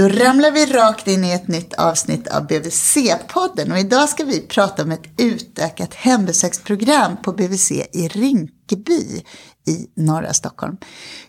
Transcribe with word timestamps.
Då 0.00 0.08
ramlar 0.08 0.50
vi 0.50 0.66
rakt 0.66 1.08
in 1.08 1.24
i 1.24 1.32
ett 1.32 1.48
nytt 1.48 1.74
avsnitt 1.74 2.28
av 2.28 2.46
BVC-podden 2.46 3.72
och 3.72 3.78
idag 3.78 4.08
ska 4.08 4.24
vi 4.24 4.40
prata 4.40 4.82
om 4.82 4.90
ett 4.90 5.20
utökat 5.20 5.94
hembesöksprogram 5.94 7.16
på 7.16 7.32
BVC 7.32 7.70
i 7.70 8.08
Rinkeby 8.08 9.22
i 9.66 9.86
norra 9.94 10.32
Stockholm. 10.32 10.76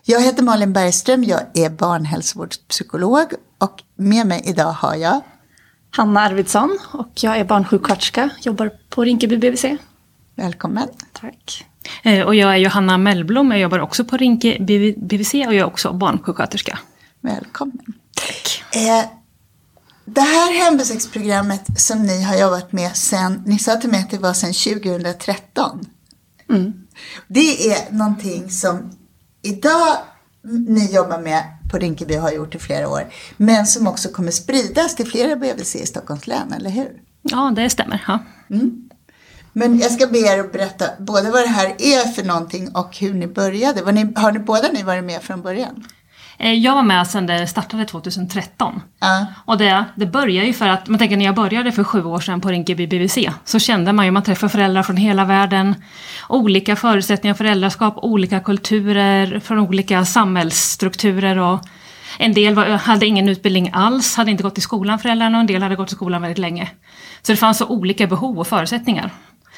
Jag 0.02 0.20
heter 0.20 0.42
Malin 0.42 0.72
Bergström, 0.72 1.24
jag 1.24 1.40
är 1.54 1.70
barnhälsovårdspsykolog 1.70 3.26
och 3.58 3.82
med 3.96 4.26
mig 4.26 4.42
idag 4.44 4.72
har 4.72 4.94
jag 4.94 5.20
Hanna 5.90 6.20
Arvidsson 6.20 6.78
och 6.92 7.10
jag 7.14 7.36
är 7.36 7.44
barnsjuksköterska, 7.44 8.30
jobbar 8.42 8.70
på 8.88 9.04
Rinkeby 9.04 9.36
BVC. 9.36 9.64
Välkommen. 10.34 10.88
Tack. 11.12 11.66
Eh, 12.02 12.26
och 12.26 12.34
jag 12.34 12.52
är 12.52 12.56
Johanna 12.56 12.98
Mellblom, 12.98 13.50
jag 13.50 13.60
jobbar 13.60 13.78
också 13.78 14.04
på 14.04 14.16
Rinkeby 14.16 14.94
BVC 14.96 15.34
och 15.34 15.40
jag 15.40 15.54
är 15.54 15.64
också 15.64 15.92
barnsjuksköterska. 15.92 16.78
Välkommen. 17.20 18.01
Tack. 18.26 18.64
Eh, 18.74 19.04
det 20.04 20.20
här 20.20 20.64
hembesöksprogrammet 20.64 21.80
som 21.80 22.02
ni 22.02 22.22
har 22.22 22.36
jobbat 22.36 22.72
med 22.72 22.96
sen, 22.96 23.42
ni 23.46 23.58
sa 23.58 23.76
till 23.76 23.90
mig 23.90 24.00
att 24.00 24.10
det 24.10 24.18
var 24.18 24.32
sen 24.32 24.52
2013. 24.52 25.80
Mm. 26.50 26.72
Det 27.28 27.70
är 27.70 27.92
någonting 27.92 28.50
som 28.50 28.90
idag 29.42 29.96
ni 30.68 30.94
jobbar 30.94 31.18
med 31.18 31.44
på 31.70 31.78
Rinkeby 31.78 32.16
och 32.16 32.22
har 32.22 32.32
gjort 32.32 32.54
i 32.54 32.58
flera 32.58 32.88
år. 32.88 33.12
Men 33.36 33.66
som 33.66 33.86
också 33.86 34.08
kommer 34.08 34.30
spridas 34.30 34.96
till 34.96 35.06
flera 35.06 35.36
BVC 35.36 35.76
i 35.76 35.86
Stockholms 35.86 36.26
län, 36.26 36.52
eller 36.52 36.70
hur? 36.70 36.90
Ja, 37.22 37.52
det 37.56 37.70
stämmer. 37.70 38.04
Ja. 38.06 38.18
Mm. 38.50 38.88
Men 39.52 39.78
jag 39.78 39.92
ska 39.92 40.06
be 40.06 40.18
er 40.18 40.40
att 40.40 40.52
berätta 40.52 40.84
både 40.98 41.30
vad 41.30 41.42
det 41.42 41.48
här 41.48 41.76
är 41.78 42.12
för 42.12 42.24
någonting 42.24 42.68
och 42.74 42.96
hur 42.96 43.14
ni 43.14 43.26
började. 43.26 43.92
Ni, 43.92 44.12
har 44.16 44.32
ni 44.32 44.38
båda 44.38 44.68
ni 44.72 44.82
varit 44.82 45.04
med 45.04 45.22
från 45.22 45.42
början? 45.42 45.84
Eh, 46.42 46.52
jag 46.52 46.74
var 46.74 46.82
med 46.82 47.06
sedan 47.06 47.26
det 47.26 47.46
startade 47.46 47.84
2013. 47.84 48.74
Uh. 48.74 49.24
Och 49.44 49.58
det, 49.58 49.84
det 49.94 50.06
började 50.06 50.46
ju 50.46 50.52
för 50.52 50.68
att, 50.68 50.88
man 50.88 50.98
tänker 50.98 51.16
när 51.16 51.24
jag 51.24 51.34
började 51.34 51.72
för 51.72 51.84
sju 51.84 52.04
år 52.04 52.20
sedan 52.20 52.40
på 52.40 52.48
Rinkeby 52.48 52.86
BVC, 52.86 53.18
så 53.44 53.58
kände 53.58 53.92
man 53.92 54.04
ju, 54.04 54.10
man 54.10 54.22
träffar 54.22 54.48
föräldrar 54.48 54.82
från 54.82 54.96
hela 54.96 55.24
världen, 55.24 55.74
olika 56.28 56.76
förutsättningar 56.76 57.34
för 57.34 57.44
föräldraskap, 57.44 57.94
olika 57.96 58.40
kulturer, 58.40 59.40
från 59.40 59.58
olika 59.58 60.04
samhällsstrukturer 60.04 61.38
och 61.38 61.60
en 62.18 62.32
del 62.32 62.54
var, 62.54 62.66
hade 62.66 63.06
ingen 63.06 63.28
utbildning 63.28 63.70
alls, 63.72 64.16
hade 64.16 64.30
inte 64.30 64.42
gått 64.42 64.58
i 64.58 64.60
skolan 64.60 64.98
föräldrarna 64.98 65.38
och 65.38 65.40
en 65.40 65.46
del 65.46 65.62
hade 65.62 65.76
gått 65.76 65.92
i 65.92 65.94
skolan 65.94 66.22
väldigt 66.22 66.38
länge. 66.38 66.70
Så 67.22 67.32
det 67.32 67.36
fanns 67.36 67.58
så 67.58 67.66
olika 67.66 68.06
behov 68.06 68.38
och 68.38 68.46
förutsättningar. 68.46 69.10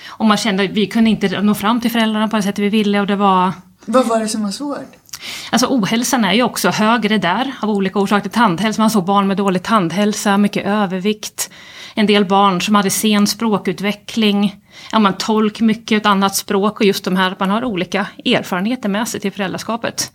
Och 0.06 0.24
man 0.26 0.36
kände 0.36 0.64
att 0.64 0.70
vi 0.70 0.86
kunde 0.86 1.10
inte 1.10 1.40
nå 1.40 1.54
fram 1.54 1.80
till 1.80 1.90
föräldrarna 1.90 2.28
på 2.28 2.36
det 2.36 2.42
sättet 2.42 2.64
vi 2.64 2.68
ville 2.68 3.00
och 3.00 3.06
det 3.06 3.16
var... 3.16 3.52
Vad 3.86 4.06
var 4.06 4.20
det 4.20 4.28
som 4.28 4.42
var 4.42 4.50
svårt? 4.50 5.03
Alltså 5.50 5.66
ohälsan 5.66 6.24
är 6.24 6.32
ju 6.32 6.42
också 6.42 6.70
högre 6.70 7.18
där 7.18 7.54
av 7.62 7.70
olika 7.70 7.98
orsaker. 7.98 8.30
Tandhälsa, 8.30 8.82
man 8.82 8.90
såg 8.90 9.04
barn 9.04 9.26
med 9.26 9.36
dålig 9.36 9.62
tandhälsa, 9.62 10.38
mycket 10.38 10.66
övervikt. 10.66 11.50
En 11.94 12.06
del 12.06 12.24
barn 12.24 12.60
som 12.60 12.74
hade 12.74 12.90
sen 12.90 13.26
språkutveckling. 13.26 14.56
Ja, 14.92 14.98
man 14.98 15.16
tolk 15.16 15.60
mycket 15.60 16.00
ett 16.00 16.06
annat 16.06 16.36
språk 16.36 16.80
och 16.80 16.86
just 16.86 17.04
de 17.04 17.16
här 17.16 17.30
att 17.30 17.40
man 17.40 17.50
har 17.50 17.64
olika 17.64 18.06
erfarenheter 18.24 18.88
med 18.88 19.08
sig 19.08 19.20
till 19.20 19.32
föräldraskapet. 19.32 20.12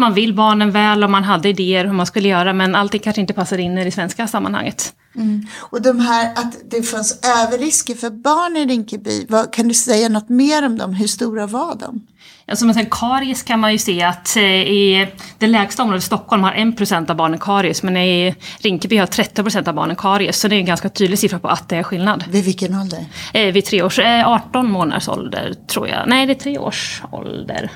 Man 0.00 0.14
vill 0.14 0.34
barnen 0.34 0.70
väl 0.70 1.04
och 1.04 1.10
man 1.10 1.24
hade 1.24 1.48
idéer 1.48 1.84
hur 1.84 1.92
man 1.92 2.06
skulle 2.06 2.28
göra 2.28 2.52
men 2.52 2.74
allting 2.74 3.00
kanske 3.00 3.20
inte 3.20 3.32
passar 3.32 3.58
in 3.58 3.78
i 3.78 3.84
det 3.84 3.90
svenska 3.90 4.26
sammanhanget. 4.26 4.94
Mm. 5.16 5.46
Och 5.58 5.82
de 5.82 6.00
här 6.00 6.32
att 6.34 6.56
det 6.70 6.82
fanns 6.82 7.20
överrisker 7.42 7.94
för 7.94 8.10
barn 8.10 8.56
i 8.56 8.66
Rinkeby, 8.66 9.26
vad, 9.28 9.52
kan 9.52 9.68
du 9.68 9.74
säga 9.74 10.08
något 10.08 10.28
mer 10.28 10.66
om 10.66 10.78
dem? 10.78 10.94
Hur 10.94 11.06
stora 11.06 11.46
var 11.46 11.74
de? 11.74 12.06
Alltså, 12.50 12.64
men 12.64 12.74
sen, 12.74 12.86
karies 12.90 13.42
kan 13.42 13.60
man 13.60 13.72
ju 13.72 13.78
se 13.78 14.02
att 14.02 14.36
eh, 14.36 14.42
i 14.44 15.08
det 15.38 15.46
lägsta 15.46 15.82
området, 15.82 16.04
Stockholm, 16.04 16.42
har 16.42 16.52
1% 16.52 17.10
av 17.10 17.16
barnen 17.16 17.38
karies. 17.38 17.82
Men 17.82 17.96
i 17.96 18.34
Rinkeby 18.58 18.96
har 18.96 19.06
30% 19.06 19.68
av 19.68 19.74
barnen 19.74 19.96
karies. 19.96 20.40
Så 20.40 20.48
det 20.48 20.56
är 20.56 20.60
en 20.60 20.66
ganska 20.66 20.88
tydlig 20.88 21.18
siffra 21.18 21.38
på 21.38 21.48
att 21.48 21.68
det 21.68 21.76
är 21.76 21.82
skillnad. 21.82 22.24
Vid 22.30 22.44
vilken 22.44 22.80
ålder? 22.80 23.04
Eh, 23.32 23.52
vid 23.52 23.64
tre 23.64 23.82
års, 23.82 23.98
eh, 23.98 24.28
18 24.28 24.70
månaders 24.70 25.08
ålder 25.08 25.54
tror 25.66 25.88
jag. 25.88 26.08
Nej, 26.08 26.26
det 26.26 26.32
är 26.32 26.34
tre 26.34 26.58
års 26.58 27.02
ålder. 27.10 27.70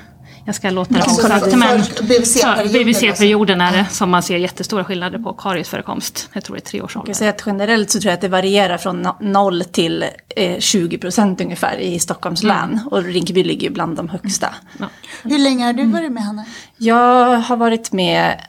Jag 0.45 0.55
ska 0.55 0.69
låta 0.69 0.93
det 0.93 1.01
alltså, 1.01 1.21
kontakt. 1.21 1.55
Men 1.55 1.79
BVC-perioden 2.07 3.57
BVC 3.57 3.73
är 3.73 3.77
det 3.77 3.85
som 3.89 4.09
man 4.09 4.23
ser 4.23 4.37
jättestora 4.37 4.83
skillnader 4.83 5.19
på 5.19 5.33
kariesförekomst. 5.33 6.29
Jag 6.33 6.43
tror 6.43 6.55
det 6.55 6.59
är 6.59 6.65
tre 6.65 6.81
års 6.81 6.97
ålder. 6.97 7.09
Jag 7.09 7.17
säga 7.17 7.29
att 7.29 7.43
generellt 7.45 7.91
så 7.91 7.99
tror 7.99 8.09
jag 8.09 8.13
att 8.13 8.21
det 8.21 8.27
varierar 8.27 8.77
från 8.77 9.07
0 9.19 9.63
till 9.63 10.05
eh, 10.35 10.59
20 10.59 10.97
procent 10.97 11.41
ungefär 11.41 11.77
i 11.77 11.99
Stockholms 11.99 12.43
mm. 12.43 12.55
län. 12.55 12.79
Och 12.91 13.03
Rinkeby 13.03 13.43
ligger 13.43 13.69
bland 13.69 13.97
de 13.97 14.09
högsta. 14.09 14.47
Mm. 14.47 14.89
Ja. 15.23 15.29
Hur 15.29 15.39
länge 15.39 15.65
har 15.65 15.73
du 15.73 15.85
varit 15.85 16.11
med 16.11 16.23
Hanna? 16.23 16.45
Jag 16.77 17.37
har 17.37 17.57
varit 17.57 17.91
med 17.91 18.41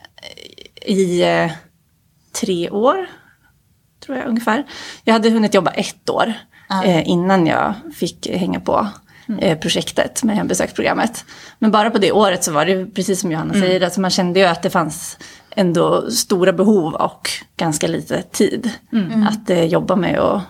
i 0.85 1.21
eh, 1.21 1.51
tre 2.41 2.69
år. 2.69 3.07
Tror 4.05 4.17
jag 4.17 4.27
ungefär. 4.27 4.63
Jag 5.03 5.13
hade 5.13 5.29
hunnit 5.29 5.53
jobba 5.53 5.71
ett 5.71 6.09
år. 6.09 6.33
Eh, 6.85 7.09
innan 7.09 7.47
jag 7.47 7.73
fick 7.95 8.27
hänga 8.27 8.59
på 8.59 8.87
mm. 9.29 9.59
projektet 9.59 10.23
med 10.23 10.35
hembesöksprogrammet. 10.35 11.25
Men 11.59 11.71
bara 11.71 11.89
på 11.89 11.97
det 11.97 12.11
året 12.11 12.43
så 12.43 12.51
var 12.51 12.65
det 12.65 12.85
precis 12.85 13.19
som 13.19 13.31
Johanna 13.31 13.53
mm. 13.53 13.67
säger, 13.67 13.81
alltså 13.81 14.01
man 14.01 14.11
kände 14.11 14.39
ju 14.39 14.45
att 14.45 14.63
det 14.63 14.69
fanns 14.69 15.17
ändå 15.55 16.11
stora 16.11 16.53
behov 16.53 16.93
och 16.93 17.29
ganska 17.57 17.87
lite 17.87 18.21
tid 18.21 18.69
mm. 18.93 19.27
att 19.27 19.49
eh, 19.49 19.63
jobba 19.63 19.95
med 19.95 20.19
och 20.19 20.41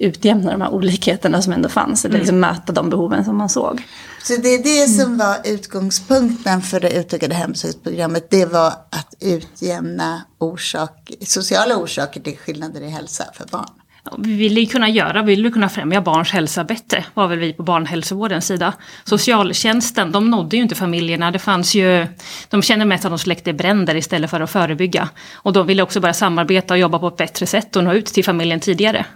utjämna 0.00 0.52
de 0.52 0.60
här 0.60 0.70
olikheterna 0.70 1.42
som 1.42 1.52
ändå 1.52 1.68
fanns. 1.68 2.04
Eller 2.04 2.18
liksom 2.18 2.40
möta 2.40 2.72
de 2.72 2.90
behoven 2.90 3.24
som 3.24 3.36
man 3.36 3.48
såg. 3.48 3.82
Så 4.22 4.36
det 4.36 4.48
är 4.48 4.62
det 4.62 4.88
som 4.88 5.18
var 5.18 5.36
utgångspunkten 5.44 6.62
för 6.62 6.80
det 6.80 6.90
utökade 6.90 7.34
hemsöksprogrammet. 7.34 8.30
Det 8.30 8.46
var 8.46 8.66
att 8.68 9.14
utjämna 9.20 10.22
orsak, 10.38 11.10
sociala 11.20 11.76
orsaker 11.76 12.20
till 12.20 12.38
skillnader 12.38 12.80
i 12.80 12.88
hälsa 12.88 13.24
för 13.34 13.46
barn 13.46 13.79
vi 14.18 14.36
ville 14.36 14.66
kunna 14.66 14.88
göra, 14.88 15.22
vi 15.22 15.34
ville 15.36 15.50
kunna 15.50 15.68
främja 15.68 16.00
barns 16.00 16.30
hälsa 16.30 16.64
bättre, 16.64 17.04
var 17.14 17.28
väl 17.28 17.38
vi 17.38 17.52
på 17.52 17.62
barnhälsovårdens 17.62 18.46
sida. 18.46 18.72
Socialtjänsten, 19.04 20.12
de 20.12 20.30
nådde 20.30 20.56
ju 20.56 20.62
inte 20.62 20.74
familjerna, 20.74 21.30
det 21.30 21.38
fanns 21.38 21.74
ju, 21.74 22.06
de 22.48 22.62
kände 22.62 22.84
mest 22.84 23.04
att 23.04 23.10
de 23.10 23.18
släckte 23.18 23.52
bränder 23.52 23.96
istället 23.96 24.30
för 24.30 24.40
att 24.40 24.50
förebygga. 24.50 25.08
Och 25.34 25.52
de 25.52 25.66
ville 25.66 25.82
också 25.82 26.00
börja 26.00 26.14
samarbeta 26.14 26.74
och 26.74 26.78
jobba 26.78 26.98
på 26.98 27.08
ett 27.08 27.16
bättre 27.16 27.46
sätt 27.46 27.76
och 27.76 27.84
nå 27.84 27.92
ut 27.92 28.06
till 28.06 28.24
familjen 28.24 28.60
tidigare. 28.60 29.06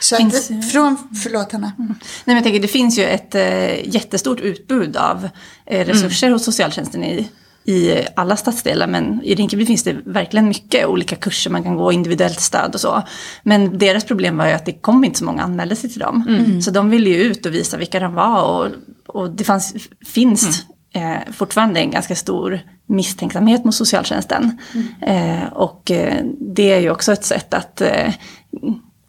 Så 0.00 0.16
finns, 0.16 0.50
att, 0.50 0.72
från, 0.72 0.96
förlåt 1.24 1.52
Hanna. 1.52 1.72
Mm. 1.78 1.88
Nej, 1.88 1.96
men 2.24 2.34
jag 2.34 2.44
tänker, 2.44 2.60
det 2.60 2.68
finns 2.68 2.98
ju 2.98 3.04
ett 3.04 3.34
eh, 3.34 3.88
jättestort 3.94 4.40
utbud 4.40 4.96
av 4.96 5.28
eh, 5.66 5.86
resurser 5.86 6.26
mm. 6.26 6.34
hos 6.34 6.44
socialtjänsten 6.44 7.04
i 7.04 7.28
i 7.70 8.06
alla 8.16 8.36
stadsdelar. 8.36 8.86
Men 8.86 9.20
i 9.24 9.34
Rinkeby 9.34 9.66
finns 9.66 9.82
det 9.82 9.96
verkligen 10.04 10.48
mycket 10.48 10.86
olika 10.86 11.16
kurser 11.16 11.50
man 11.50 11.62
kan 11.62 11.76
gå, 11.76 11.92
individuellt 11.92 12.40
stöd 12.40 12.74
och 12.74 12.80
så. 12.80 13.02
Men 13.42 13.78
deras 13.78 14.04
problem 14.04 14.36
var 14.36 14.46
ju 14.46 14.52
att 14.52 14.66
det 14.66 14.72
kom 14.72 15.04
inte 15.04 15.18
så 15.18 15.24
många 15.24 15.42
anmälde 15.42 15.76
sig 15.76 15.90
till 15.90 16.00
dem. 16.00 16.24
Mm. 16.28 16.62
Så 16.62 16.70
de 16.70 16.90
ville 16.90 17.10
ju 17.10 17.16
ut 17.16 17.46
och 17.46 17.54
visa 17.54 17.76
vilka 17.76 18.00
de 18.00 18.14
var 18.14 18.42
och, 18.42 18.66
och 19.06 19.30
det 19.30 19.44
fanns, 19.44 19.74
finns 20.06 20.64
mm. 20.92 21.12
eh, 21.12 21.32
fortfarande 21.32 21.80
en 21.80 21.90
ganska 21.90 22.16
stor 22.16 22.60
misstänksamhet 22.86 23.64
mot 23.64 23.74
socialtjänsten. 23.74 24.58
Mm. 24.74 25.42
Eh, 25.42 25.48
och 25.52 25.90
eh, 25.90 26.24
det 26.40 26.72
är 26.72 26.80
ju 26.80 26.90
också 26.90 27.12
ett 27.12 27.24
sätt 27.24 27.54
att 27.54 27.80
eh, 27.80 28.12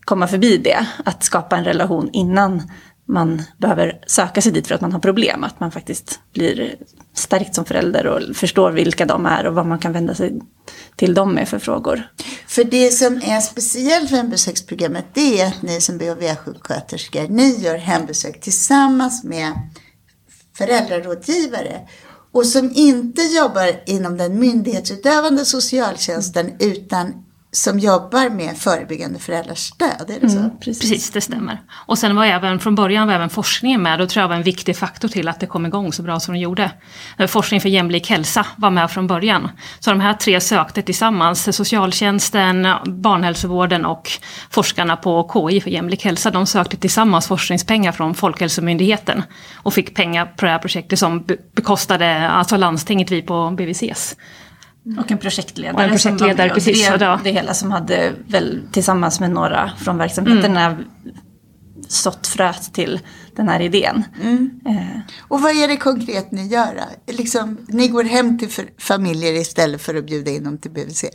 komma 0.05 0.27
förbi 0.27 0.57
det, 0.57 0.87
att 1.05 1.23
skapa 1.23 1.57
en 1.57 1.63
relation 1.63 2.09
innan 2.13 2.61
man 3.11 3.41
behöver 3.57 3.99
söka 4.07 4.41
sig 4.41 4.51
dit 4.51 4.67
för 4.67 4.75
att 4.75 4.81
man 4.81 4.91
har 4.91 4.99
problem. 4.99 5.43
Att 5.43 5.59
man 5.59 5.71
faktiskt 5.71 6.19
blir 6.33 6.75
stärkt 7.13 7.55
som 7.55 7.65
förälder 7.65 8.07
och 8.07 8.35
förstår 8.35 8.71
vilka 8.71 9.05
de 9.05 9.25
är 9.25 9.47
och 9.47 9.53
vad 9.53 9.65
man 9.65 9.79
kan 9.79 9.93
vända 9.93 10.15
sig 10.15 10.41
till 10.95 11.13
dem 11.13 11.33
med 11.33 11.49
för 11.49 11.59
frågor. 11.59 12.07
För 12.47 12.63
det 12.63 12.91
som 12.91 13.15
är 13.15 13.41
speciellt 13.41 14.09
för 14.09 14.17
hembesöksprogrammet 14.17 15.05
det 15.13 15.41
är 15.41 15.47
att 15.47 15.61
ni 15.61 15.81
som 15.81 15.97
BHV-sjuksköterskor, 15.97 17.27
ni 17.27 17.59
gör 17.59 17.77
hembesök 17.77 18.41
tillsammans 18.41 19.23
med 19.23 19.53
föräldrarådgivare 20.57 21.81
och 22.31 22.45
som 22.45 22.71
inte 22.75 23.21
jobbar 23.21 23.83
inom 23.85 24.17
den 24.17 24.39
myndighetsutövande 24.39 25.45
socialtjänsten 25.45 26.51
utan 26.59 27.13
som 27.53 27.79
jobbar 27.79 28.29
med 28.29 28.57
förebyggande 28.57 29.19
föräldrastöd, 29.19 30.09
är 30.09 30.19
det 30.19 30.29
så? 30.29 30.37
Mm, 30.37 30.51
precis. 30.59 30.81
precis. 30.81 31.09
det 31.09 31.21
stämmer. 31.21 31.61
Och 31.71 31.97
sen 31.97 32.15
var 32.15 32.25
även, 32.25 32.59
från 32.59 32.75
början 32.75 33.07
var 33.07 33.13
även 33.13 33.29
forskningen 33.29 33.81
med, 33.81 34.01
och 34.01 34.09
tror 34.09 34.21
jag 34.21 34.27
var 34.27 34.35
en 34.35 34.43
viktig 34.43 34.77
faktor 34.77 35.07
till 35.07 35.27
att 35.27 35.39
det 35.39 35.45
kom 35.45 35.65
igång 35.65 35.93
så 35.93 36.03
bra 36.03 36.19
som 36.19 36.33
det 36.33 36.39
gjorde. 36.39 36.71
Eh, 37.17 37.27
forskning 37.27 37.61
för 37.61 37.69
jämlik 37.69 38.09
hälsa 38.09 38.45
var 38.55 38.69
med 38.69 38.91
från 38.91 39.07
början. 39.07 39.49
Så 39.79 39.89
de 39.89 39.99
här 39.99 40.13
tre 40.13 40.41
sökte 40.41 40.81
tillsammans, 40.81 41.55
socialtjänsten, 41.55 42.67
barnhälsovården 42.85 43.85
och 43.85 44.11
forskarna 44.49 44.97
på 44.97 45.49
KI 45.49 45.61
för 45.61 45.69
jämlik 45.69 46.05
hälsa, 46.05 46.31
de 46.31 46.45
sökte 46.45 46.77
tillsammans 46.77 47.27
forskningspengar 47.27 47.91
från 47.91 48.15
Folkhälsomyndigheten. 48.15 49.23
Och 49.55 49.73
fick 49.73 49.95
pengar 49.95 50.25
på 50.25 50.45
det 50.45 50.51
här 50.51 50.59
projektet 50.59 50.99
som 50.99 51.25
bekostade 51.55 52.29
alltså 52.29 52.57
landstinget, 52.57 53.11
vi 53.11 53.21
på 53.21 53.51
BVCs. 53.51 54.15
Och 54.99 55.11
en 55.11 55.17
projektledare. 55.17 55.75
Och 55.75 55.81
en 55.81 55.89
projektledare, 55.89 56.49
som 56.49 56.53
precis. 56.53 56.89
Det, 56.89 56.97
det, 56.97 57.19
det 57.23 57.31
hela 57.31 57.53
som 57.53 57.71
hade 57.71 58.11
väl 58.27 58.61
tillsammans 58.71 59.19
med 59.19 59.31
några 59.31 59.71
från 59.77 59.97
verksamheterna 59.97 60.65
mm. 60.65 60.85
sått 61.87 62.27
fröet 62.27 62.73
till 62.73 62.99
den 63.35 63.49
här 63.49 63.59
idén. 63.59 64.03
Mm. 64.21 64.59
Eh. 64.65 64.99
Och 65.19 65.41
vad 65.41 65.51
är 65.51 65.67
det 65.67 65.77
konkret 65.77 66.31
ni 66.31 66.47
gör? 66.47 66.81
Liksom, 67.07 67.57
ni 67.67 67.87
går 67.87 68.03
hem 68.03 68.37
till 68.39 68.49
familjer 68.77 69.33
istället 69.33 69.81
för 69.81 69.95
att 69.95 70.05
bjuda 70.05 70.31
in 70.31 70.43
dem 70.43 70.57
till 70.57 70.71
BVC? 70.71 71.05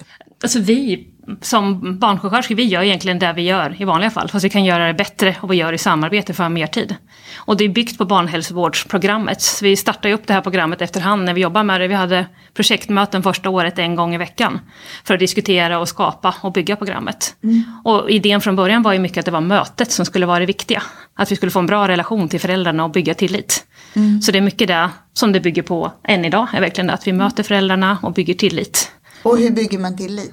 Alltså 0.43 0.61
vi 0.61 1.13
som 1.41 1.99
barnsjuksköterskor, 1.99 2.55
vi 2.55 2.65
gör 2.65 2.83
egentligen 2.83 3.19
det 3.19 3.33
vi 3.33 3.43
gör 3.43 3.83
i 3.83 3.85
vanliga 3.85 4.11
fall. 4.11 4.29
Fast 4.29 4.45
vi 4.45 4.51
kan 4.51 4.65
göra 4.65 4.87
det 4.87 4.95
bättre 4.95 5.37
och 5.41 5.53
vi 5.53 5.57
gör 5.57 5.73
det 5.73 5.75
i 5.75 5.79
samarbete 5.79 6.35
för 6.35 6.43
att 6.43 6.45
ha 6.45 6.55
mer 6.55 6.67
tid. 6.67 6.95
Och 7.37 7.57
det 7.57 7.65
är 7.65 7.69
byggt 7.69 7.99
på 7.99 8.05
barnhälsovårdsprogrammet. 8.05 9.43
Så 9.43 9.65
vi 9.65 9.77
startade 9.77 10.15
upp 10.15 10.27
det 10.27 10.35
här 10.35 10.41
programmet 10.41 10.83
efterhand 10.83 11.25
när 11.25 11.35
vi 11.35 11.41
jobbar 11.41 11.65
med 11.65 11.81
det. 11.81 11.89
Vi 11.89 11.95
hade 11.95 12.27
projektmöten 12.55 13.23
första 13.23 13.51
året 13.51 13.79
en 13.79 13.95
gång 13.95 14.15
i 14.15 14.19
veckan. 14.19 14.61
För 15.05 15.15
att 15.15 15.21
diskutera 15.21 15.79
och 15.79 15.89
skapa 15.89 16.35
och 16.41 16.53
bygga 16.53 16.77
programmet. 16.77 17.37
Mm. 17.43 17.63
Och 17.85 18.11
idén 18.11 18.41
från 18.41 18.57
början 18.57 18.83
var 18.83 18.93
ju 18.93 18.99
mycket 18.99 19.19
att 19.19 19.25
det 19.25 19.31
var 19.31 19.41
mötet 19.41 19.93
som 19.93 20.05
skulle 20.05 20.27
vara 20.27 20.39
det 20.39 20.47
viktiga. 20.47 20.83
Att 21.15 21.33
vi 21.33 21.37
skulle 21.37 21.53
få 21.53 21.59
en 21.59 21.67
bra 21.67 21.89
relation 21.89 22.06
till 22.29 22.41
föräldrarna 22.41 22.85
och 22.85 22.91
bygga 22.91 23.15
tillit. 23.15 23.67
Mm. 23.95 24.23
Så 24.23 24.33
det 24.33 24.39
är 24.39 24.43
mycket 24.43 24.69
det 24.69 24.91
som 25.13 25.33
det 25.33 25.41
bygger 25.41 25.63
på 25.63 25.93
än 26.05 26.25
idag. 26.25 26.49
Är 26.53 26.61
verkligen 26.61 26.91
att 26.91 27.07
vi 27.07 27.13
möter 27.13 27.43
föräldrarna 27.43 27.99
och 28.03 28.13
bygger 28.13 28.35
tillit. 28.35 28.91
Och 29.23 29.39
hur 29.39 29.51
bygger 29.51 29.79
man 29.79 29.97
tillit? 29.97 30.33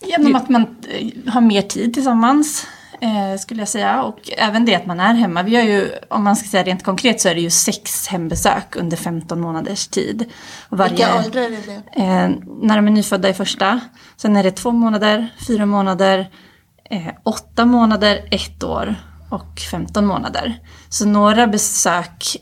Genom 0.00 0.34
att 0.34 0.48
man 0.48 0.62
eh, 0.62 1.32
har 1.32 1.40
mer 1.40 1.62
tid 1.62 1.94
tillsammans. 1.94 2.66
Eh, 3.00 3.38
skulle 3.38 3.60
jag 3.60 3.68
säga. 3.68 4.02
Och 4.02 4.30
även 4.36 4.64
det 4.64 4.74
att 4.74 4.86
man 4.86 5.00
är 5.00 5.14
hemma. 5.14 5.42
Vi 5.42 5.56
har 5.56 5.62
ju, 5.62 5.90
om 6.08 6.24
man 6.24 6.36
ska 6.36 6.48
säga 6.48 6.62
rent 6.62 6.82
konkret 6.82 7.20
så 7.20 7.28
är 7.28 7.34
det 7.34 7.40
ju 7.40 7.50
sex 7.50 8.06
hembesök 8.06 8.76
under 8.76 8.96
15 8.96 9.40
månaders 9.40 9.86
tid. 9.86 10.24
Och 10.68 10.78
varje, 10.78 10.90
Vilka 10.90 11.18
åldrar 11.18 11.42
är 11.42 11.50
det? 11.50 12.02
Eh, 12.02 12.30
när 12.62 12.76
de 12.76 12.86
är 12.86 12.90
nyfödda 12.90 13.28
i 13.28 13.34
första. 13.34 13.80
Sen 14.16 14.36
är 14.36 14.42
det 14.42 14.50
två 14.50 14.70
månader, 14.70 15.28
fyra 15.46 15.66
månader, 15.66 16.30
eh, 16.90 17.08
åtta 17.22 17.64
månader, 17.64 18.28
ett 18.30 18.64
år 18.64 18.94
och 19.30 19.60
15 19.70 20.06
månader. 20.06 20.58
Så 20.88 21.06
några 21.06 21.46
besök 21.46 22.36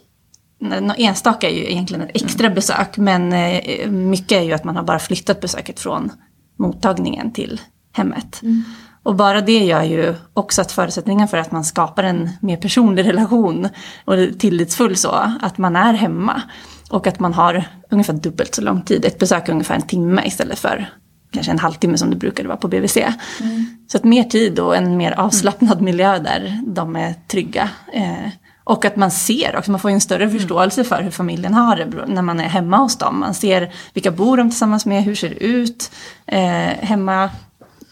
Enstaka 0.97 1.51
är 1.51 1.55
ju 1.55 1.71
egentligen 1.71 2.03
ett 2.03 2.23
extra 2.23 2.51
besök 2.51 2.97
men 2.97 3.33
eh, 3.33 3.91
mycket 3.91 4.33
är 4.33 4.43
ju 4.43 4.53
att 4.53 4.65
man 4.65 4.77
har 4.77 4.83
bara 4.83 4.99
flyttat 4.99 5.41
besöket 5.41 5.81
från 5.81 6.13
mottagningen 6.59 7.33
till 7.33 7.61
hemmet. 7.93 8.43
Mm. 8.43 8.65
Och 9.03 9.15
bara 9.15 9.41
det 9.41 9.65
gör 9.65 9.83
ju 9.83 10.15
också 10.35 10.63
att 10.63 10.73
förutsättningen 10.73 11.29
för 11.29 11.37
att 11.37 11.53
man 11.53 11.65
skapar 11.65 12.03
en 12.03 12.31
mer 12.41 12.57
personlig 12.57 13.09
relation 13.09 13.69
och 14.05 14.15
tillitsfull 14.39 14.97
så, 14.97 15.33
att 15.41 15.59
man 15.59 15.77
är 15.77 15.93
hemma. 15.95 16.43
Och 16.91 17.07
att 17.07 17.21
man 17.21 17.35
har 17.35 17.65
ungefär 17.91 18.13
dubbelt 18.13 18.55
så 18.55 18.63
lång 18.63 18.83
tid, 18.83 19.05
ett 19.05 19.19
besök 19.19 19.49
ungefär 19.49 19.75
en 19.75 19.83
timme 19.83 20.23
istället 20.27 20.59
för 20.59 20.89
kanske 21.33 21.53
en 21.53 21.59
halvtimme 21.59 21.99
som 21.99 22.11
det 22.11 22.17
brukade 22.17 22.49
vara 22.49 22.59
på 22.59 22.69
BVC. 22.69 22.97
Mm. 22.97 23.67
Så 23.87 23.97
att 23.97 24.05
mer 24.05 24.25
tid 24.25 24.59
och 24.59 24.77
en 24.77 24.97
mer 24.97 25.13
avslappnad 25.13 25.73
mm. 25.73 25.85
miljö 25.85 26.19
där 26.19 26.61
de 26.67 26.97
är 26.97 27.15
trygga. 27.29 27.71
Eh, 27.93 28.29
och 28.65 28.85
att 28.85 28.97
man 28.97 29.11
ser 29.11 29.57
också, 29.57 29.71
man 29.71 29.81
får 29.81 29.91
en 29.91 30.01
större 30.01 30.25
mm. 30.25 30.39
förståelse 30.39 30.85
för 30.85 31.03
hur 31.03 31.11
familjen 31.11 31.55
har 31.55 31.77
det 31.77 32.07
när 32.07 32.23
man 32.23 32.41
är 32.41 32.49
hemma 32.49 32.77
hos 32.77 32.99
dem. 32.99 33.21
Man 33.21 33.35
ser 33.35 33.75
vilka 33.95 34.11
bor 34.11 34.37
de 34.37 34.51
tillsammans 34.51 34.87
med, 34.87 35.03
hur 35.03 35.15
ser 35.15 35.29
det 35.29 35.45
ut 35.45 35.91
eh, 36.27 36.41
hemma. 36.81 37.31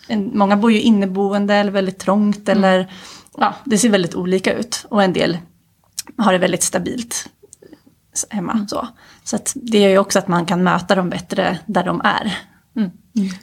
En, 0.09 0.39
många 0.39 0.57
bor 0.57 0.73
ju 0.73 0.81
inneboende 0.81 1.55
eller 1.55 1.73
väldigt 1.73 1.99
trångt 1.99 2.49
mm. 2.49 2.59
eller 2.59 2.93
ja, 3.39 3.55
det 3.65 3.79
ser 3.79 3.89
väldigt 3.89 4.15
olika 4.15 4.53
ut. 4.55 4.87
Och 4.89 5.03
en 5.03 5.13
del 5.13 5.39
har 6.17 6.33
det 6.33 6.39
väldigt 6.39 6.63
stabilt 6.63 7.29
hemma. 8.31 8.53
Mm. 8.53 8.69
Så, 8.69 8.89
så 9.25 9.39
det 9.55 9.79
gör 9.79 9.89
ju 9.89 9.99
också 9.99 10.19
att 10.19 10.29
man 10.29 10.47
kan 10.47 10.63
möta 10.63 10.95
dem 10.95 11.11
bättre 11.11 11.59
där 11.67 11.85
de 11.85 12.01
är. 12.05 12.39
Mm. 12.77 12.91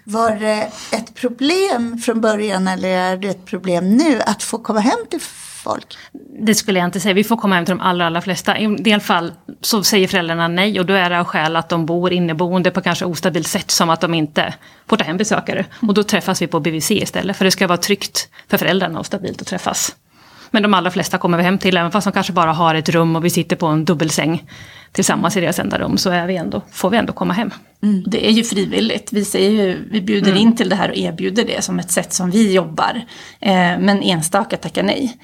Var 0.03 0.31
det 0.31 0.71
ett 0.91 1.15
problem 1.15 1.97
från 1.97 2.21
början 2.21 2.68
eller 2.68 2.89
är 2.89 3.18
det 3.18 3.27
ett 3.27 3.45
problem 3.45 3.97
nu 3.97 4.21
att 4.21 4.44
få 4.44 4.57
komma 4.57 4.79
hem 4.79 5.00
till 5.09 5.21
folk? 5.63 5.97
Det 6.39 6.56
skulle 6.56 6.79
jag 6.79 6.88
inte 6.88 7.00
säga. 7.00 7.13
Vi 7.13 7.24
får 7.24 7.38
komma 7.38 7.56
hem 7.56 7.65
till 7.65 7.75
de 7.75 7.81
allra, 7.81 8.06
allra 8.06 8.21
flesta. 8.21 8.57
I 8.57 8.63
en 8.63 8.83
del 8.83 9.01
fall 9.01 9.33
så 9.62 9.83
säger 9.83 10.07
föräldrarna 10.07 10.47
nej 10.47 10.79
och 10.79 10.85
då 10.85 10.94
är 10.94 11.09
det 11.09 11.19
av 11.19 11.25
skäl 11.25 11.56
att 11.56 11.69
de 11.69 11.85
bor 11.85 12.13
inneboende 12.13 12.71
på 12.71 12.81
kanske 12.81 13.06
ostabilt 13.06 13.47
sätt 13.47 13.71
som 13.71 13.89
att 13.89 14.01
de 14.01 14.13
inte 14.13 14.53
får 14.88 14.97
ta 14.97 15.03
hem 15.03 15.18
besökare. 15.18 15.65
Och 15.88 15.94
då 15.94 16.03
träffas 16.03 16.41
vi 16.41 16.47
på 16.47 16.59
BVC 16.59 16.91
istället 16.91 17.38
för 17.38 17.45
det 17.45 17.51
ska 17.51 17.68
vara 17.68 17.77
tryggt 17.77 18.29
för 18.50 18.57
föräldrarna 18.57 19.00
och 19.00 19.06
stabilt 19.06 19.41
att 19.41 19.47
träffas. 19.47 19.95
Men 20.51 20.63
de 20.63 20.74
allra 20.74 20.91
flesta 20.91 21.18
kommer 21.18 21.38
vi 21.38 21.44
hem 21.44 21.57
till, 21.57 21.77
även 21.77 21.91
fast 21.91 22.06
de 22.06 22.12
kanske 22.12 22.33
bara 22.33 22.53
har 22.53 22.75
ett 22.75 22.89
rum 22.89 23.15
och 23.15 23.25
vi 23.25 23.29
sitter 23.29 23.56
på 23.56 23.65
en 23.65 23.85
dubbelsäng 23.85 24.44
tillsammans 24.92 25.38
i 25.38 25.42
deras 25.42 25.60
enda 25.60 25.78
rum, 25.78 25.98
så 25.98 26.10
är 26.10 26.28
vi 26.28 26.36
ändå, 26.36 26.62
får 26.72 26.89
vi 26.89 26.98
ändå 26.98 27.13
komma 27.13 27.34
hem. 27.34 27.51
Mm. 27.84 28.04
Det 28.07 28.28
är 28.28 28.31
ju 28.31 28.44
frivilligt. 28.44 29.13
Vi, 29.13 29.25
säger 29.25 29.50
ju, 29.50 29.89
vi 29.92 30.01
bjuder 30.01 30.31
mm. 30.31 30.42
in 30.42 30.56
till 30.56 30.69
det 30.69 30.75
här 30.75 30.89
och 30.89 30.98
erbjuder 30.98 31.45
det 31.45 31.63
som 31.63 31.80
ett 31.80 31.92
sätt 31.92 32.13
som 32.13 32.31
vi 32.31 32.54
jobbar. 32.54 33.06
Eh, 33.39 33.51
men 33.80 34.04
enstaka 34.04 34.57
tackar 34.57 34.84
nej. 34.84 35.18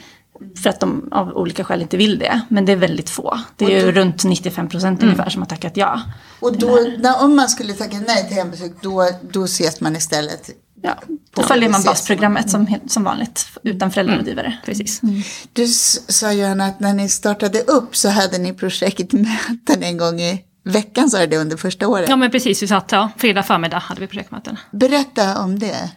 För 0.64 0.70
att 0.70 0.80
de 0.80 1.10
av 1.12 1.30
olika 1.30 1.64
skäl 1.64 1.82
inte 1.82 1.98
vill 1.98 2.20
det. 2.20 2.42
Men 2.50 2.66
det 2.66 2.72
är 2.72 2.76
väldigt 2.76 3.10
få. 3.10 3.40
Det 3.56 3.66
är 3.66 3.86
ju 3.86 3.92
runt 3.92 4.24
95 4.24 4.70
procent 4.70 5.02
mm. 5.02 5.14
ungefär 5.14 5.30
som 5.30 5.42
har 5.42 5.50
tackat 5.50 5.78
ja. 5.78 6.02
Och 6.40 6.58
då, 6.58 6.80
när, 6.98 7.24
om 7.24 7.36
man 7.36 7.50
skulle 7.50 7.74
tacka 7.74 8.00
nej 8.08 8.28
till 8.28 8.38
hembesök, 8.38 8.72
då, 8.82 9.10
då 9.32 9.44
ses 9.44 9.82
man 9.82 9.96
istället 9.96 10.50
Ja, 10.86 11.00
då 11.36 11.44
följer 11.44 11.70
man 11.70 11.84
basprogrammet 11.84 12.50
som, 12.50 12.78
som 12.88 13.04
vanligt 13.04 13.48
utan 13.64 13.92
föräldrarådgivare. 13.92 14.48
Mm. 14.48 14.60
Precis. 14.66 15.04
Mm. 15.04 15.22
Du 15.54 15.68
sa 15.68 16.34
Johanna 16.34 16.66
att 16.66 16.80
när 16.80 16.94
ni 16.94 17.10
startade 17.10 17.60
upp 17.60 17.96
så 17.96 18.10
hade 18.10 18.38
ni 18.38 18.54
projektmöten 18.54 19.84
en 19.84 19.98
gång 19.98 20.22
i 20.22 20.44
veckan 20.64 21.10
sa 21.10 21.26
det 21.26 21.38
under 21.38 21.58
första 21.58 21.88
året. 21.88 22.10
Ja 22.10 22.16
men 22.16 22.32
precis, 22.32 22.64
vi 22.64 22.68
satt, 22.68 22.92
ja, 22.92 23.10
fredag 23.18 23.44
förmiddag 23.44 23.78
hade 23.78 24.02
vi 24.02 24.08
projektmöten. 24.08 24.58
Berätta 24.72 25.40
om 25.40 25.60
det 25.60 25.92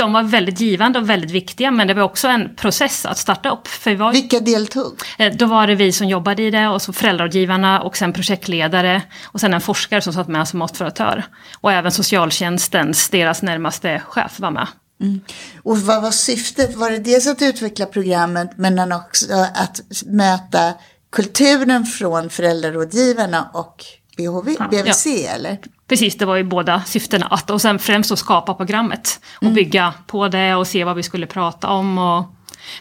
de 0.00 0.12
var 0.12 0.22
väldigt 0.22 0.60
givande 0.60 0.98
och 0.98 1.10
väldigt 1.10 1.30
viktiga 1.30 1.70
men 1.70 1.86
det 1.86 1.94
var 1.94 2.02
också 2.02 2.28
en 2.28 2.54
process 2.56 3.06
att 3.06 3.18
starta 3.18 3.50
upp. 3.50 3.68
För 3.68 3.94
var, 3.94 4.12
Vilka 4.12 4.40
deltog? 4.40 5.00
Eh, 5.18 5.32
då 5.34 5.46
var 5.46 5.66
det 5.66 5.74
vi 5.74 5.92
som 5.92 6.08
jobbade 6.08 6.42
i 6.42 6.50
det 6.50 6.68
och 6.68 6.82
så 6.82 6.92
föräldrarådgivarna 6.92 7.82
och 7.82 7.96
sen 7.96 8.12
projektledare 8.12 9.02
och 9.24 9.40
sen 9.40 9.54
en 9.54 9.60
forskare 9.60 10.00
som 10.00 10.12
satt 10.12 10.28
med 10.28 10.48
som 10.48 10.62
operatör. 10.62 11.24
Och 11.60 11.72
även 11.72 11.92
socialtjänstens, 11.92 13.08
deras 13.08 13.42
närmaste 13.42 14.02
chef 14.06 14.40
var 14.40 14.50
med. 14.50 14.66
Mm. 15.00 15.20
Och 15.62 15.78
vad 15.78 16.02
var 16.02 16.10
syftet? 16.10 16.76
Var 16.76 16.90
det 16.90 16.98
dels 16.98 17.26
att 17.26 17.42
utveckla 17.42 17.86
programmet 17.86 18.50
men 18.56 18.92
också 18.92 19.26
att 19.54 19.80
möta 20.06 20.74
kulturen 21.12 21.84
från 21.84 22.30
föräldrarådgivarna 22.30 23.50
och 23.54 23.84
BHV, 24.16 24.56
BVC 24.70 25.06
ja. 25.06 25.30
eller? 25.30 25.58
Precis, 25.90 26.16
det 26.16 26.24
var 26.24 26.36
ju 26.36 26.44
båda 26.44 26.82
syftena. 26.86 27.26
Att, 27.26 27.50
och 27.50 27.60
sen 27.60 27.78
främst 27.78 28.12
att 28.12 28.18
skapa 28.18 28.54
programmet 28.54 29.20
och 29.36 29.42
mm. 29.42 29.54
bygga 29.54 29.94
på 30.06 30.28
det 30.28 30.54
och 30.54 30.66
se 30.66 30.84
vad 30.84 30.96
vi 30.96 31.02
skulle 31.02 31.26
prata 31.26 31.68
om. 31.68 31.98
Och, 31.98 32.24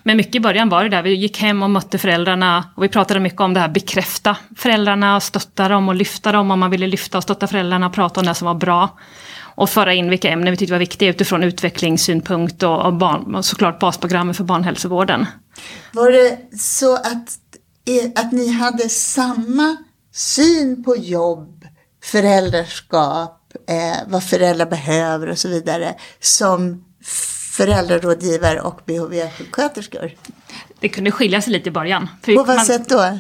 men 0.04 0.18
mycket 0.18 0.36
i 0.36 0.40
början 0.40 0.70
var 0.70 0.84
det 0.84 0.90
där, 0.90 1.02
vi 1.02 1.14
gick 1.14 1.38
hem 1.38 1.64
och 1.64 1.70
mötte 1.70 1.98
föräldrarna 1.98 2.64
och 2.76 2.84
vi 2.84 2.88
pratade 2.88 3.20
mycket 3.20 3.42
om 3.42 3.54
det 3.54 3.60
här 3.60 3.68
bekräfta 3.68 4.38
föräldrarna, 4.56 5.20
stötta 5.20 5.68
dem 5.68 5.90
och 5.90 5.96
lyfta 5.96 6.32
dem 6.32 6.52
om 6.52 6.60
man 6.60 6.72
ville 6.72 6.88
lyfta 6.88 7.18
och 7.18 7.24
stötta 7.24 7.48
föräldrarna 7.48 7.88
och 7.88 7.94
prata 7.94 8.20
om 8.20 8.26
det 8.26 8.36
som 8.36 8.46
var 8.46 8.56
bra. 8.56 8.98
Och 9.42 9.70
föra 9.70 9.94
in 9.94 10.10
vilka 10.10 10.30
ämnen 10.30 10.52
vi 10.52 10.58
tyckte 10.58 10.74
var 10.74 10.80
viktiga 10.80 11.10
utifrån 11.10 11.44
utvecklingssynpunkt 11.44 12.64
och, 12.64 12.86
och, 12.86 12.94
barn, 12.94 13.36
och 13.36 13.46
såklart 13.46 13.80
basprogrammet 13.80 14.38
för 14.38 14.44
barnhälsovården. 14.44 15.26
Var 15.94 16.12
det 16.12 16.58
så 16.60 16.96
att, 16.96 17.40
att 18.16 18.32
ni 18.32 18.52
hade 18.52 18.90
samma 18.90 19.78
syn 20.14 20.84
på 20.84 20.96
jobb, 20.98 21.66
föräldraskap, 22.02 23.54
eh, 23.68 23.98
vad 24.08 24.24
föräldrar 24.24 24.66
behöver 24.66 25.30
och 25.30 25.38
så 25.38 25.48
vidare 25.48 25.96
som 26.20 26.86
föräldrarådgivare 27.52 28.62
och 28.62 28.80
BHV-sjuksköterskor? 28.86 30.16
Det 30.80 30.90
kunde 30.90 31.12
skilja 31.12 31.42
sig 31.42 31.54
lite 31.54 31.70
i 31.70 31.72
början. 31.72 32.10
På 32.26 32.34
vad 32.34 32.48
man, 32.48 32.66
sätt 32.66 32.90
då? 32.90 33.20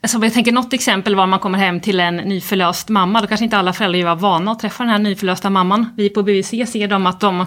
Alltså 0.00 0.18
jag 0.18 0.32
tänker 0.32 0.52
något 0.52 0.72
exempel 0.72 1.14
var 1.14 1.26
man 1.26 1.38
kommer 1.38 1.58
hem 1.58 1.80
till 1.80 2.00
en 2.00 2.16
nyförlöst 2.16 2.88
mamma. 2.88 3.20
Då 3.20 3.26
kanske 3.26 3.44
inte 3.44 3.58
alla 3.58 3.72
föräldrar 3.72 4.04
var 4.04 4.16
vana 4.16 4.52
att 4.52 4.58
träffa 4.58 4.82
den 4.82 4.92
här 4.92 4.98
nyförlösta 4.98 5.50
mamman. 5.50 5.94
Vi 5.96 6.08
på 6.08 6.22
BVC 6.22 6.48
ser 6.48 6.88
dem 6.88 7.06
att 7.06 7.20
de 7.20 7.46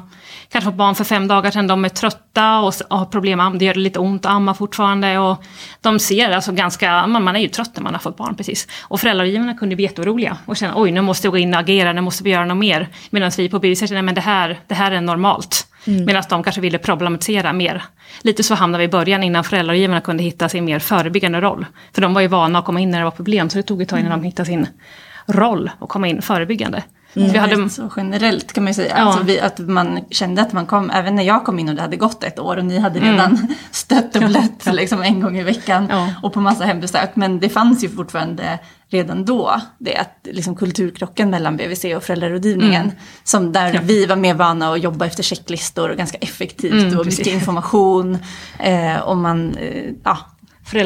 kanske 0.51 0.69
fått 0.69 0.77
barn 0.77 0.95
för 0.95 1.03
fem 1.03 1.27
dagar 1.27 1.51
sedan. 1.51 1.67
De 1.67 1.85
är 1.85 1.89
trötta 1.89 2.59
och 2.59 2.73
har 2.89 3.05
problem 3.05 3.37
med 3.37 3.59
Det 3.59 3.65
gör 3.65 3.73
lite 3.73 3.99
ont 3.99 4.25
att 4.25 4.31
amma 4.31 4.53
fortfarande. 4.53 5.19
Och 5.19 5.43
de 5.81 5.99
ser 5.99 6.31
alltså 6.31 6.51
ganska, 6.51 7.07
man 7.07 7.35
är 7.35 7.39
ju 7.39 7.47
trött 7.47 7.71
när 7.75 7.83
man 7.83 7.93
har 7.93 7.99
fått 7.99 8.17
barn 8.17 8.35
precis. 8.35 8.67
Och 8.81 8.99
föräldragivarna 8.99 9.53
kunde 9.53 9.75
bli 9.75 9.83
jätteoroliga 9.85 10.37
och 10.45 10.57
känna 10.57 10.73
oj 10.75 10.91
nu 10.91 11.01
måste 11.01 11.27
jag 11.27 11.31
gå 11.31 11.37
in 11.37 11.53
och 11.53 11.59
agera, 11.59 11.93
nu 11.93 12.01
måste 12.01 12.23
vi 12.23 12.29
göra 12.29 12.45
något 12.45 12.57
mer. 12.57 12.89
Medan 13.09 13.31
vi 13.37 13.49
på 13.49 13.59
BVC 13.59 13.79
känner 13.79 14.01
men 14.01 14.15
det 14.15 14.21
här, 14.21 14.59
det 14.67 14.75
här 14.75 14.91
är 14.91 15.01
normalt. 15.01 15.67
Mm. 15.85 16.05
Medan 16.05 16.23
de 16.29 16.43
kanske 16.43 16.61
ville 16.61 16.77
problematisera 16.77 17.53
mer. 17.53 17.83
Lite 18.21 18.43
så 18.43 18.55
hamnade 18.55 18.81
vi 18.81 18.85
i 18.85 18.91
början 18.91 19.23
innan 19.23 19.43
föräldragivarna 19.43 20.01
kunde 20.01 20.23
hitta 20.23 20.49
sin 20.49 20.65
mer 20.65 20.79
förebyggande 20.79 21.41
roll. 21.41 21.65
För 21.93 22.01
de 22.01 22.13
var 22.13 22.21
ju 22.21 22.27
vana 22.27 22.59
att 22.59 22.65
komma 22.65 22.79
in 22.79 22.91
när 22.91 22.97
det 22.97 23.03
var 23.03 23.11
problem, 23.11 23.49
så 23.49 23.57
det 23.57 23.63
tog 23.63 23.81
ett 23.81 23.89
tag 23.89 23.99
innan 23.99 24.11
de 24.19 24.25
hittade 24.25 24.45
sin 24.45 24.67
roll 25.25 25.71
och 25.79 25.89
komma 25.89 26.07
in 26.07 26.21
förebyggande. 26.21 26.83
Mm. 27.15 27.31
Vi 27.31 27.37
hade... 27.37 27.69
Så 27.69 27.91
generellt 27.97 28.53
kan 28.53 28.63
man 28.63 28.71
ju 28.71 28.73
säga. 28.73 28.93
Ja. 28.97 29.03
Alltså 29.03 29.23
vi, 29.23 29.39
att 29.39 29.59
man 29.59 30.05
kände 30.09 30.41
att 30.41 30.53
man 30.53 30.65
kom, 30.65 30.89
även 30.89 31.15
när 31.15 31.23
jag 31.23 31.45
kom 31.45 31.59
in 31.59 31.69
och 31.69 31.75
det 31.75 31.81
hade 31.81 31.97
gått 31.97 32.23
ett 32.23 32.39
år 32.39 32.57
och 32.57 32.65
ni 32.65 32.79
hade 32.79 32.99
redan 32.99 33.35
mm. 33.35 33.47
stött 33.71 34.15
och 34.15 34.23
blött 34.23 34.65
liksom 34.71 35.01
en 35.01 35.21
gång 35.21 35.37
i 35.37 35.43
veckan 35.43 35.87
ja. 35.89 36.13
och 36.23 36.33
på 36.33 36.41
massa 36.41 36.65
hembesök. 36.65 37.15
Men 37.15 37.39
det 37.39 37.49
fanns 37.49 37.83
ju 37.83 37.89
fortfarande 37.89 38.59
redan 38.89 39.25
då 39.25 39.61
det 39.77 39.97
att 39.97 40.27
liksom 40.31 40.55
kulturkrocken 40.55 41.29
mellan 41.29 41.57
BVC 41.57 41.85
och 41.95 42.03
föräldrarådgivningen. 42.03 42.83
Mm. 42.83 42.95
Som 43.23 43.51
där 43.51 43.73
ja. 43.73 43.79
vi 43.83 44.05
var 44.05 44.15
mer 44.15 44.33
vana 44.33 44.71
att 44.71 44.83
jobba 44.83 45.05
efter 45.05 45.23
checklistor 45.23 45.89
och 45.89 45.97
ganska 45.97 46.17
effektivt 46.17 46.73
mm, 46.73 46.97
och 46.97 47.03
precis. 47.03 47.19
mycket 47.19 47.33
information. 47.33 48.17
Eh, 48.59 48.99
och 48.99 49.17
man, 49.17 49.55
eh, 49.55 49.91
ja, 50.03 50.17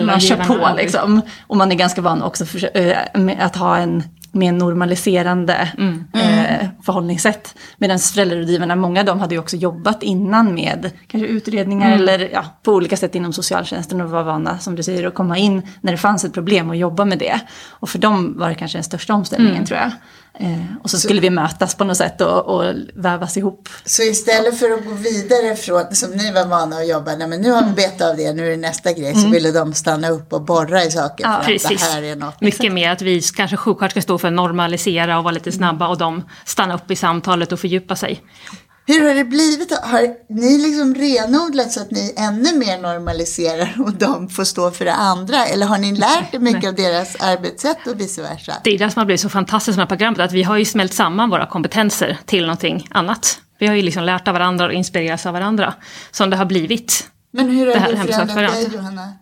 man 0.05 0.19
kör 0.19 0.43
på 0.43 0.75
liksom. 0.77 1.21
Och 1.47 1.57
man 1.57 1.71
är 1.71 1.75
ganska 1.75 2.01
van 2.01 2.23
också 2.23 2.45
för, 2.45 3.17
med 3.17 3.39
att 3.39 3.55
ha 3.55 3.77
en 3.77 4.03
mer 4.31 4.51
normaliserande 4.51 5.71
mm. 5.77 6.05
eh, 6.13 6.67
förhållningssätt. 6.85 7.55
Medan 7.77 7.99
föräldrarådgivarna, 7.99 8.75
många 8.75 8.99
av 8.99 9.05
dem 9.05 9.19
hade 9.19 9.35
ju 9.35 9.39
också 9.39 9.55
jobbat 9.55 10.03
innan 10.03 10.53
med 10.53 10.91
kanske 11.07 11.27
utredningar 11.27 11.87
mm. 11.87 11.99
eller 11.99 12.29
ja, 12.33 12.45
på 12.63 12.71
olika 12.71 12.97
sätt 12.97 13.15
inom 13.15 13.33
socialtjänsten 13.33 14.01
och 14.01 14.09
var 14.09 14.23
vana, 14.23 14.59
som 14.59 14.75
du 14.75 14.83
säger, 14.83 15.07
att 15.07 15.13
komma 15.13 15.37
in 15.37 15.61
när 15.81 15.91
det 15.91 15.97
fanns 15.97 16.25
ett 16.25 16.33
problem 16.33 16.69
och 16.69 16.75
jobba 16.75 17.05
med 17.05 17.19
det. 17.19 17.39
Och 17.69 17.89
för 17.89 17.99
dem 17.99 18.37
var 18.37 18.49
det 18.49 18.55
kanske 18.55 18.77
den 18.77 18.83
största 18.83 19.13
omställningen 19.13 19.55
mm. 19.55 19.65
tror 19.65 19.79
jag. 19.79 19.91
Eh, 20.39 20.49
och 20.83 20.89
så, 20.89 20.97
så 20.97 21.01
skulle 21.07 21.21
vi 21.21 21.29
mötas 21.29 21.75
på 21.75 21.83
något 21.83 21.97
sätt 21.97 22.21
och, 22.21 22.45
och 22.45 22.73
vävas 22.93 23.37
ihop. 23.37 23.69
Så 23.85 24.03
istället 24.03 24.59
för 24.59 24.71
att 24.71 24.85
gå 24.85 24.91
vidare 24.91 25.55
från, 25.55 25.95
som 25.95 26.11
ni 26.11 26.31
var 26.31 26.45
vana 26.45 26.75
att 26.75 26.87
jobba, 26.87 27.15
nej 27.15 27.27
men 27.27 27.41
nu 27.41 27.51
har 27.51 27.65
vi 27.65 27.71
betat 27.71 28.01
av 28.01 28.17
det, 28.17 28.33
nu 28.33 28.45
är 28.45 28.49
det 28.49 28.57
nästa 28.57 28.93
grej, 28.93 29.11
mm. 29.11 29.21
så 29.21 29.29
ville 29.29 29.51
de 29.51 29.73
stanna 29.73 30.09
upp 30.09 30.33
och 30.33 30.41
borra 30.41 30.83
i 30.83 30.91
saker. 30.91 31.25
Ja, 31.25 31.41
precis. 31.45 31.81
Här 31.81 32.03
är 32.03 32.15
något. 32.15 32.41
Mycket 32.41 32.73
mer 32.73 32.89
att 32.89 33.01
vi 33.01 33.21
kanske 33.21 33.57
sjuksköterskor 33.57 34.01
står 34.01 34.17
för 34.17 34.27
att 34.27 34.33
normalisera 34.33 35.17
och 35.17 35.23
vara 35.23 35.33
lite 35.33 35.51
snabba 35.51 35.87
och 35.87 35.97
de 35.97 36.23
stannar 36.45 36.75
upp 36.75 36.91
i 36.91 36.95
samtalet 36.95 37.51
och 37.51 37.59
fördjupa 37.59 37.95
sig. 37.95 38.21
Hur 38.85 39.07
har 39.07 39.15
det 39.15 39.23
blivit? 39.23 39.77
Har 39.83 40.07
ni 40.29 40.57
liksom 40.57 40.95
renodlat 40.95 41.71
så 41.71 41.81
att 41.81 41.91
ni 41.91 42.13
ännu 42.17 42.57
mer 42.57 42.77
normaliserar 42.77 43.75
och 43.79 43.93
de 43.93 44.29
får 44.29 44.43
stå 44.43 44.71
för 44.71 44.85
det 44.85 44.93
andra? 44.93 45.45
Eller 45.45 45.65
har 45.65 45.77
ni 45.77 45.95
lärt 45.95 46.33
er 46.33 46.39
mycket 46.39 46.67
av 46.67 46.75
deras 46.75 47.15
arbetssätt 47.15 47.87
och 47.87 47.99
vice 47.99 48.21
versa? 48.21 48.53
Det 48.63 48.75
är 48.75 48.79
det 48.79 48.91
som 48.91 48.99
har 48.99 49.05
blivit 49.05 49.21
så 49.21 49.29
fantastiskt 49.29 49.77
med 49.77 49.87
programmet, 49.87 50.19
att 50.19 50.31
vi 50.31 50.43
har 50.43 50.57
ju 50.57 50.65
smält 50.65 50.93
samman 50.93 51.29
våra 51.29 51.45
kompetenser 51.45 52.17
till 52.25 52.41
någonting 52.41 52.87
annat. 52.91 53.39
Vi 53.59 53.67
har 53.67 53.75
ju 53.75 53.81
liksom 53.81 54.03
lärt 54.03 54.27
av 54.27 54.33
varandra 54.33 54.65
och 54.65 54.73
inspirerats 54.73 55.25
av 55.25 55.33
varandra. 55.33 55.73
Som 56.11 56.29
det 56.29 56.37
har 56.37 56.45
blivit. 56.45 57.07
Men 57.33 57.49
hur 57.49 57.67
har 57.67 57.73
det, 57.73 57.95
det 57.95 58.13
förändrat 58.13 58.53
dig 58.53 58.69
Johanna? 58.73 59.13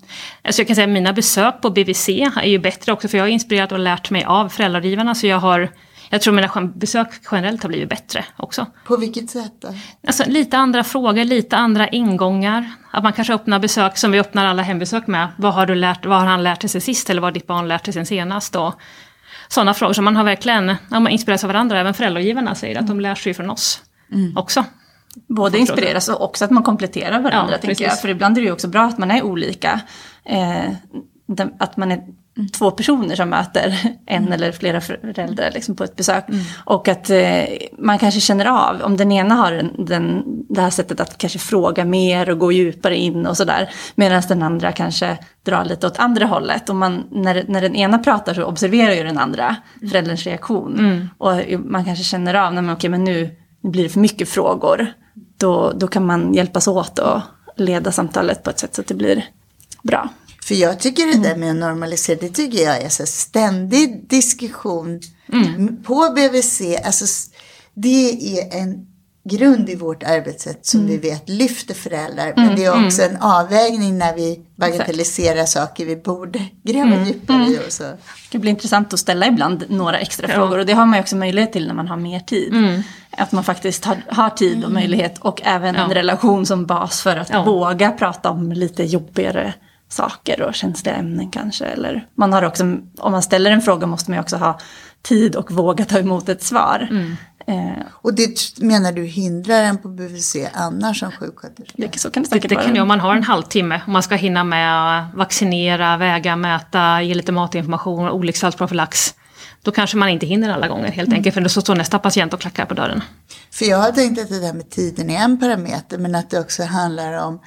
Alltså 0.43 0.61
jag 0.61 0.67
kan 0.67 0.75
säga 0.75 0.87
att 0.87 0.93
mina 0.93 1.13
besök 1.13 1.61
på 1.61 1.69
BVC 1.69 2.09
är 2.09 2.47
ju 2.47 2.59
bättre 2.59 2.91
också 2.93 3.07
för 3.07 3.17
jag 3.17 3.23
har 3.23 3.29
inspirerat 3.29 3.71
och 3.71 3.79
lärt 3.79 4.09
mig 4.09 4.23
av 4.23 4.49
föräldragivarna 4.49 5.15
så 5.15 5.27
jag 5.27 5.39
har 5.39 5.71
jag 6.09 6.21
tror 6.21 6.33
mina 6.33 6.71
besök 6.75 7.07
generellt 7.31 7.63
har 7.63 7.69
blivit 7.69 7.89
bättre 7.89 8.25
också. 8.37 8.65
På 8.85 8.97
vilket 8.97 9.29
sätt 9.29 9.53
då? 9.59 9.67
Alltså, 10.07 10.23
lite 10.27 10.57
andra 10.57 10.83
frågor, 10.83 11.23
lite 11.23 11.57
andra 11.57 11.87
ingångar. 11.87 12.71
Att 12.91 13.03
man 13.03 13.13
kanske 13.13 13.33
öppnar 13.33 13.59
besök 13.59 13.97
som 13.97 14.11
vi 14.11 14.19
öppnar 14.19 14.45
alla 14.45 14.61
hembesök 14.61 15.07
med. 15.07 15.27
Vad 15.37 15.53
har, 15.53 15.65
du 15.65 15.75
lärt, 15.75 16.05
vad 16.05 16.19
har 16.19 16.25
han 16.25 16.43
lärt 16.43 16.69
sig 16.69 16.81
sist 16.81 17.09
eller 17.09 17.21
vad 17.21 17.27
har 17.27 17.33
ditt 17.33 17.47
barn 17.47 17.67
lärt 17.67 17.93
sig 17.93 18.05
senast? 18.05 18.55
Och 18.55 18.73
sådana 19.47 19.73
frågor. 19.73 19.93
Så 19.93 20.01
man 20.01 20.15
har 20.15 20.23
verkligen 20.23 20.75
ja, 20.91 20.99
man 20.99 21.07
inspireras 21.07 21.43
av 21.43 21.47
varandra. 21.47 21.79
Även 21.79 21.93
föräldragivarna 21.93 22.55
säger 22.55 22.75
mm. 22.75 22.83
att 22.83 22.87
de 22.87 22.99
lär 22.99 23.15
sig 23.15 23.33
från 23.33 23.49
oss 23.49 23.81
mm. 24.11 24.37
också. 24.37 24.65
Både 25.27 25.57
inspireras 25.57 26.09
och 26.09 26.21
också 26.21 26.45
att 26.45 26.51
man 26.51 26.63
kompletterar 26.63 27.19
varandra. 27.19 27.53
Ja, 27.53 27.57
tänker 27.57 27.83
jag. 27.83 28.01
För 28.01 28.09
ibland 28.09 28.37
är 28.37 28.41
det 28.41 28.45
ju 28.45 28.53
också 28.53 28.67
bra 28.67 28.85
att 28.85 28.97
man 28.97 29.11
är 29.11 29.23
olika. 29.23 29.81
Eh, 30.25 30.71
att 31.59 31.77
man 31.77 31.91
är 31.91 32.03
två 32.47 32.71
personer 32.71 33.15
som 33.15 33.29
möter 33.29 33.79
en 34.05 34.21
mm. 34.21 34.33
eller 34.33 34.51
flera 34.51 34.81
föräldrar 34.81 35.51
liksom 35.51 35.75
på 35.75 35.83
ett 35.83 35.95
besök. 35.95 36.29
Mm. 36.29 36.41
Och 36.65 36.87
att 36.87 37.09
eh, 37.09 37.43
man 37.77 37.99
kanske 37.99 38.19
känner 38.19 38.45
av 38.45 38.81
om 38.81 38.97
den 38.97 39.11
ena 39.11 39.35
har 39.35 39.51
den, 39.51 39.85
den, 39.85 40.23
det 40.49 40.61
här 40.61 40.69
sättet 40.69 40.99
att 40.99 41.17
kanske 41.17 41.39
fråga 41.39 41.85
mer 41.85 42.29
och 42.29 42.39
gå 42.39 42.51
djupare 42.51 42.97
in 42.97 43.25
och 43.25 43.37
sådär. 43.37 43.69
Medan 43.95 44.21
den 44.27 44.43
andra 44.43 44.71
kanske 44.71 45.17
drar 45.43 45.65
lite 45.65 45.87
åt 45.87 45.99
andra 45.99 46.25
hållet. 46.25 46.69
Och 46.69 46.75
man, 46.75 47.03
när, 47.11 47.45
när 47.47 47.61
den 47.61 47.75
ena 47.75 47.99
pratar 47.99 48.33
så 48.33 48.43
observerar 48.43 48.93
ju 48.93 49.03
den 49.03 49.17
andra 49.17 49.55
förälderns 49.89 50.23
reaktion. 50.23 50.79
Mm. 50.79 51.09
Och 51.17 51.33
man 51.65 51.85
kanske 51.85 52.03
känner 52.03 52.33
av, 52.33 52.53
nej 52.53 52.63
men 52.63 52.75
okej 52.75 52.89
men 52.89 53.03
nu, 53.03 53.29
nu 53.61 53.69
blir 53.69 53.83
det 53.83 53.89
för 53.89 53.99
mycket 53.99 54.29
frågor. 54.29 54.93
Då, 55.37 55.71
då 55.75 55.87
kan 55.87 56.05
man 56.05 56.33
hjälpas 56.33 56.67
åt 56.67 56.99
och 56.99 57.21
leda 57.55 57.91
samtalet 57.91 58.43
på 58.43 58.49
ett 58.49 58.59
sätt 58.59 58.75
så 58.75 58.81
att 58.81 58.87
det 58.87 58.93
blir 58.93 59.25
bra. 59.83 60.09
För 60.49 60.55
jag 60.55 60.79
tycker 60.79 61.05
det 61.05 61.29
där 61.29 61.35
med 61.35 61.51
att 61.51 61.55
normalisera, 61.55 62.17
det 62.21 62.29
tycker 62.29 62.63
jag 62.63 62.81
är 62.81 62.89
så 62.89 63.05
ständig 63.05 64.09
diskussion 64.09 65.01
mm. 65.33 65.83
på 65.83 66.13
BVC. 66.15 66.61
Alltså, 66.85 67.05
det 67.73 68.11
är 68.11 68.61
en 68.61 68.87
grund 69.23 69.69
i 69.69 69.75
vårt 69.75 70.03
arbetssätt 70.03 70.65
som 70.65 70.79
mm. 70.79 70.91
vi 70.91 70.97
vet 70.97 71.29
lyfter 71.29 71.73
föräldrar. 71.73 72.33
Men 72.35 72.43
mm, 72.43 72.55
det 72.55 72.65
är 72.65 72.73
mm. 72.73 72.85
också 72.85 73.01
en 73.01 73.17
avvägning 73.17 73.97
när 73.97 74.15
vi 74.15 74.41
bagatelliserar 74.55 75.45
saker 75.45 75.85
vi 75.85 75.95
borde 75.95 76.45
gräva 76.63 76.93
mm. 76.93 77.07
djupare 77.07 77.47
i. 77.47 77.59
Och 77.67 77.71
så. 77.71 77.83
Det 78.31 78.37
blir 78.37 78.51
intressant 78.51 78.93
att 78.93 78.99
ställa 78.99 79.27
ibland 79.27 79.65
några 79.69 79.99
extra 79.99 80.27
ja. 80.27 80.33
frågor 80.33 80.59
och 80.59 80.65
det 80.65 80.73
har 80.73 80.85
man 80.85 80.95
ju 80.95 81.01
också 81.01 81.15
möjlighet 81.15 81.53
till 81.53 81.67
när 81.67 81.73
man 81.73 81.87
har 81.87 81.97
mer 81.97 82.19
tid. 82.19 82.53
Mm. 82.53 82.81
Att 83.11 83.31
man 83.31 83.43
faktiskt 83.43 83.85
har, 83.85 83.97
har 84.07 84.29
tid 84.29 84.63
och 84.63 84.71
möjlighet 84.71 85.17
och 85.19 85.41
även 85.43 85.75
ja. 85.75 85.81
en 85.81 85.93
relation 85.93 86.45
som 86.45 86.65
bas 86.65 87.01
för 87.01 87.17
att 87.17 87.29
ja. 87.29 87.43
våga 87.43 87.91
prata 87.91 88.29
om 88.29 88.51
lite 88.51 88.83
jobbigare 88.83 89.53
saker 89.89 90.41
och 90.41 90.55
känsliga 90.55 90.95
ämnen 90.95 91.31
kanske. 91.31 91.65
Eller 91.65 92.07
man 92.15 92.33
har 92.33 92.43
också, 92.43 92.63
om 92.97 93.11
man 93.11 93.21
ställer 93.21 93.51
en 93.51 93.61
fråga 93.61 93.87
måste 93.87 94.11
man 94.11 94.19
också 94.19 94.37
ha 94.37 94.59
tid 95.01 95.35
och 95.35 95.51
våga 95.51 95.85
ta 95.85 95.99
emot 95.99 96.29
ett 96.29 96.43
svar. 96.43 96.87
Mm. 96.91 97.15
Eh. 97.47 97.83
Och 97.91 98.13
det 98.13 98.57
menar 98.57 98.91
du 98.91 99.03
hindrar 99.03 99.63
en 99.63 99.77
på 99.77 99.87
BVC 99.87 100.35
annars 100.53 100.99
som 100.99 101.11
sjuksköterska? 101.11 101.73
Det, 101.75 101.99
så 101.99 102.11
kan 102.11 102.23
det 102.23 102.29
säkert 102.29 102.49
det, 102.49 102.55
det 102.55 102.63
kan 102.63 102.75
ju 102.75 102.81
om 102.81 102.87
man 102.87 102.99
har 102.99 103.15
en 103.15 103.23
halvtimme, 103.23 103.81
om 103.87 103.93
man 103.93 104.03
ska 104.03 104.15
hinna 104.15 104.43
med 104.43 104.99
att 104.99 105.15
vaccinera, 105.15 105.97
väga, 105.97 106.35
mäta, 106.35 107.01
ge 107.01 107.13
lite 107.13 107.31
matinformation, 107.31 108.09
olycksfallsprofylax. 108.09 109.15
Då 109.61 109.71
kanske 109.71 109.97
man 109.97 110.09
inte 110.09 110.25
hinner 110.25 110.49
alla 110.49 110.67
gånger 110.67 110.91
helt 110.91 111.07
mm. 111.07 111.17
enkelt, 111.17 111.33
för 111.33 111.41
då 111.41 111.49
står 111.49 111.75
nästa 111.75 111.99
patient 111.99 112.33
och 112.33 112.39
klackar 112.39 112.65
på 112.65 112.73
dörren. 112.73 113.03
För 113.51 113.65
jag 113.65 113.77
har 113.77 113.91
tänkt 113.91 114.21
att 114.21 114.29
det 114.29 114.39
där 114.39 114.53
med 114.53 114.69
tiden 114.69 115.09
är 115.09 115.23
en 115.23 115.39
parameter, 115.39 115.97
men 115.97 116.15
att 116.15 116.29
det 116.29 116.39
också 116.39 116.63
handlar 116.63 117.25
om 117.25 117.39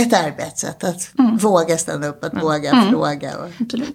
ett 0.00 0.12
arbetssätt, 0.12 0.84
att 0.84 1.18
mm. 1.18 1.36
våga 1.36 1.76
stanna 1.78 2.06
upp, 2.06 2.24
att 2.24 2.32
mm. 2.32 2.44
våga 2.44 2.70
mm. 2.70 2.90
fråga. 2.90 3.30
Och... 3.36 3.50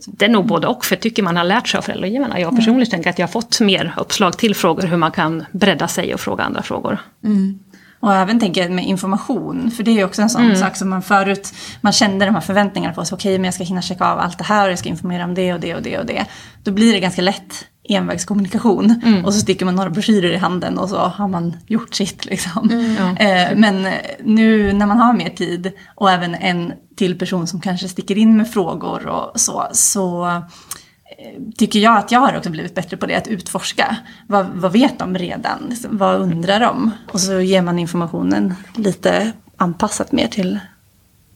Det 0.05 0.25
är 0.25 0.29
nog 0.29 0.45
både 0.45 0.67
och, 0.67 0.85
för 0.85 0.95
tycker 0.95 1.23
man 1.23 1.37
har 1.37 1.43
lärt 1.43 1.67
sig 1.67 1.77
av 1.77 1.81
föräldragivarna. 1.81 2.39
Jag 2.39 2.47
mm. 2.49 2.55
personligen 2.55 2.91
tänker 2.91 3.09
att 3.09 3.19
jag 3.19 3.27
har 3.27 3.31
fått 3.31 3.59
mer 3.59 3.93
uppslag 3.97 4.37
till 4.37 4.55
frågor, 4.55 4.87
hur 4.87 4.97
man 4.97 5.11
kan 5.11 5.45
bredda 5.51 5.87
sig 5.87 6.13
och 6.13 6.19
fråga 6.19 6.43
andra 6.43 6.61
frågor. 6.61 7.01
Mm. 7.23 7.59
Och 7.99 8.13
även 8.13 8.39
tänker 8.39 8.61
jag 8.61 8.71
med 8.71 8.85
information, 8.85 9.71
för 9.71 9.83
det 9.83 9.91
är 9.91 9.95
ju 9.95 10.03
också 10.03 10.21
en 10.21 10.29
sån 10.29 10.43
mm. 10.43 10.55
sak 10.55 10.75
som 10.75 10.89
man 10.89 11.01
förut, 11.01 11.53
man 11.81 11.93
kände 11.93 12.25
de 12.25 12.35
här 12.35 12.41
förväntningarna 12.41 12.93
på 12.93 13.05
sig, 13.05 13.15
okej 13.15 13.29
okay, 13.29 13.37
men 13.37 13.45
jag 13.45 13.53
ska 13.53 13.63
hinna 13.63 13.81
checka 13.81 14.05
av 14.05 14.19
allt 14.19 14.37
det 14.37 14.43
här 14.43 14.65
och 14.65 14.71
jag 14.71 14.79
ska 14.79 14.89
informera 14.89 15.23
om 15.23 15.35
det 15.35 15.53
och 15.53 15.59
det 15.59 15.75
och 15.75 15.81
det 15.81 15.99
och 15.99 16.05
det. 16.05 16.25
Då 16.63 16.71
blir 16.71 16.93
det 16.93 16.99
ganska 16.99 17.21
lätt 17.21 17.65
envägskommunikation. 17.89 19.01
Mm. 19.03 19.25
Och 19.25 19.33
så 19.33 19.39
sticker 19.39 19.65
man 19.65 19.75
några 19.75 19.89
broschyrer 19.89 20.31
i 20.31 20.37
handen 20.37 20.77
och 20.77 20.89
så 20.89 20.97
har 20.97 21.27
man 21.27 21.55
gjort 21.67 21.95
sitt. 21.95 22.25
Liksom. 22.25 22.69
Mm, 22.69 22.95
ja. 22.95 23.25
eh, 23.25 23.57
men 23.57 23.87
nu 24.23 24.73
när 24.73 24.85
man 24.85 24.97
har 24.97 25.13
mer 25.13 25.29
tid 25.29 25.71
och 25.95 26.11
även 26.11 26.35
en 26.35 26.73
till 26.95 27.19
person 27.19 27.47
som 27.47 27.61
kanske 27.61 27.87
sticker 27.87 28.17
in 28.17 28.37
med 28.37 28.51
frågor 28.51 29.07
och 29.07 29.39
så, 29.39 29.67
så 29.71 30.27
eh, 30.27 31.41
tycker 31.57 31.79
jag 31.79 31.97
att 31.97 32.11
jag 32.11 32.19
har 32.19 32.37
också 32.37 32.49
blivit 32.49 32.75
bättre 32.75 32.97
på 32.97 33.05
det, 33.05 33.15
att 33.15 33.27
utforska. 33.27 33.97
Vad, 34.27 34.47
vad 34.47 34.71
vet 34.71 34.99
de 34.99 35.17
redan? 35.17 35.65
Liksom, 35.69 35.97
vad 35.97 36.21
undrar 36.21 36.59
de? 36.59 36.91
Och 37.11 37.19
så 37.19 37.39
ger 37.41 37.61
man 37.61 37.79
informationen 37.79 38.53
lite 38.75 39.31
anpassat 39.57 40.11
mer 40.11 40.27
till 40.27 40.59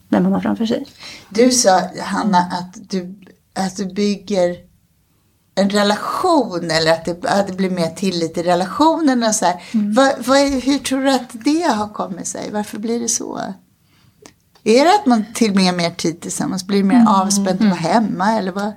vem 0.10 0.24
man 0.24 0.34
har 0.34 0.40
framför 0.40 0.66
sig. 0.66 0.86
Du 1.30 1.52
sa, 1.52 1.82
Hanna, 2.02 2.38
att 2.38 2.90
du, 2.90 3.16
att 3.54 3.78
du 3.78 3.86
bygger 3.86 4.73
en 5.56 5.70
relation 5.70 6.72
eller 6.72 6.92
att 6.92 7.06
det, 7.06 7.26
att 7.26 7.48
det 7.48 7.54
blir 7.54 7.70
mer 7.70 7.90
tillit 7.90 8.38
i 8.38 8.44
relationen 8.44 9.24
och 9.24 9.36
så 9.36 9.46
mm. 9.46 9.94
vad, 9.94 10.14
vad, 10.26 10.40
hur 10.40 10.80
tror 10.80 11.04
du 11.04 11.12
att 11.12 11.30
det 11.32 11.62
har 11.62 11.90
kommit 11.94 12.28
sig? 12.28 12.50
Varför 12.52 12.78
blir 12.78 13.00
det 13.00 13.10
så? 13.10 13.42
Är 14.64 14.86
det 14.86 14.96
att 14.96 15.06
man 15.06 15.26
tillbringar 15.34 15.74
mer 15.74 15.90
tid 15.90 16.22
tillsammans? 16.22 16.68
Blir 16.68 16.78
det 16.78 16.84
mer 16.84 16.96
mm. 16.96 17.08
avspänt 17.08 17.62
att 17.62 17.68
vara 17.68 17.76
hemma 17.76 18.32
eller 18.32 18.52
vad? 18.52 18.72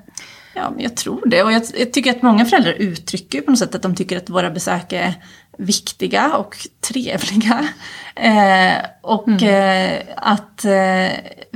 Ja, 0.55 0.71
men 0.71 0.83
jag 0.83 0.97
tror 0.97 1.23
det. 1.27 1.43
Och 1.43 1.53
jag, 1.53 1.63
jag, 1.75 1.93
tycker 1.93 2.11
att 2.11 2.23
många 2.23 2.45
föräldrar 2.45 2.73
uttrycker 2.73 3.41
på 3.41 3.51
något 3.51 3.59
sätt 3.59 3.75
att 3.75 3.83
de 3.83 3.95
tycker 3.95 4.17
att 4.17 4.31
våra 4.31 4.51
besök 4.51 4.93
är 4.93 5.15
viktiga 5.59 6.37
och 6.37 6.57
trevliga. 6.81 7.69
Eh, 8.17 8.85
och 9.03 9.29
mm. 9.29 9.95
eh, 9.95 10.03
att 10.17 10.65
eh, 10.65 11.11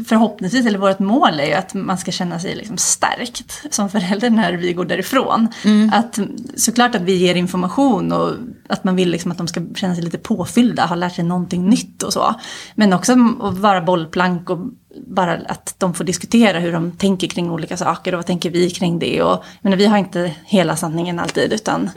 förhoppningsvis, 0.09 0.67
eller 0.67 0.79
vårt 0.79 0.99
mål 0.99 1.41
är 1.41 1.47
ju 1.47 1.53
att 1.53 1.75
man 1.75 1.99
ska 1.99 2.11
känna 2.11 2.39
sig 2.41 2.55
liksom 2.55 2.79
stärkt 2.79 3.67
som 3.71 3.91
förälder 3.91 4.31
när 4.31 4.53
vi 4.53 4.73
går 4.73 4.85
därifrån. 4.85 5.49
Mm. 5.65 5.91
Att, 5.95 6.19
såklart 6.57 6.95
att 6.95 7.03
vi 7.03 7.17
ger 7.17 7.35
information 7.35 8.13
och 8.13 8.33
att 8.69 8.85
man 8.85 8.97
vill 8.97 9.11
liksom 9.11 9.31
att 9.31 9.39
de 9.39 9.49
ska 9.49 9.61
känna 9.75 9.95
sig 9.95 10.05
lite 10.05 10.19
påfyllda, 10.19 10.87
ha 10.87 10.97
lärt 10.97 11.15
sig 11.15 11.25
någonting 11.25 11.69
nytt 11.69 12.03
och 12.03 12.13
så. 12.13 12.35
Men 12.75 12.93
också 12.93 13.13
att 13.43 13.59
vara 13.59 13.81
bollplank 13.81 14.51
och 14.51 14.59
bara 15.07 15.33
att 15.33 15.75
de 15.79 15.95
får 15.95 16.05
diskutera 16.05 16.59
hur 16.59 16.73
de 16.73 16.93
tänker 16.93 17.27
kring 17.27 17.51
olika 17.51 17.77
saker 17.77 18.13
och 18.13 18.19
vad 18.19 18.27
tänker 18.27 18.51
vi 18.51 18.71
kring 18.71 18.99
det. 18.99 19.23
Och, 19.23 19.45
men 19.61 19.79
vi 19.79 19.87
har 19.87 19.99
inte 19.99 20.35
hela 20.45 20.77
sanningen 20.77 21.19
alltid 21.19 21.53
utan 21.53 21.91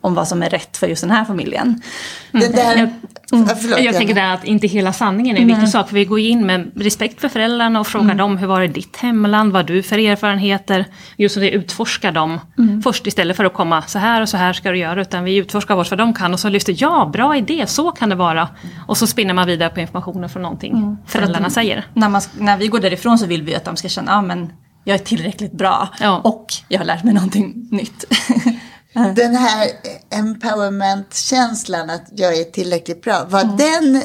om 0.00 0.14
vad 0.14 0.28
som 0.28 0.42
är 0.42 0.50
rätt 0.50 0.76
för 0.76 0.86
just 0.86 1.02
den 1.02 1.10
här 1.10 1.24
familjen. 1.24 1.82
Mm. 2.32 2.52
Där, 2.52 2.76
jag, 2.76 2.88
mm. 3.32 3.48
förlåt, 3.60 3.80
jag 3.80 3.96
tänker 3.96 4.14
där 4.14 4.34
att 4.34 4.44
inte 4.44 4.66
hela 4.66 4.92
sanningen 4.92 5.36
är 5.36 5.40
en 5.40 5.46
viktig 5.46 5.68
sak. 5.68 5.88
För 5.88 5.94
vi 5.94 6.04
går 6.04 6.18
in 6.18 6.46
med 6.46 6.70
respekt 6.74 7.20
för 7.20 7.28
föräldrarna 7.28 7.80
och 7.80 7.86
frågar 7.86 8.04
mm. 8.04 8.16
dem 8.16 8.36
hur 8.36 8.46
var 8.46 8.60
det 8.60 8.66
i 8.66 8.68
ditt 8.68 8.96
hemland, 8.96 9.52
vad 9.52 9.66
du 9.66 9.82
för 9.82 9.98
erfarenheter? 9.98 10.84
Just 11.16 11.36
att 11.36 11.42
vi 11.42 11.50
utforskar 11.50 12.12
dem 12.12 12.40
mm. 12.58 12.82
först 12.82 13.06
istället 13.06 13.36
för 13.36 13.44
att 13.44 13.54
komma 13.54 13.82
så 13.82 13.98
här 13.98 14.20
och 14.20 14.28
så 14.28 14.36
här 14.36 14.52
ska 14.52 14.70
du 14.70 14.78
göra. 14.78 15.00
Utan 15.00 15.24
vi 15.24 15.36
utforskar 15.36 15.74
vad 15.74 15.98
de 15.98 16.14
kan 16.14 16.32
och 16.32 16.40
så 16.40 16.48
lyfter 16.48 16.74
ja, 16.78 17.10
bra 17.12 17.36
idé, 17.36 17.66
så 17.66 17.90
kan 17.90 18.08
det 18.08 18.14
vara. 18.14 18.48
Och 18.86 18.96
så 18.96 19.06
spinner 19.06 19.34
man 19.34 19.46
vidare 19.46 19.70
på 19.70 19.80
informationen 19.80 20.28
från 20.30 20.42
någonting 20.42 20.72
mm. 20.72 20.96
föräldrarna 21.06 21.46
att, 21.46 21.52
säger. 21.52 21.86
När, 21.94 22.08
man, 22.08 22.22
när 22.38 22.58
vi 22.58 22.68
går 22.68 22.80
därifrån 22.80 23.18
så 23.18 23.26
vill 23.26 23.42
vi 23.42 23.54
att 23.54 23.64
de 23.64 23.76
ska 23.76 23.88
känna, 23.88 24.12
ja 24.12 24.22
men 24.22 24.52
jag 24.84 24.94
är 24.94 24.98
tillräckligt 25.04 25.52
bra 25.52 25.88
ja. 26.00 26.20
och 26.24 26.46
jag 26.68 26.78
har 26.78 26.84
lärt 26.84 27.04
mig 27.04 27.14
någonting 27.14 27.68
nytt. 27.70 28.04
Den 29.16 29.36
här 29.36 29.68
empowerment-känslan 30.10 31.90
att 31.90 32.08
jag 32.12 32.38
är 32.38 32.44
tillräckligt 32.44 33.02
bra, 33.02 33.24
var 33.28 33.40
mm. 33.40 33.56
den 33.56 34.02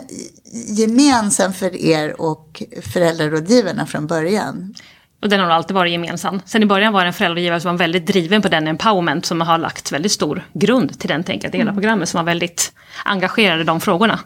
gemensam 0.67 1.53
för 1.53 1.75
er 1.75 2.21
och 2.21 2.63
föräldrarådgivarna 2.93 3.85
från 3.85 4.07
början? 4.07 4.75
Och 5.21 5.29
den 5.29 5.39
har 5.39 5.49
alltid 5.49 5.75
varit 5.75 5.91
gemensam. 5.91 6.41
Sen 6.45 6.63
i 6.63 6.65
början 6.65 6.93
var 6.93 7.01
det 7.01 7.07
en 7.07 7.13
föräldragivare 7.13 7.61
som 7.61 7.71
var 7.71 7.77
väldigt 7.77 8.07
driven 8.07 8.41
på 8.41 8.47
den 8.47 8.67
empowerment 8.67 9.25
som 9.25 9.41
har 9.41 9.57
lagt 9.57 9.91
väldigt 9.91 10.11
stor 10.11 10.47
grund 10.53 10.99
till 10.99 11.09
den 11.09 11.23
tänket, 11.23 11.53
hela 11.53 11.63
mm. 11.63 11.75
programmet, 11.75 12.09
som 12.09 12.17
var 12.17 12.25
väldigt 12.25 12.73
engagerad 13.05 13.61
i 13.61 13.63
de 13.63 13.81
frågorna. 13.81 14.19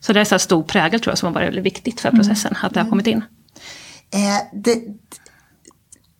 Så 0.00 0.12
det 0.12 0.20
är 0.20 0.24
så 0.24 0.38
stor 0.38 0.62
prägel 0.62 1.00
tror 1.00 1.10
jag 1.10 1.18
som 1.18 1.26
har 1.26 1.34
varit 1.34 1.48
väldigt 1.48 1.64
viktigt 1.64 2.00
för 2.00 2.10
processen, 2.10 2.52
mm. 2.52 2.66
att 2.66 2.74
det 2.74 2.80
har 2.80 2.90
kommit 2.90 3.06
in. 3.06 3.24
Eh, 4.12 4.58
det, 4.62 4.82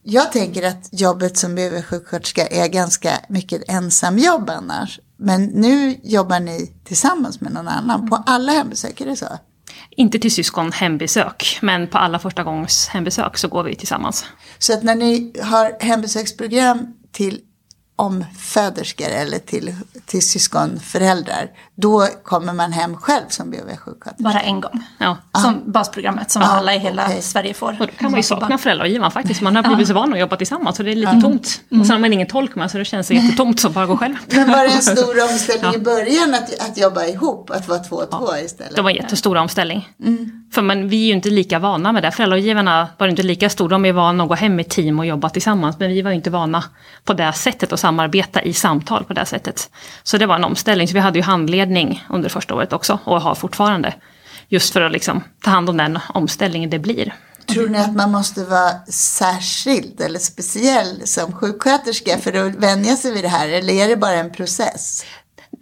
jag 0.09 0.33
tänker 0.33 0.69
att 0.69 0.89
jobbet 0.93 1.37
som 1.37 1.55
BB-sjuksköterska 1.55 2.47
är 2.47 2.69
ganska 2.69 3.11
mycket 3.29 3.63
ensamjobb 3.69 4.51
annars. 4.51 5.01
Men 5.17 5.45
nu 5.45 6.01
jobbar 6.03 6.41
ni 6.41 6.73
tillsammans 6.85 7.41
med 7.41 7.53
någon 7.53 7.69
annan 7.69 8.11
på 8.11 8.23
alla 8.27 8.53
hembesök, 8.53 9.01
är 9.01 9.07
det 9.07 9.17
så? 9.17 9.27
Inte 9.91 10.19
till 10.19 10.33
syskon 10.33 10.73
hembesök, 10.73 11.59
men 11.63 11.89
på 11.89 11.99
alla 11.99 12.19
första 12.19 12.43
gångs 12.43 12.89
hembesök 12.89 13.39
så 13.39 13.49
går 13.49 13.63
vi 13.63 13.75
tillsammans. 13.75 14.25
Så 14.59 14.73
att 14.73 14.83
när 14.83 14.95
ni 14.95 15.33
har 15.43 15.77
hembesöksprogram 15.81 16.95
till 17.13 17.41
omföderskor 17.97 19.09
eller 19.09 19.39
till, 19.39 19.75
till 20.07 20.29
syskonföräldrar, 20.29 21.51
då 21.75 22.07
kommer 22.25 22.53
man 22.53 22.73
hem 22.73 22.97
själv 22.97 23.29
som 23.29 23.51
BB-sjuksköterska? 23.51 24.23
Bara 24.23 24.41
en 24.41 24.61
gång, 24.61 24.83
ja. 24.99 25.17
Som 25.43 25.55
ah. 25.55 25.71
basprogrammet 25.71 26.31
som 26.31 26.43
ah, 26.43 26.47
alla 26.47 26.75
i 26.75 26.79
hela 26.79 27.05
okay. 27.05 27.21
Sverige 27.21 27.55
får. 27.55 27.77
Och 27.81 27.87
då 27.87 27.93
kan 27.99 28.11
man 28.11 28.21
ju 28.21 28.23
sakna 28.23 28.59
föräldragivaren 28.59 29.11
faktiskt, 29.11 29.41
man 29.41 29.57
har 29.57 29.63
blivit 29.63 29.89
så 29.89 29.95
van 29.95 30.13
att 30.13 30.19
jobba 30.19 30.37
tillsammans 30.37 30.77
så 30.77 30.83
det 30.83 30.91
är 30.91 30.97
lite 30.97 31.11
mm. 31.11 31.23
tomt. 31.23 31.61
Och 31.81 31.87
sen 31.87 31.91
har 31.91 31.99
man 31.99 32.13
ingen 32.13 32.27
tolk 32.27 32.55
med 32.55 32.71
så 32.71 32.79
det 32.79 32.85
känns 32.85 33.11
jättetomt 33.11 33.61
som 33.61 33.73
bara 33.73 33.87
gå 33.87 33.97
själv. 33.97 34.15
Men 34.27 34.51
var 34.51 34.65
det 34.65 34.71
en 34.71 34.83
stor 34.83 35.23
omställning 35.33 35.71
ja. 35.73 35.75
i 35.75 35.79
början 35.79 36.35
att, 36.35 36.71
att 36.71 36.79
jobba 36.79 37.05
ihop, 37.05 37.51
att 37.51 37.69
vara 37.69 37.79
två 37.79 37.97
och 37.97 38.11
två 38.11 38.29
ja. 38.31 38.39
istället? 38.39 38.77
Det 38.77 38.83
var 38.83 38.91
en 38.91 38.97
jättestor 38.97 39.37
omställning. 39.37 39.89
Mm. 40.05 40.47
För 40.53 40.63
man, 40.63 40.89
vi 40.89 41.03
är 41.03 41.07
ju 41.07 41.13
inte 41.13 41.31
lika 41.31 41.59
vana 41.59 41.93
med 41.93 42.03
det. 42.03 42.11
Föräldragivarna 42.11 42.89
var 42.99 43.09
inte 43.09 43.23
lika 43.23 43.51
stora, 43.51 43.69
de 43.69 43.85
är 43.85 43.93
vana 43.93 44.23
att 44.23 44.29
gå 44.29 44.35
hem 44.35 44.61
i 44.61 44.65
team 44.65 44.99
och 44.99 45.07
jobba 45.07 45.29
tillsammans. 45.29 45.79
Men 45.79 45.89
vi 45.89 46.03
var 46.03 46.11
inte 46.11 46.31
vana 46.31 46.65
på 47.05 47.13
det 47.13 47.33
sättet 47.33 47.73
att 47.73 47.81
samarbeta 47.87 48.43
i 48.43 48.53
samtal 48.53 49.05
på 49.05 49.13
det 49.13 49.27
sättet. 49.27 49.71
Så 50.03 50.19
det 50.19 50.27
var 50.27 50.35
en 50.35 50.45
omställning. 50.45 50.89
Så 50.89 50.95
vi 50.95 51.01
hade 51.01 51.19
ju 51.19 51.23
handledning 51.23 52.07
under 52.11 52.29
första 52.29 52.55
året 52.55 52.73
också 52.73 52.99
och 53.05 53.21
har 53.21 53.35
fortfarande. 53.35 53.95
Just 54.49 54.73
för 54.73 54.81
att 54.81 54.93
liksom 54.93 55.23
ta 55.45 55.51
hand 55.51 55.71
om 55.71 55.77
den 55.77 55.99
omställningen 56.15 56.71
det 56.71 56.79
blir. 56.79 57.15
Tror 57.47 57.69
ni 57.69 57.79
att 57.79 57.95
man 57.95 58.11
måste 58.11 58.45
vara 58.45 58.71
särskild 58.89 60.01
eller 60.01 60.19
speciell 60.19 61.03
som 61.05 61.33
sjuksköterska 61.33 62.19
för 62.19 62.47
att 62.47 62.55
vänja 62.55 62.97
sig 62.97 63.13
vid 63.13 63.25
det 63.25 63.29
här? 63.29 63.49
Eller 63.49 63.73
är 63.73 63.89
det 63.89 63.97
bara 63.97 64.15
en 64.15 64.33
process? 64.33 65.05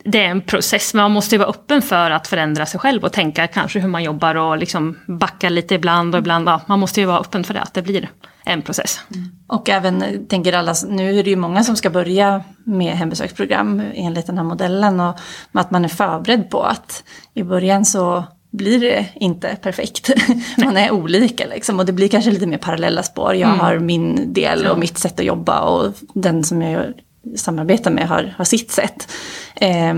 det 0.04 0.24
är 0.24 0.28
en 0.28 0.40
process, 0.40 0.94
men 0.94 1.02
man 1.02 1.12
måste 1.12 1.34
ju 1.34 1.38
vara 1.38 1.48
öppen 1.48 1.82
för 1.82 2.10
att 2.10 2.26
förändra 2.26 2.66
sig 2.66 2.80
själv 2.80 3.04
och 3.04 3.12
tänka 3.12 3.46
kanske 3.46 3.80
hur 3.80 3.88
man 3.88 4.02
jobbar 4.02 4.34
och 4.34 4.58
liksom 4.58 4.98
backa 5.06 5.48
lite 5.48 5.74
ibland 5.74 6.14
och 6.14 6.18
ibland, 6.18 6.48
ja, 6.48 6.60
man 6.66 6.78
måste 6.78 7.00
ju 7.00 7.06
vara 7.06 7.18
öppen 7.18 7.44
för 7.44 7.54
det, 7.54 7.60
att 7.60 7.74
det 7.74 7.82
blir 7.82 8.10
en 8.44 8.62
process. 8.62 9.00
Mm. 9.14 9.28
Och 9.46 9.68
även, 9.68 10.26
tänker 10.26 10.52
alla, 10.52 10.74
nu 10.88 11.18
är 11.18 11.24
det 11.24 11.30
ju 11.30 11.36
många 11.36 11.64
som 11.64 11.76
ska 11.76 11.90
börja 11.90 12.44
med 12.64 12.96
hembesöksprogram 12.96 13.82
enligt 13.94 14.26
den 14.26 14.38
här 14.38 14.44
modellen 14.44 15.00
och 15.00 15.18
att 15.52 15.70
man 15.70 15.84
är 15.84 15.88
förberedd 15.88 16.50
på 16.50 16.62
att 16.62 17.04
i 17.34 17.42
början 17.42 17.84
så 17.84 18.24
blir 18.50 18.80
det 18.80 19.06
inte 19.14 19.56
perfekt. 19.62 20.10
Man 20.56 20.76
är 20.76 20.90
olika 20.90 21.46
liksom 21.46 21.78
och 21.78 21.86
det 21.86 21.92
blir 21.92 22.08
kanske 22.08 22.30
lite 22.30 22.46
mer 22.46 22.58
parallella 22.58 23.02
spår. 23.02 23.34
Jag 23.34 23.48
mm. 23.48 23.60
har 23.60 23.78
min 23.78 24.32
del 24.32 24.66
och 24.66 24.78
mitt 24.78 24.98
sätt 24.98 25.20
att 25.20 25.26
jobba 25.26 25.60
och 25.60 25.92
den 26.14 26.44
som 26.44 26.62
jag 26.62 26.92
samarbetar 27.36 27.90
med 27.90 28.08
har, 28.08 28.34
har 28.36 28.44
sitt 28.44 28.70
sätt. 28.70 29.12
Eh, 29.54 29.94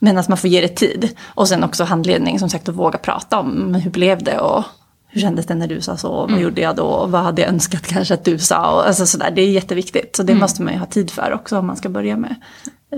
men 0.00 0.18
att 0.18 0.28
man 0.28 0.38
får 0.38 0.50
ge 0.50 0.60
det 0.60 0.68
tid. 0.68 1.10
Och 1.24 1.48
sen 1.48 1.64
också 1.64 1.84
handledning, 1.84 2.38
som 2.38 2.48
sagt, 2.48 2.68
att 2.68 2.74
våga 2.74 2.98
prata 2.98 3.38
om 3.38 3.74
hur 3.74 3.90
blev 3.90 4.22
det 4.22 4.38
och 4.38 4.64
hur 5.10 5.20
kändes 5.20 5.46
det 5.46 5.54
när 5.54 5.66
du 5.66 5.80
sa 5.80 5.96
så? 5.96 6.10
Vad 6.10 6.30
mm. 6.30 6.42
gjorde 6.42 6.60
jag 6.60 6.76
då? 6.76 7.06
Vad 7.06 7.22
hade 7.22 7.42
jag 7.42 7.48
önskat 7.48 7.86
kanske 7.86 8.14
att 8.14 8.24
du 8.24 8.38
sa? 8.38 8.74
Och 8.74 8.86
alltså 8.86 9.06
sådär, 9.06 9.30
det 9.30 9.42
är 9.42 9.50
jätteviktigt. 9.50 10.16
Så 10.16 10.22
det 10.22 10.32
mm. 10.32 10.40
måste 10.40 10.62
man 10.62 10.72
ju 10.72 10.78
ha 10.78 10.86
tid 10.86 11.10
för 11.10 11.32
också 11.32 11.58
om 11.58 11.66
man 11.66 11.76
ska 11.76 11.88
börja 11.88 12.16
med 12.16 12.34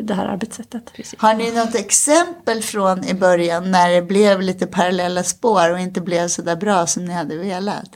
det 0.00 0.14
här 0.14 0.26
arbetssättet. 0.26 0.92
Precis. 0.96 1.20
Har 1.20 1.34
ni 1.34 1.50
något 1.50 1.74
exempel 1.74 2.62
från 2.62 3.04
i 3.04 3.14
början 3.14 3.70
när 3.70 3.90
det 3.90 4.02
blev 4.02 4.42
lite 4.42 4.66
parallella 4.66 5.22
spår 5.22 5.72
och 5.72 5.80
inte 5.80 6.00
blev 6.00 6.28
så 6.28 6.42
där 6.42 6.56
bra 6.56 6.86
som 6.86 7.04
ni 7.04 7.12
hade 7.12 7.36
velat? 7.36 7.90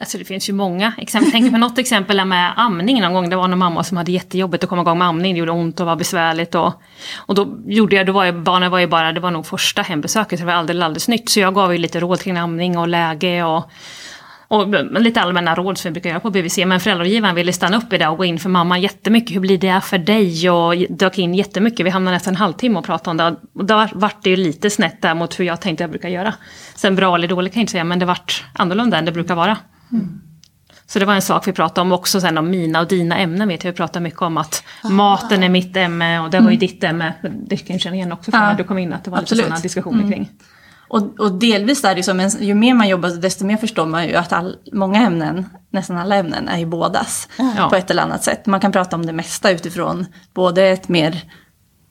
Alltså 0.00 0.18
det 0.18 0.24
finns 0.24 0.48
ju 0.48 0.52
många 0.52 0.92
exempel. 0.98 1.30
Tänk 1.32 1.52
på 1.52 1.58
något 1.58 1.78
exempel 1.78 2.24
med 2.24 2.52
amning 2.56 3.00
någon 3.00 3.12
gång. 3.12 3.30
Det 3.30 3.36
var 3.36 3.48
någon 3.48 3.58
mamma 3.58 3.84
som 3.84 3.96
hade 3.96 4.12
jättejobbigt 4.12 4.64
att 4.64 4.70
komma 4.70 4.82
igång 4.82 4.98
med 4.98 5.08
amning. 5.08 5.34
Det 5.34 5.38
gjorde 5.38 5.52
ont 5.52 5.80
och 5.80 5.86
var 5.86 5.96
besvärligt. 5.96 6.54
Och, 6.54 6.82
och 7.16 7.34
då 7.34 7.58
gjorde 7.66 7.96
jag, 7.96 8.06
då 8.06 8.12
var 8.12 8.24
jag, 8.24 8.42
barnen 8.42 8.70
var 8.70 8.78
ju 8.78 8.86
bara, 8.86 9.12
det 9.12 9.20
var 9.20 9.30
nog 9.30 9.46
första 9.46 9.82
hembesöket, 9.82 10.38
så 10.38 10.44
det 10.44 10.52
var 10.52 10.58
alldeles, 10.58 10.84
alldeles 10.84 11.08
nytt. 11.08 11.28
Så 11.28 11.40
jag 11.40 11.54
gav 11.54 11.72
ju 11.72 11.78
lite 11.78 12.00
råd 12.00 12.20
kring 12.20 12.36
amning 12.36 12.78
och 12.78 12.88
läge 12.88 13.44
och, 13.44 13.70
och 14.48 14.68
lite 15.00 15.20
allmänna 15.20 15.54
råd 15.54 15.78
som 15.78 15.88
vi 15.88 15.92
brukar 15.92 16.10
göra 16.10 16.20
på 16.20 16.30
BVC. 16.30 16.58
Men 16.66 16.80
föräldragivaren 16.80 17.34
ville 17.34 17.52
stanna 17.52 17.76
upp 17.76 17.92
i 17.92 17.98
det 17.98 18.08
och 18.08 18.16
gå 18.16 18.24
in 18.24 18.38
för 18.38 18.48
mamma 18.48 18.78
jättemycket. 18.78 19.36
Hur 19.36 19.40
blir 19.40 19.58
det 19.58 19.80
för 19.80 19.98
dig? 19.98 20.50
Och 20.50 20.74
dök 20.90 21.18
in 21.18 21.34
jättemycket. 21.34 21.86
Vi 21.86 21.90
hamnade 21.90 22.16
nästan 22.16 22.34
en 22.34 22.38
halvtimme 22.38 22.78
och 22.78 22.84
pratade 22.84 23.10
om 23.10 23.16
det. 23.16 23.36
Och 23.58 23.64
då 23.64 23.88
vart 23.92 24.22
det 24.22 24.30
ju 24.30 24.36
lite 24.36 24.70
snett 24.70 25.02
där 25.02 25.14
mot 25.14 25.40
hur 25.40 25.44
jag 25.44 25.60
tänkte 25.60 25.84
jag 25.84 25.90
brukar 25.90 26.08
göra. 26.08 26.34
Sen 26.74 26.96
bra 26.96 27.14
eller 27.14 27.28
dåligt 27.28 27.52
kan 27.52 27.60
jag 27.60 27.62
inte 27.62 27.72
säga, 27.72 27.84
men 27.84 27.98
det 27.98 28.06
vart 28.06 28.44
annorlunda 28.52 28.98
än 28.98 29.04
det 29.04 29.12
brukar 29.12 29.34
vara. 29.34 29.56
Mm. 29.94 30.20
Så 30.86 30.98
det 30.98 31.04
var 31.04 31.14
en 31.14 31.22
sak 31.22 31.48
vi 31.48 31.52
pratade 31.52 31.80
om 31.80 31.92
också 31.92 32.20
sen 32.20 32.38
om 32.38 32.50
mina 32.50 32.80
och 32.80 32.88
dina 32.88 33.18
ämnen 33.18 33.48
vet 33.48 33.64
jag. 33.64 33.72
Vi 33.72 33.76
pratade 33.76 34.02
mycket 34.02 34.22
om 34.22 34.36
att 34.36 34.64
ah. 34.82 34.88
maten 34.88 35.42
är 35.42 35.48
mitt 35.48 35.76
ämne 35.76 36.20
och 36.20 36.30
det 36.30 36.38
var 36.38 36.50
ju 36.50 36.56
mm. 36.56 36.58
ditt 36.58 36.84
ämne. 36.84 37.14
Det 37.48 37.56
kan 37.56 37.74
jag 37.74 37.80
känna 37.80 37.96
igen 37.96 38.12
också 38.12 38.30
från 38.30 38.40
ja. 38.40 38.48
när 38.48 38.54
du 38.54 38.64
kom 38.64 38.78
in 38.78 38.92
att 38.92 39.04
det 39.04 39.10
var 39.10 39.18
Absolut. 39.18 39.38
lite 39.38 39.48
sådana 39.48 39.62
diskussioner 39.62 39.98
mm. 39.98 40.12
kring. 40.12 40.30
Och, 40.88 41.20
och, 41.20 41.32
delvis 41.32 41.84
är 41.84 41.94
det 41.94 42.02
så, 42.02 42.14
men 42.14 42.30
ju 42.40 42.54
mer 42.54 42.74
man 42.74 42.88
jobbar 42.88 43.08
desto 43.08 43.44
mer 43.44 43.56
förstår 43.56 43.86
man 43.86 44.08
ju 44.08 44.14
att 44.14 44.32
all, 44.32 44.56
många 44.72 45.06
ämnen, 45.06 45.46
nästan 45.70 45.96
alla 45.96 46.16
ämnen, 46.16 46.48
är 46.48 46.58
ju 46.58 46.66
bådas 46.66 47.28
ja. 47.38 47.68
på 47.70 47.76
ett 47.76 47.90
eller 47.90 48.02
annat 48.02 48.24
sätt. 48.24 48.46
Man 48.46 48.60
kan 48.60 48.72
prata 48.72 48.96
om 48.96 49.06
det 49.06 49.12
mesta 49.12 49.50
utifrån 49.50 50.06
både 50.34 50.64
ett 50.64 50.88
mer 50.88 51.24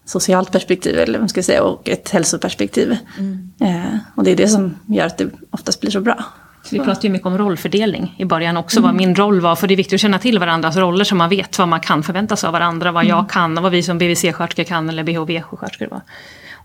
socialt 0.06 0.52
perspektiv 0.52 1.00
eller 1.00 1.13
vad 1.13 1.22
man 1.22 1.30
ska 1.30 1.44
säga, 1.44 1.63
och 1.63 1.89
ett 1.89 2.10
hälsoperspektiv. 2.10 2.98
Mm. 3.18 3.52
Eh, 3.60 3.98
och 4.16 4.24
det 4.24 4.32
är 4.32 4.36
det 4.36 4.48
som 4.48 4.76
gör 4.88 5.06
att 5.06 5.18
det 5.18 5.30
oftast 5.52 5.82
blir 5.82 5.92
så 5.92 6.02
bra. 6.02 6.24
Vi 6.71 6.80
pratade 6.80 7.08
ju 7.08 7.10
mycket 7.10 7.28
om 7.28 7.38
rollfördelning 7.38 8.15
i 8.17 8.26
början 8.26 8.58
också, 8.58 8.80
mm. 8.80 8.88
vad 8.88 8.95
min 8.95 9.15
roll 9.15 9.41
var. 9.41 9.56
För 9.56 9.67
det 9.67 9.73
är 9.73 9.76
viktigt 9.76 9.93
att 9.93 9.99
känna 9.99 10.19
till 10.19 10.39
varandras 10.39 10.76
roller 10.76 11.06
så 11.06 11.15
man 11.15 11.30
vet 11.30 11.60
vad 11.60 11.67
man 11.67 11.80
kan 11.80 12.04
förvänta 12.04 12.36
sig 12.36 12.47
av 12.47 12.54
varandra. 12.54 12.91
Vad 12.91 13.04
mm. 13.04 13.17
jag 13.17 13.30
kan 13.30 13.58
och 13.58 13.63
vad 13.63 13.71
vi 13.71 13.84
som 13.84 13.97
BVC-sköterskor 13.97 14.63
kan 14.63 14.89
eller 14.89 15.04
BHV-sjuksköterskor. 15.04 16.02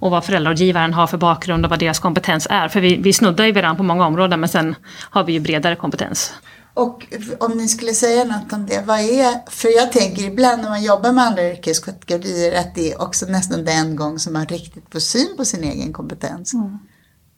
Och 0.01 0.11
vad 0.11 0.25
föräldrarådgivaren 0.25 0.95
har 0.95 1.07
för 1.07 1.19
bakgrund 1.19 1.65
och 1.65 1.71
vad 1.71 1.79
deras 1.79 1.99
kompetens 1.99 2.47
är. 2.51 2.69
För 2.69 2.81
vi, 2.81 2.97
vi 2.97 3.13
snuddar 3.13 3.45
ju 3.45 3.53
varandra 3.53 3.77
på 3.77 3.83
många 3.83 4.07
områden 4.07 4.41
men 4.41 4.49
sen 4.49 4.75
har 5.11 5.25
vi 5.25 5.33
ju 5.33 5.41
bredare 5.41 5.77
kompetens. 5.77 6.33
Och 6.75 7.07
om 7.41 7.53
ni 7.53 7.69
skulle 7.69 7.95
säga 7.95 8.25
något 8.25 8.53
om 8.53 8.67
det, 8.67 8.83
vad 8.87 9.01
är, 9.01 9.51
för 9.51 9.77
jag 9.77 9.93
tänker 9.93 10.23
ibland 10.23 10.63
när 10.63 10.69
man 10.69 10.83
jobbar 10.83 11.13
med 11.13 11.25
andra 11.25 11.51
yrkeskategorier 11.51 12.61
att 12.61 12.75
det 12.75 12.93
är 12.93 13.03
också 13.03 13.27
nästan 13.27 13.65
den 13.65 13.97
gång 13.97 14.19
som 14.19 14.33
man 14.33 14.47
riktigt 14.47 14.85
får 14.93 15.01
syn 15.01 15.37
på 15.37 15.45
sin 15.45 15.65
egen 15.65 15.93
kompetens. 15.93 16.55
Mm. 16.55 16.79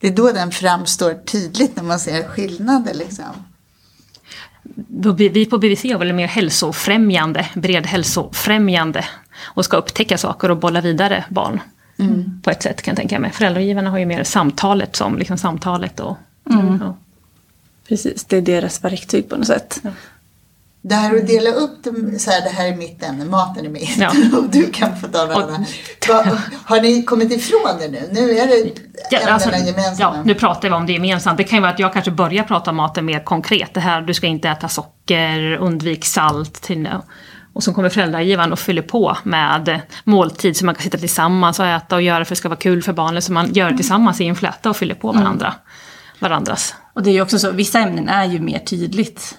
Det 0.00 0.06
är 0.06 0.12
då 0.12 0.32
den 0.32 0.50
framstår 0.50 1.14
tydligt 1.14 1.76
när 1.76 1.82
man 1.82 1.98
ser 1.98 2.22
skillnader 2.22 2.94
liksom. 2.94 3.24
Vi 5.30 5.46
på 5.46 5.58
BVC 5.58 5.84
är 5.84 5.98
väl 5.98 6.12
mer 6.12 6.26
hälsofrämjande, 6.26 7.46
bred 7.54 7.86
hälsofrämjande 7.86 9.04
och 9.42 9.64
ska 9.64 9.76
upptäcka 9.76 10.18
saker 10.18 10.50
och 10.50 10.56
bolla 10.56 10.80
vidare 10.80 11.24
barn. 11.28 11.60
Mm. 11.98 12.40
På 12.42 12.50
ett 12.50 12.62
sätt 12.62 12.82
kan 12.82 12.92
jag 12.92 12.96
tänka 12.96 13.18
mig. 13.18 13.30
Föräldragivarna 13.30 13.90
har 13.90 13.98
ju 13.98 14.06
mer 14.06 14.24
samtalet 14.24 14.96
som 14.96 15.18
liksom 15.18 15.38
samtalet 15.38 16.00
och... 16.00 16.16
Mm. 16.50 16.78
Ja. 16.80 16.96
Precis, 17.88 18.24
det 18.24 18.36
är 18.36 18.42
deras 18.42 18.84
verktyg 18.84 19.28
på 19.28 19.36
något 19.36 19.46
sätt. 19.46 19.80
Ja. 19.82 19.90
Det 20.82 20.94
här 20.94 21.16
att 21.16 21.26
dela 21.26 21.50
upp 21.50 21.84
dem, 21.84 22.18
så 22.18 22.30
här, 22.30 22.42
det 22.42 22.48
här 22.48 22.68
är 22.68 22.76
mitt 22.76 23.02
ämne, 23.02 23.24
maten 23.24 23.64
är 23.64 23.68
mitt 23.68 23.96
ja. 23.96 24.12
och 24.38 24.50
du 24.50 24.70
kan 24.70 24.96
få 24.96 25.08
ta 25.08 25.26
något 25.26 25.50
Har 26.64 26.80
ni 26.80 27.02
kommit 27.02 27.32
ifrån 27.32 27.78
det 27.80 27.88
nu? 27.88 28.08
Nu 28.12 28.30
är 28.30 28.46
det 28.46 28.72
ja, 29.10 29.32
alltså, 29.32 29.50
gemensamma. 29.50 30.16
Ja, 30.16 30.22
nu 30.24 30.34
pratar 30.34 30.68
vi 30.68 30.74
om 30.74 30.86
det 30.86 30.92
gemensamt. 30.92 31.38
Det 31.38 31.44
kan 31.44 31.56
ju 31.56 31.60
vara 31.60 31.72
att 31.72 31.78
jag 31.78 31.92
kanske 31.92 32.10
börjar 32.10 32.44
prata 32.44 32.70
om 32.70 32.76
maten 32.76 33.04
mer 33.04 33.24
konkret. 33.24 33.74
Det 33.74 33.80
här, 33.80 34.00
du 34.00 34.14
ska 34.14 34.26
inte 34.26 34.48
äta 34.48 34.68
socker, 34.68 35.56
undvik 35.56 36.04
salt. 36.04 36.62
Till, 36.62 36.88
och 37.52 37.62
så 37.62 37.74
kommer 37.74 37.88
föräldragivaren 37.88 38.52
och 38.52 38.58
fyller 38.58 38.82
på 38.82 39.16
med 39.22 39.80
måltid 40.04 40.56
så 40.56 40.64
man 40.64 40.74
kan 40.74 40.82
sitta 40.82 40.98
tillsammans 40.98 41.60
och 41.60 41.66
äta 41.66 41.96
och 41.96 42.02
göra 42.02 42.16
för 42.16 42.22
att 42.22 42.28
det 42.28 42.36
ska 42.36 42.48
vara 42.48 42.58
kul 42.58 42.82
för 42.82 42.92
barnen. 42.92 43.22
Så 43.22 43.32
man 43.32 43.52
gör 43.52 43.70
det 43.70 43.76
tillsammans 43.76 44.20
i 44.20 44.26
en 44.26 44.36
fläta 44.36 44.70
och 44.70 44.76
fyller 44.76 44.94
på 44.94 45.12
varandra. 45.12 45.46
Mm. 45.46 45.58
Varandras. 46.18 46.74
Och 46.94 47.02
det 47.02 47.10
är 47.10 47.14
ju 47.14 47.22
också 47.22 47.38
så, 47.38 47.50
vissa 47.50 47.78
ämnen 47.78 48.08
är 48.08 48.24
ju 48.24 48.40
mer 48.40 48.58
tydligt 48.58 49.36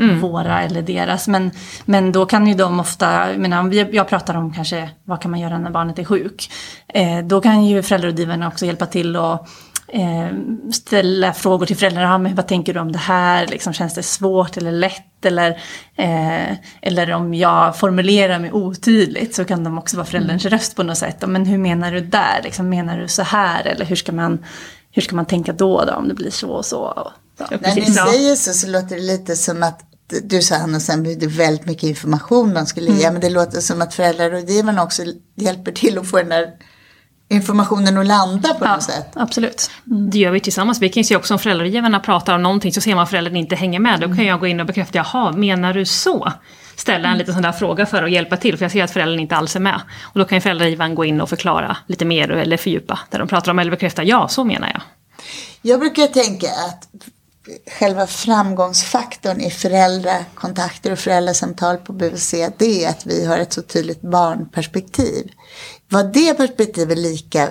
mm. 0.00 0.20
våra 0.20 0.62
eller 0.62 0.82
deras. 0.82 1.28
Men, 1.28 1.50
men 1.84 2.12
då 2.12 2.26
kan 2.26 2.46
ju 2.46 2.54
de 2.54 2.80
ofta, 2.80 3.26
menar, 3.36 3.94
jag 3.94 4.08
pratar 4.08 4.34
om 4.34 4.52
kanske 4.52 4.90
vad 5.04 5.20
kan 5.20 5.30
man 5.30 5.40
göra 5.40 5.58
när 5.58 5.70
barnet 5.70 5.98
är 5.98 6.04
sjuk. 6.04 6.50
Eh, 6.88 7.18
då 7.24 7.40
kan 7.40 7.64
ju 7.64 7.82
föräldrarådgivarna 7.82 8.48
också 8.48 8.66
hjälpa 8.66 8.86
till 8.86 9.16
och 9.16 9.46
eh, 9.92 10.28
ställa 10.72 11.32
frågor 11.32 11.66
till 11.66 11.76
föräldrarna. 11.76 12.18
Men 12.18 12.34
vad 12.34 12.46
tänker 12.46 12.74
du 12.74 12.80
om 12.80 12.92
det 12.92 12.98
här? 12.98 13.46
Liksom, 13.46 13.72
känns 13.72 13.94
det 13.94 14.02
svårt 14.02 14.56
eller 14.56 14.72
lätt? 14.72 15.24
Eller, 15.24 15.50
eh, 15.96 16.56
eller 16.82 17.12
om 17.12 17.34
jag 17.34 17.78
formulerar 17.78 18.38
mig 18.38 18.52
otydligt 18.52 19.34
så 19.34 19.44
kan 19.44 19.64
de 19.64 19.78
också 19.78 19.96
vara 19.96 20.06
förälderns 20.06 20.44
mm. 20.44 20.58
röst 20.58 20.76
på 20.76 20.82
något 20.82 20.98
sätt. 20.98 21.28
Men 21.28 21.46
hur 21.46 21.58
menar 21.58 21.92
du 21.92 22.00
där? 22.00 22.40
Liksom, 22.44 22.68
menar 22.68 22.98
du 22.98 23.08
så 23.08 23.22
här? 23.22 23.66
Eller 23.66 23.84
hur 23.84 23.96
ska 23.96 24.12
man, 24.12 24.44
hur 24.90 25.02
ska 25.02 25.16
man 25.16 25.26
tänka 25.26 25.52
då, 25.52 25.84
då 25.84 25.92
om 25.92 26.08
det 26.08 26.14
blir 26.14 26.30
så 26.30 26.50
och 26.50 26.64
så? 26.64 27.12
Så. 27.48 27.56
När 27.60 27.74
ni 27.74 27.86
säger 27.86 28.36
så 28.36 28.52
så 28.52 28.66
låter 28.66 28.96
det 28.96 29.02
lite 29.02 29.36
som 29.36 29.62
att 29.62 29.80
du 30.22 30.42
sa 30.42 30.56
Hanna 30.56 30.80
sen 30.80 31.18
det 31.18 31.26
väldigt 31.26 31.66
mycket 31.66 31.82
information 31.82 32.52
man 32.52 32.66
skulle 32.66 32.90
ge. 32.92 33.02
Mm. 33.02 33.12
Men 33.12 33.20
det 33.20 33.30
låter 33.30 33.60
som 33.60 33.82
att 33.82 33.94
föräldrarådgivarna 33.94 34.82
också 34.82 35.02
hjälper 35.36 35.72
till 35.72 35.98
att 35.98 36.10
få 36.10 36.16
den 36.16 36.28
där 36.28 36.46
informationen 37.28 37.98
att 37.98 38.06
landa 38.06 38.54
på 38.54 38.64
ja, 38.64 38.74
något 38.74 38.82
sätt. 38.82 39.06
Absolut. 39.14 39.70
Mm. 39.86 40.10
Det 40.10 40.18
gör 40.18 40.30
vi 40.30 40.40
tillsammans. 40.40 40.80
Vi 40.80 40.88
kan 40.88 41.00
ju 41.00 41.04
se 41.04 41.16
också 41.16 41.34
om 41.34 41.38
föräldragivarna 41.38 42.00
pratar 42.00 42.34
om 42.34 42.42
någonting 42.42 42.72
så 42.72 42.80
ser 42.80 42.94
man 42.94 43.02
att 43.02 43.10
föräldern 43.10 43.36
inte 43.36 43.56
hänger 43.56 43.80
med. 43.80 44.00
Då 44.00 44.06
kan 44.06 44.24
jag 44.24 44.40
gå 44.40 44.46
in 44.46 44.60
och 44.60 44.66
bekräfta, 44.66 44.98
jaha, 44.98 45.32
menar 45.32 45.72
du 45.72 45.84
så? 45.84 46.32
Ställa 46.76 47.08
en 47.08 47.18
liten 47.18 47.34
sån 47.34 47.42
där 47.42 47.52
fråga 47.52 47.86
för 47.86 48.02
att 48.02 48.10
hjälpa 48.10 48.36
till, 48.36 48.56
för 48.56 48.64
jag 48.64 48.72
ser 48.72 48.84
att 48.84 48.90
föräldern 48.90 49.20
inte 49.20 49.36
alls 49.36 49.56
är 49.56 49.60
med. 49.60 49.80
Och 50.02 50.18
då 50.18 50.24
kan 50.24 50.36
ju 50.36 50.40
föräldragivaren 50.40 50.94
gå 50.94 51.04
in 51.04 51.20
och 51.20 51.28
förklara 51.28 51.76
lite 51.86 52.04
mer 52.04 52.30
eller 52.30 52.56
fördjupa 52.56 52.98
där 53.10 53.18
de 53.18 53.28
pratar 53.28 53.52
om, 53.52 53.58
eller 53.58 53.70
bekräfta, 53.70 54.04
ja, 54.04 54.28
så 54.28 54.44
menar 54.44 54.68
jag. 54.68 54.82
Jag 55.62 55.80
brukar 55.80 56.06
tänka 56.06 56.46
att 56.46 56.88
själva 57.66 58.06
framgångsfaktorn 58.06 59.40
i 59.40 59.50
föräldrakontakter 59.50 60.92
och 60.92 60.98
föräldrasamtal 60.98 61.76
på 61.76 61.92
BVC, 61.92 62.34
det 62.58 62.84
är 62.84 62.88
att 62.88 63.06
vi 63.06 63.26
har 63.26 63.38
ett 63.38 63.52
så 63.52 63.62
tydligt 63.62 64.00
barnperspektiv. 64.00 65.32
Var 65.88 66.04
det 66.04 66.34
perspektivet 66.34 66.98
lika 66.98 67.48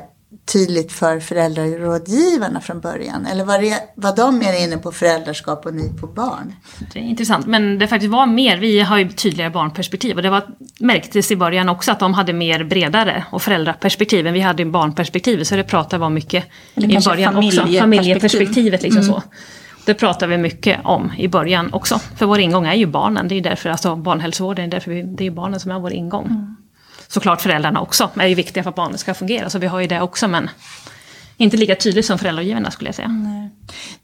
tydligt 0.54 0.92
för 0.92 1.20
föräldrarådgivarna 1.20 2.62
från 2.62 2.80
början? 2.80 3.26
Eller 3.26 3.46
var, 3.46 3.60
det, 3.60 3.80
var 3.96 4.16
de 4.16 4.38
mer 4.38 4.64
inne 4.64 4.78
på 4.78 4.92
föräldraskap 4.92 5.66
och 5.66 5.74
ni 5.74 5.94
på 6.00 6.08
barn? 6.08 6.56
Det 6.94 7.00
är 7.00 7.04
intressant, 7.04 7.48
men 7.48 7.80
det 7.80 7.88
faktiskt 7.88 8.12
var 8.12 8.26
mer, 8.26 8.58
vi 8.58 8.80
har 8.80 8.98
ju 8.98 9.10
tydligare 9.10 9.50
barnperspektiv 9.50 10.16
och 10.16 10.22
det 10.22 10.30
var, 10.30 10.44
märktes 10.80 11.32
i 11.32 11.36
början 11.36 11.70
också 11.70 11.92
att 11.92 12.00
de 12.00 12.14
hade 12.14 12.34
mer 12.34 12.64
bredare 12.64 13.26
och 13.32 13.42
föräldraperspektiv 13.42 14.28
än 14.28 14.34
vi 14.34 14.42
hade 14.42 14.64
i 14.64 14.66
barnperspektivet 14.66 15.48
så 15.48 15.56
det 15.56 15.64
pratade 15.64 16.06
vi 16.06 16.10
mycket 16.10 16.46
Eller 16.76 16.92
i 16.92 17.00
början 17.06 17.38
också, 17.38 17.68
familjeperspektivet 17.80 18.82
liksom 18.82 19.02
mm. 19.02 19.14
så. 19.14 19.24
Det 19.86 19.94
pratar 19.94 20.28
vi 20.28 20.38
mycket 20.38 20.80
om 20.84 21.14
i 21.18 21.28
början 21.28 21.74
också. 21.74 22.00
För 22.18 22.26
vår 22.26 22.40
ingång 22.40 22.66
är 22.66 22.74
ju 22.74 22.86
barnen. 22.86 23.28
Det 23.28 23.36
är 23.36 23.42
därför, 23.42 23.70
alltså 23.70 23.96
barnhälsovården, 23.96 24.66
är 24.66 24.70
därför 24.70 24.92
vi, 24.92 25.02
det 25.02 25.28
är 25.28 25.32
barnen 25.32 25.60
som 25.60 25.72
är 25.72 25.80
vår 25.80 25.94
ingång. 25.94 26.26
Mm. 26.26 26.56
Såklart 27.08 27.42
föräldrarna 27.42 27.82
också, 27.82 28.10
är 28.16 28.28
ju 28.28 28.36
viktiga 28.36 28.64
för 28.64 28.70
att 28.70 28.76
barnen 28.76 28.98
ska 28.98 29.14
fungera. 29.14 29.50
Så 29.50 29.60
vi 29.60 29.68
har 29.68 29.80
ju 29.80 29.88
det 29.88 30.02
också, 30.02 30.28
men 30.28 30.50
inte 31.38 31.58
lika 31.58 31.76
tydligt 31.76 32.06
som 32.06 32.18
föräldragivarna 32.18 32.72
skulle 32.72 32.88
jag 32.88 32.96
säga. 32.96 33.08
Nej. 33.08 33.50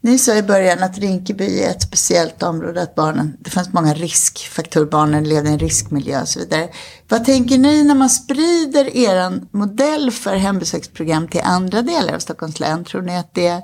Ni 0.00 0.18
sa 0.18 0.36
i 0.36 0.42
början 0.42 0.82
att 0.82 0.98
Rinkeby 0.98 1.60
är 1.62 1.70
ett 1.70 1.82
speciellt 1.82 2.42
område, 2.42 2.82
att 2.82 2.94
barnen, 2.94 3.36
det 3.40 3.50
fanns 3.50 3.72
många 3.72 3.94
riskfaktorer, 3.94 4.86
barnen 4.86 5.24
levde 5.24 5.50
i 5.50 5.52
en 5.52 5.58
riskmiljö 5.58 6.20
och 6.20 6.28
så 6.28 6.40
vidare. 6.40 6.68
Vad 7.08 7.24
tänker 7.24 7.58
ni 7.58 7.84
när 7.84 7.94
man 7.94 8.10
sprider 8.10 8.96
er 8.96 9.40
modell 9.56 10.10
för 10.10 10.36
hembesöksprogram 10.36 11.28
till 11.28 11.40
andra 11.44 11.82
delar 11.82 12.14
av 12.14 12.18
Stockholms 12.18 12.60
län? 12.60 12.84
Tror 12.84 13.02
ni 13.02 13.16
att 13.16 13.34
det 13.34 13.62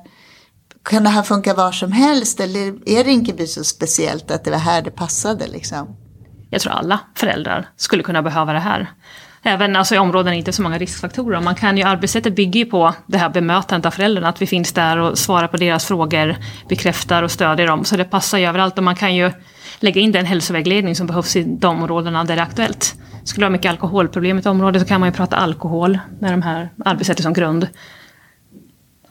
kan 0.85 1.05
det 1.05 1.11
här 1.11 1.23
funka 1.23 1.55
var 1.55 1.73
som 1.73 1.92
helst 1.92 2.40
eller 2.40 2.88
är 2.88 3.05
Rinkeby 3.05 3.47
så 3.47 3.64
speciellt 3.64 4.31
att 4.31 4.44
det 4.44 4.51
var 4.51 4.59
här 4.59 4.83
det 4.83 4.90
passade 4.90 5.47
liksom? 5.47 5.97
Jag 6.51 6.61
tror 6.61 6.73
alla 6.73 7.01
föräldrar 7.14 7.68
skulle 7.77 8.03
kunna 8.03 8.23
behöva 8.23 8.53
det 8.53 8.59
här. 8.59 8.90
Även 9.42 9.77
alltså, 9.77 9.94
i 9.94 9.99
områden 9.99 10.27
där 10.27 10.33
inte 10.33 10.53
så 10.53 10.62
många 10.62 10.79
riskfaktorer. 10.79 11.40
Man 11.40 11.55
kan 11.55 11.77
ju, 11.77 11.83
arbetssättet 11.83 12.37
bygger 12.37 12.61
ju 12.61 12.66
på 12.66 12.94
det 13.07 13.18
här 13.18 13.29
bemötandet 13.29 13.87
av 13.87 13.90
föräldrarna, 13.90 14.29
att 14.29 14.42
vi 14.42 14.47
finns 14.47 14.73
där 14.73 14.99
och 14.99 15.18
svarar 15.18 15.49
på 15.49 15.57
deras 15.57 15.85
frågor, 15.85 16.37
bekräftar 16.68 17.23
och 17.23 17.31
stödjer 17.31 17.66
dem. 17.66 17.85
Så 17.85 17.97
det 17.97 18.05
passar 18.05 18.38
ju 18.38 18.47
överallt 18.47 18.79
och 18.79 18.85
man 18.85 18.97
kan 18.97 19.14
ju 19.14 19.31
lägga 19.81 20.01
in 20.01 20.12
den 20.12 20.27
hälsovägledning 20.27 20.97
som 20.97 21.07
behövs 21.07 21.37
i 21.37 21.42
de 21.42 21.83
områdena 21.83 22.25
där 22.25 22.37
det 22.37 22.42
är 22.42 22.47
aktuellt. 22.47 22.94
Skulle 23.25 23.44
du 23.44 23.47
ha 23.47 23.51
mycket 23.51 23.70
alkoholproblem 23.70 24.37
i 24.37 24.40
ett 24.40 24.47
område 24.47 24.81
så 24.81 24.87
kan 24.87 25.01
man 25.01 25.09
ju 25.09 25.12
prata 25.12 25.37
alkohol 25.37 25.99
med 26.20 26.33
de 26.33 26.42
här 26.42 26.70
arbetssättet 26.85 27.23
som 27.23 27.33
grund. 27.33 27.68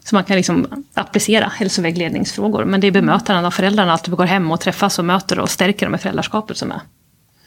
Så 0.04 0.16
man 0.16 0.24
kan 0.24 0.38
liksom 0.38 0.84
applicera 0.94 1.46
hälsovägledningsfrågor. 1.46 2.66
Men 2.66 2.82
det 2.82 2.88
är 2.88 2.92
bemötandet 2.92 3.46
av 3.46 3.52
föräldrarna, 3.52 3.94
att 3.94 4.08
vi 4.08 4.12
går 4.12 4.26
hem 4.26 4.52
och 4.52 4.60
träffas 4.60 5.00
och 5.00 5.06
möter 5.06 5.40
och 5.40 5.50
stärker 5.50 5.86
dem 5.86 5.96
i 5.96 5.98
föräldraskapet 5.98 6.58
som 6.58 6.72
är. 6.72 6.82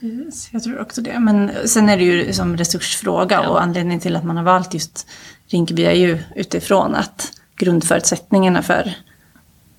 Yes, 0.00 0.48
jag 0.52 0.62
tror 0.62 0.80
också 0.80 1.00
det. 1.00 1.18
Men 1.18 1.50
sen 1.64 1.88
är 1.88 1.96
det 1.96 2.04
ju 2.04 2.32
som 2.32 2.56
resursfråga 2.56 3.40
ja. 3.42 3.48
och 3.48 3.62
anledningen 3.62 4.00
till 4.00 4.16
att 4.16 4.24
man 4.24 4.36
har 4.36 4.44
valt 4.44 4.74
just 4.74 5.08
Rinkeby 5.46 5.84
är 5.84 5.92
ju 5.92 6.18
utifrån 6.34 6.94
att 6.94 7.32
grundförutsättningarna 7.56 8.62
för 8.62 8.94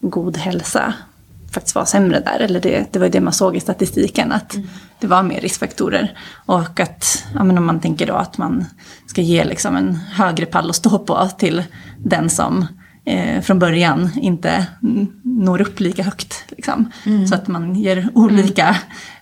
god 0.02 0.38
hälsa 0.38 0.94
faktiskt 1.52 1.76
var 1.76 1.86
sämre 1.86 2.20
där. 2.20 2.40
Eller 2.40 2.60
det, 2.60 2.94
det 2.94 3.00
var 3.00 3.06
ju 3.06 3.12
det 3.12 3.22
man 3.22 3.34
såg 3.34 3.56
i 3.56 3.60
statistiken, 3.60 4.32
att 4.32 4.56
mm. 4.56 4.68
det 5.00 5.08
var 5.08 5.24
mer 5.24 5.42
riskfaktorer. 5.42 6.20
Och 6.46 6.80
att, 6.80 7.26
ja, 7.34 7.44
men 7.44 7.58
om 7.58 7.66
man 7.66 7.80
tänker 7.80 8.08
då 8.08 8.14
att 8.14 8.38
man 8.38 8.66
ska 9.08 9.22
ge 9.22 9.44
liksom 9.44 9.76
en 9.76 9.96
högre 9.96 10.46
pall 10.46 10.70
att 10.70 10.76
stå 10.76 11.00
på 11.00 11.30
till 11.38 11.64
den 11.98 12.30
som 12.30 12.66
eh, 13.06 13.42
från 13.42 13.60
början 13.60 14.10
inte 14.16 14.66
når 15.24 15.62
upp 15.62 15.80
lika 15.80 16.04
högt. 16.04 16.46
Liksom. 16.50 16.92
Mm. 17.06 17.28
Så 17.28 17.36
att 17.36 17.48
man 17.48 17.76
ger 17.76 18.10
olika 18.14 18.78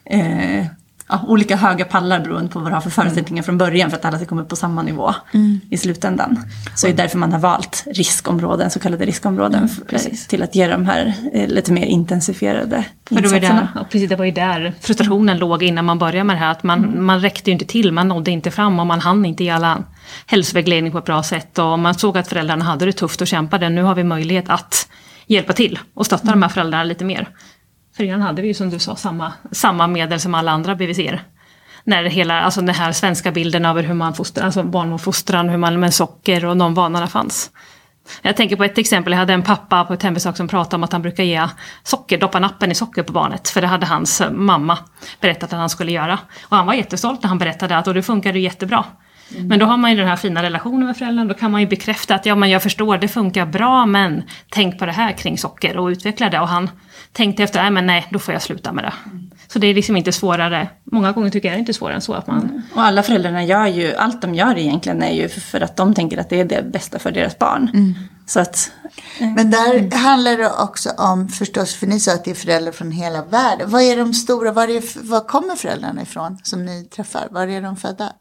eh, 0.05 0.65
ja, 1.09 1.21
olika 1.27 1.55
höga 1.55 1.85
pallar 1.85 2.19
beroende 2.19 2.51
på 2.51 2.59
vad 2.59 2.71
du 2.71 2.73
har 2.73 2.81
för 2.81 2.89
förutsättningar 2.89 3.43
från 3.43 3.57
början 3.57 3.89
för 3.89 3.97
att 3.97 4.05
alla 4.05 4.17
ska 4.17 4.25
komma 4.25 4.41
upp 4.41 4.49
på 4.49 4.55
samma 4.55 4.81
nivå 4.81 5.13
mm. 5.33 5.59
i 5.69 5.77
slutändan. 5.77 6.39
Så 6.75 6.87
det 6.87 6.93
är 6.93 6.97
därför 6.97 7.17
man 7.17 7.31
har 7.31 7.39
valt 7.39 7.83
riskområden, 7.87 8.71
så 8.71 8.79
kallade 8.79 9.05
riskområden, 9.05 9.69
mm, 9.89 10.15
till 10.27 10.43
att 10.43 10.55
ge 10.55 10.67
de 10.67 10.85
här 10.85 11.13
eh, 11.33 11.47
lite 11.47 11.73
mer 11.73 11.85
intensifierade 11.85 12.85
för 13.07 13.15
insatserna. 13.15 13.69
Det, 13.75 13.85
precis, 13.91 14.09
det 14.09 14.15
var 14.15 14.25
ju 14.25 14.31
där 14.31 14.73
frustrationen 14.81 15.29
mm. 15.29 15.39
låg 15.39 15.63
innan 15.63 15.85
man 15.85 15.99
började 15.99 16.23
med 16.23 16.35
det 16.35 16.39
här, 16.39 16.51
att 16.51 16.63
man, 16.63 16.83
mm. 16.83 17.05
man 17.05 17.19
räckte 17.19 17.49
ju 17.49 17.53
inte 17.53 17.65
till, 17.65 17.91
man 17.91 18.07
nådde 18.07 18.31
inte 18.31 18.51
fram 18.51 18.79
och 18.79 18.87
man 18.87 18.99
hann 18.99 19.25
inte 19.25 19.43
ge 19.43 19.49
alla 19.49 19.83
hälsovägledning 20.25 20.91
på 20.91 20.97
ett 20.97 21.05
bra 21.05 21.23
sätt 21.23 21.59
och 21.59 21.79
man 21.79 21.95
såg 21.95 22.17
att 22.17 22.27
föräldrarna 22.27 22.65
hade 22.65 22.85
det 22.85 22.91
tufft 22.91 23.21
och 23.21 23.27
kämpade. 23.27 23.69
Nu 23.69 23.83
har 23.83 23.95
vi 23.95 24.03
möjlighet 24.03 24.49
att 24.49 24.87
hjälpa 25.27 25.53
till 25.53 25.79
och 25.93 26.05
stötta 26.05 26.23
mm. 26.23 26.39
de 26.39 26.41
här 26.41 26.49
föräldrarna 26.49 26.83
lite 26.83 27.05
mer. 27.05 27.29
För 27.95 28.03
innan 28.03 28.21
hade 28.21 28.41
vi 28.41 28.47
ju 28.47 28.53
som 28.53 28.69
du 28.69 28.79
sa 28.79 28.95
samma, 28.95 29.33
samma 29.51 29.87
medel 29.87 30.19
som 30.19 30.35
alla 30.35 30.51
andra 30.51 30.75
BVC. 30.75 30.99
När 31.83 32.03
hela, 32.03 32.41
alltså 32.41 32.61
den 32.61 32.75
här 32.75 32.91
svenska 32.91 33.31
bilden 33.31 33.65
över 33.65 33.83
hur 33.83 33.93
man 33.93 34.13
fostrar, 34.13 34.45
alltså 34.45 34.63
barnuppfostran, 34.63 35.49
hur 35.49 35.57
man 35.57 35.79
med 35.79 35.93
socker 35.93 36.45
och 36.45 36.57
de 36.57 36.73
vanorna 36.73 37.07
fanns. 37.07 37.51
Jag 38.21 38.35
tänker 38.35 38.55
på 38.55 38.63
ett 38.63 38.77
exempel, 38.77 39.13
jag 39.13 39.19
hade 39.19 39.33
en 39.33 39.43
pappa 39.43 39.85
på 39.85 39.93
ett 39.93 40.03
hembesök 40.03 40.37
som 40.37 40.47
pratade 40.47 40.75
om 40.75 40.83
att 40.83 40.91
han 40.91 41.01
brukar 41.01 41.23
ge 41.23 41.47
socker, 41.83 42.17
doppa 42.17 42.39
nappen 42.39 42.71
i 42.71 42.75
socker 42.75 43.03
på 43.03 43.13
barnet. 43.13 43.49
För 43.49 43.61
det 43.61 43.67
hade 43.67 43.85
hans 43.85 44.21
mamma 44.31 44.77
berättat 45.21 45.53
att 45.53 45.59
han 45.59 45.69
skulle 45.69 45.91
göra. 45.91 46.19
Och 46.43 46.57
han 46.57 46.65
var 46.65 46.73
jättestolt 46.73 47.23
när 47.23 47.27
han 47.27 47.37
berättade 47.37 47.77
att 47.77 47.87
och 47.87 47.93
det 47.93 48.03
funkade 48.03 48.39
jättebra. 48.39 48.85
Mm. 49.31 49.47
Men 49.47 49.59
då 49.59 49.65
har 49.65 49.77
man 49.77 49.91
ju 49.91 49.97
den 49.97 50.07
här 50.07 50.15
fina 50.15 50.43
relationen 50.43 50.85
med 50.85 50.97
föräldern, 50.97 51.27
då 51.27 51.33
kan 51.33 51.51
man 51.51 51.61
ju 51.61 51.67
bekräfta 51.67 52.15
att 52.15 52.25
ja 52.25 52.35
men 52.35 52.49
jag 52.49 52.63
förstår, 52.63 52.97
det 52.97 53.07
funkar 53.07 53.45
bra 53.45 53.85
men 53.85 54.23
tänk 54.49 54.79
på 54.79 54.85
det 54.85 54.91
här 54.91 55.11
kring 55.11 55.37
socker 55.37 55.77
och 55.77 55.87
utveckla 55.87 56.29
det. 56.29 56.39
Och 56.39 56.47
han 56.47 56.69
tänkte 57.11 57.43
efter, 57.43 57.61
nej 57.61 57.71
men 57.71 57.85
nej, 57.87 58.07
då 58.09 58.19
får 58.19 58.33
jag 58.33 58.41
sluta 58.41 58.71
med 58.71 58.83
det. 58.83 58.93
Mm. 59.05 59.31
Så 59.47 59.59
det 59.59 59.67
är 59.67 59.73
liksom 59.73 59.97
inte 59.97 60.11
svårare, 60.11 60.67
många 60.83 61.11
gånger 61.11 61.29
tycker 61.29 61.47
jag 61.47 61.55
det 61.55 61.57
är 61.57 61.59
inte 61.59 61.73
svårare 61.73 61.95
än 61.95 62.01
så 62.01 62.13
att 62.13 62.27
man... 62.27 62.41
Mm. 62.41 62.61
Och 62.73 62.81
alla 62.81 63.03
föräldrarna 63.03 63.43
gör 63.43 63.67
ju, 63.67 63.95
allt 63.95 64.21
de 64.21 64.35
gör 64.35 64.57
egentligen 64.57 65.03
är 65.03 65.13
ju 65.13 65.29
för 65.29 65.61
att 65.61 65.77
de 65.77 65.93
tänker 65.93 66.17
att 66.17 66.29
det 66.29 66.39
är 66.39 66.45
det 66.45 66.71
bästa 66.71 66.99
för 66.99 67.11
deras 67.11 67.39
barn. 67.39 67.69
Mm. 67.73 67.93
Så 68.25 68.39
att. 68.39 68.71
Men 69.19 69.51
där 69.51 69.75
mm. 69.75 69.91
handlar 69.91 70.37
det 70.37 70.51
också 70.51 70.89
om, 70.97 71.29
förstås, 71.29 71.75
för 71.75 71.87
ni 71.87 71.99
sa 71.99 72.13
att 72.13 72.25
det 72.25 72.31
är 72.31 72.35
föräldrar 72.35 72.71
från 72.71 72.91
hela 72.91 73.25
världen. 73.25 73.69
Vad 73.69 73.81
är 73.81 73.97
de 73.97 74.13
stora, 74.13 74.51
var, 74.51 74.67
är, 74.67 75.09
var 75.09 75.27
kommer 75.27 75.55
föräldrarna 75.55 76.01
ifrån 76.01 76.37
som 76.43 76.65
ni 76.65 76.85
träffar? 76.85 77.27
Var 77.31 77.47
är 77.47 77.61
de 77.61 77.75
födda? 77.75 78.11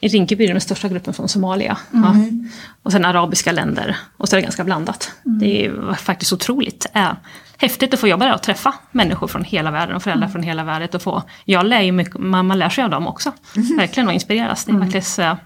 I 0.00 0.08
Rinkeby 0.08 0.44
är 0.44 0.52
den 0.52 0.60
största 0.60 0.88
gruppen 0.88 1.14
från 1.14 1.28
Somalia. 1.28 1.78
Mm. 1.94 2.04
Ja. 2.04 2.50
Och 2.82 2.92
sen 2.92 3.04
arabiska 3.04 3.52
länder. 3.52 3.96
Och 4.16 4.28
så 4.28 4.36
är 4.36 4.38
det 4.38 4.42
ganska 4.42 4.64
blandat. 4.64 5.10
Mm. 5.26 5.38
Det 5.38 5.66
är 5.66 5.94
faktiskt 5.94 6.32
otroligt 6.32 6.86
äh, 6.94 7.12
häftigt 7.56 7.94
att 7.94 8.00
få 8.00 8.08
jobba 8.08 8.24
där 8.24 8.34
och 8.34 8.42
träffa 8.42 8.74
människor 8.92 9.26
från 9.26 9.44
hela 9.44 9.70
världen 9.70 9.96
och 9.96 10.02
föräldrar 10.02 10.26
mm. 10.26 10.32
från 10.32 10.42
hela 10.42 10.64
världen. 10.64 10.88
Och 10.94 11.02
få, 11.02 11.22
jag 11.44 11.66
lär 11.66 11.80
ju 11.80 11.92
mycket, 11.92 12.18
man, 12.18 12.46
man 12.46 12.58
lär 12.58 12.68
sig 12.68 12.84
av 12.84 12.90
dem 12.90 13.06
också. 13.06 13.32
Mm. 13.56 13.76
Verkligen 13.76 14.08
och 14.08 14.14
inspireras. 14.14 14.64
Det 14.64 14.70
är 14.70 14.74
mm. 14.74 14.88
verkligen 14.88 15.30
äh, 15.30 15.36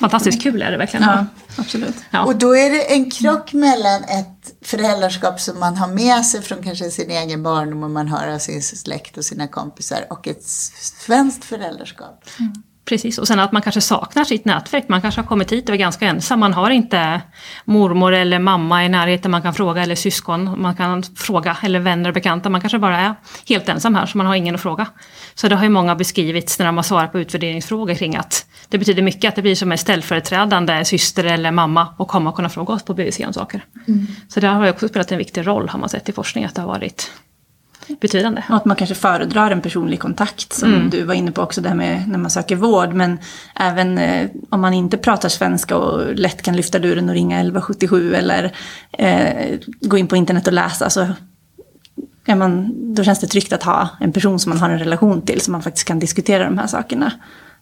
fantastiskt 0.00 0.42
kul 0.42 0.62
är 0.62 0.70
det 0.70 0.76
verkligen. 0.76 1.06
Ja, 1.08 1.26
absolut. 1.56 1.96
Ja. 2.10 2.24
Och 2.24 2.36
då 2.36 2.56
är 2.56 2.70
det 2.70 2.92
en 2.92 3.10
krock 3.10 3.52
mellan 3.52 4.04
ett 4.04 4.54
föräldraskap 4.62 5.40
som 5.40 5.60
man 5.60 5.76
har 5.76 5.88
med 5.88 6.26
sig 6.26 6.42
från 6.42 6.62
kanske 6.62 6.90
sin 6.90 7.10
egen 7.10 7.42
barndom 7.42 7.82
och 7.82 7.90
man 7.90 8.08
hör 8.08 8.28
av 8.28 8.38
sin 8.38 8.62
släkt 8.62 9.16
och 9.16 9.24
sina 9.24 9.48
kompisar 9.48 10.04
och 10.10 10.28
ett 10.28 10.44
svenskt 10.44 11.44
föräldraskap. 11.44 12.24
Precis, 12.84 13.18
och 13.18 13.28
sen 13.28 13.40
att 13.40 13.52
man 13.52 13.62
kanske 13.62 13.80
saknar 13.80 14.24
sitt 14.24 14.44
nätverk. 14.44 14.88
Man 14.88 15.02
kanske 15.02 15.20
har 15.20 15.28
kommit 15.28 15.52
hit 15.52 15.68
och 15.68 15.74
är 15.74 15.78
ganska 15.78 16.06
ensam. 16.06 16.40
Man 16.40 16.52
har 16.52 16.70
inte 16.70 17.20
mormor 17.64 18.12
eller 18.12 18.38
mamma 18.38 18.84
i 18.84 18.88
närheten 18.88 19.30
man 19.30 19.42
kan 19.42 19.54
fråga, 19.54 19.82
eller 19.82 19.94
syskon 19.94 20.62
man 20.62 20.76
kan 20.76 21.02
fråga, 21.02 21.56
eller 21.62 21.80
vänner 21.80 22.10
och 22.10 22.14
bekanta. 22.14 22.50
Man 22.50 22.60
kanske 22.60 22.78
bara 22.78 22.98
är 22.98 23.14
helt 23.48 23.68
ensam 23.68 23.94
här, 23.94 24.06
så 24.06 24.18
man 24.18 24.26
har 24.26 24.34
ingen 24.34 24.54
att 24.54 24.60
fråga. 24.60 24.86
Så 25.34 25.48
det 25.48 25.56
har 25.56 25.62
ju 25.62 25.68
många 25.68 25.94
beskrivit 25.94 26.56
när 26.58 26.66
de 26.66 26.76
har 26.76 26.82
svarat 26.82 27.12
på 27.12 27.20
utvärderingsfrågor 27.20 27.94
kring 27.94 28.16
att 28.16 28.46
Det 28.68 28.78
betyder 28.78 29.02
mycket 29.02 29.28
att 29.28 29.36
det 29.36 29.42
blir 29.42 29.54
som 29.54 29.72
en 29.72 29.78
ställföreträdande 29.78 30.84
syster 30.84 31.24
eller 31.24 31.50
mamma 31.50 31.94
och 31.96 32.08
komma 32.08 32.30
och 32.30 32.36
kunna 32.36 32.48
fråga 32.48 32.74
oss 32.74 32.82
på 32.82 32.94
BVC 32.94 33.20
om 33.20 33.32
saker. 33.32 33.64
Mm. 33.88 34.06
Så 34.28 34.40
det 34.40 34.46
har 34.46 34.70
också 34.70 34.88
spelat 34.88 35.12
en 35.12 35.18
viktig 35.18 35.46
roll 35.46 35.68
har 35.68 35.78
man 35.78 35.88
sett 35.88 36.08
i 36.08 36.12
forskning 36.12 36.44
att 36.44 36.54
det 36.54 36.60
har 36.60 36.68
varit 36.68 37.10
betydande. 38.00 38.42
Och 38.48 38.56
att 38.56 38.64
man 38.64 38.76
kanske 38.76 38.94
föredrar 38.94 39.50
en 39.50 39.60
personlig 39.60 40.00
kontakt 40.00 40.52
som 40.52 40.74
mm. 40.74 40.90
du 40.90 41.04
var 41.04 41.14
inne 41.14 41.32
på 41.32 41.42
också 41.42 41.60
det 41.60 41.68
här 41.68 41.76
med 41.76 42.08
när 42.08 42.18
man 42.18 42.30
söker 42.30 42.56
vård. 42.56 42.92
Men 42.92 43.18
även 43.54 43.98
eh, 43.98 44.30
om 44.48 44.60
man 44.60 44.74
inte 44.74 44.96
pratar 44.96 45.28
svenska 45.28 45.76
och 45.76 46.14
lätt 46.14 46.42
kan 46.42 46.56
lyfta 46.56 46.78
luren 46.78 47.08
och 47.08 47.14
ringa 47.14 47.36
1177 47.36 48.14
eller 48.14 48.54
eh, 48.92 49.58
gå 49.80 49.98
in 49.98 50.06
på 50.06 50.16
internet 50.16 50.46
och 50.46 50.52
läsa. 50.52 50.90
Så 50.90 51.06
är 52.26 52.34
man, 52.34 52.72
då 52.94 53.04
känns 53.04 53.20
det 53.20 53.26
tryggt 53.26 53.52
att 53.52 53.62
ha 53.62 53.88
en 54.00 54.12
person 54.12 54.38
som 54.38 54.50
man 54.50 54.58
har 54.58 54.70
en 54.70 54.78
relation 54.78 55.22
till 55.22 55.40
som 55.40 55.52
man 55.52 55.62
faktiskt 55.62 55.86
kan 55.86 55.98
diskutera 55.98 56.44
de 56.44 56.58
här 56.58 56.66
sakerna 56.66 57.12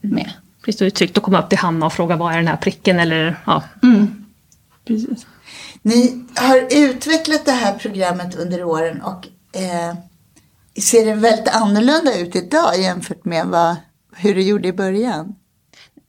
med. 0.01 0.31
Precis, 0.65 0.79
det 0.79 0.87
är 0.87 0.91
tryggt 0.91 1.19
att 1.19 1.25
komma 1.25 1.43
upp 1.43 1.49
till 1.49 1.59
Hanna 1.59 1.87
och 1.87 1.93
fråga 1.93 2.17
vad 2.17 2.33
är 2.33 2.37
den 2.37 2.49
här 2.49 2.57
pricken 2.57 3.01
eller 3.01 3.37
ja. 3.47 3.63
Mm. 3.83 4.25
Precis. 4.85 5.27
Ni 5.83 6.25
har 6.35 6.67
utvecklat 6.71 7.45
det 7.45 7.53
här 7.53 7.75
programmet 7.75 8.37
under 8.37 8.65
åren 8.65 9.03
och 9.03 9.27
eh, 9.61 9.95
ser 10.81 11.05
det 11.05 11.15
väldigt 11.15 11.49
annorlunda 11.49 12.19
ut 12.19 12.37
idag 12.37 12.81
jämfört 12.81 13.25
med 13.25 13.47
vad, 13.47 13.77
hur 14.17 14.35
det 14.35 14.43
gjorde 14.43 14.69
i 14.69 14.73
början? 14.73 15.35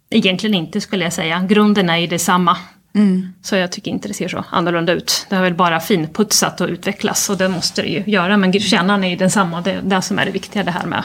Egentligen 0.10 0.54
inte 0.54 0.82
skulle 0.82 1.04
jag 1.04 1.14
säga. 1.14 1.46
Grunden 1.50 1.90
är 1.90 1.98
ju 1.98 2.08
detsamma. 2.08 2.58
Mm. 2.96 3.34
Så 3.42 3.56
jag 3.56 3.72
tycker 3.72 3.92
inte 3.92 4.08
det 4.08 4.14
ser 4.14 4.28
så 4.28 4.46
annorlunda 4.50 4.94
ut. 4.94 5.26
Det 5.30 5.36
har 5.36 5.44
väl 5.44 5.54
bara 5.54 5.80
finputsat 5.80 6.62
och 6.62 6.70
utvecklats 6.70 7.30
och 7.30 7.38
det 7.38 7.50
måste 7.50 7.82
det 7.82 7.88
ju 7.88 8.04
göra. 8.06 8.38
Men 8.38 8.60
kärnan 8.60 9.04
är 9.04 9.10
ju 9.10 9.16
densamma. 9.16 9.62
Det 9.62 9.72
är 9.72 9.82
det 9.82 10.02
som 10.02 10.20
är 10.20 10.26
det 10.26 10.32
viktiga 10.32 10.64
det 10.64 10.72
här 10.72 10.86
med 10.86 11.04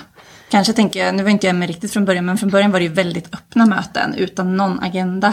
Kanske 0.49 0.73
tänker 0.73 1.05
jag, 1.05 1.15
nu 1.15 1.23
var 1.23 1.31
inte 1.31 1.47
jag 1.47 1.57
med 1.57 1.69
riktigt 1.69 1.93
från 1.93 2.05
början, 2.05 2.25
men 2.25 2.39
från 2.39 2.51
början 2.51 2.73
var 2.73 2.79
det 2.79 2.85
ju 2.85 2.93
väldigt 2.93 3.35
öppna 3.35 3.67
möten 3.67 4.15
utan 4.15 4.57
någon 4.57 4.81
agenda 4.81 5.33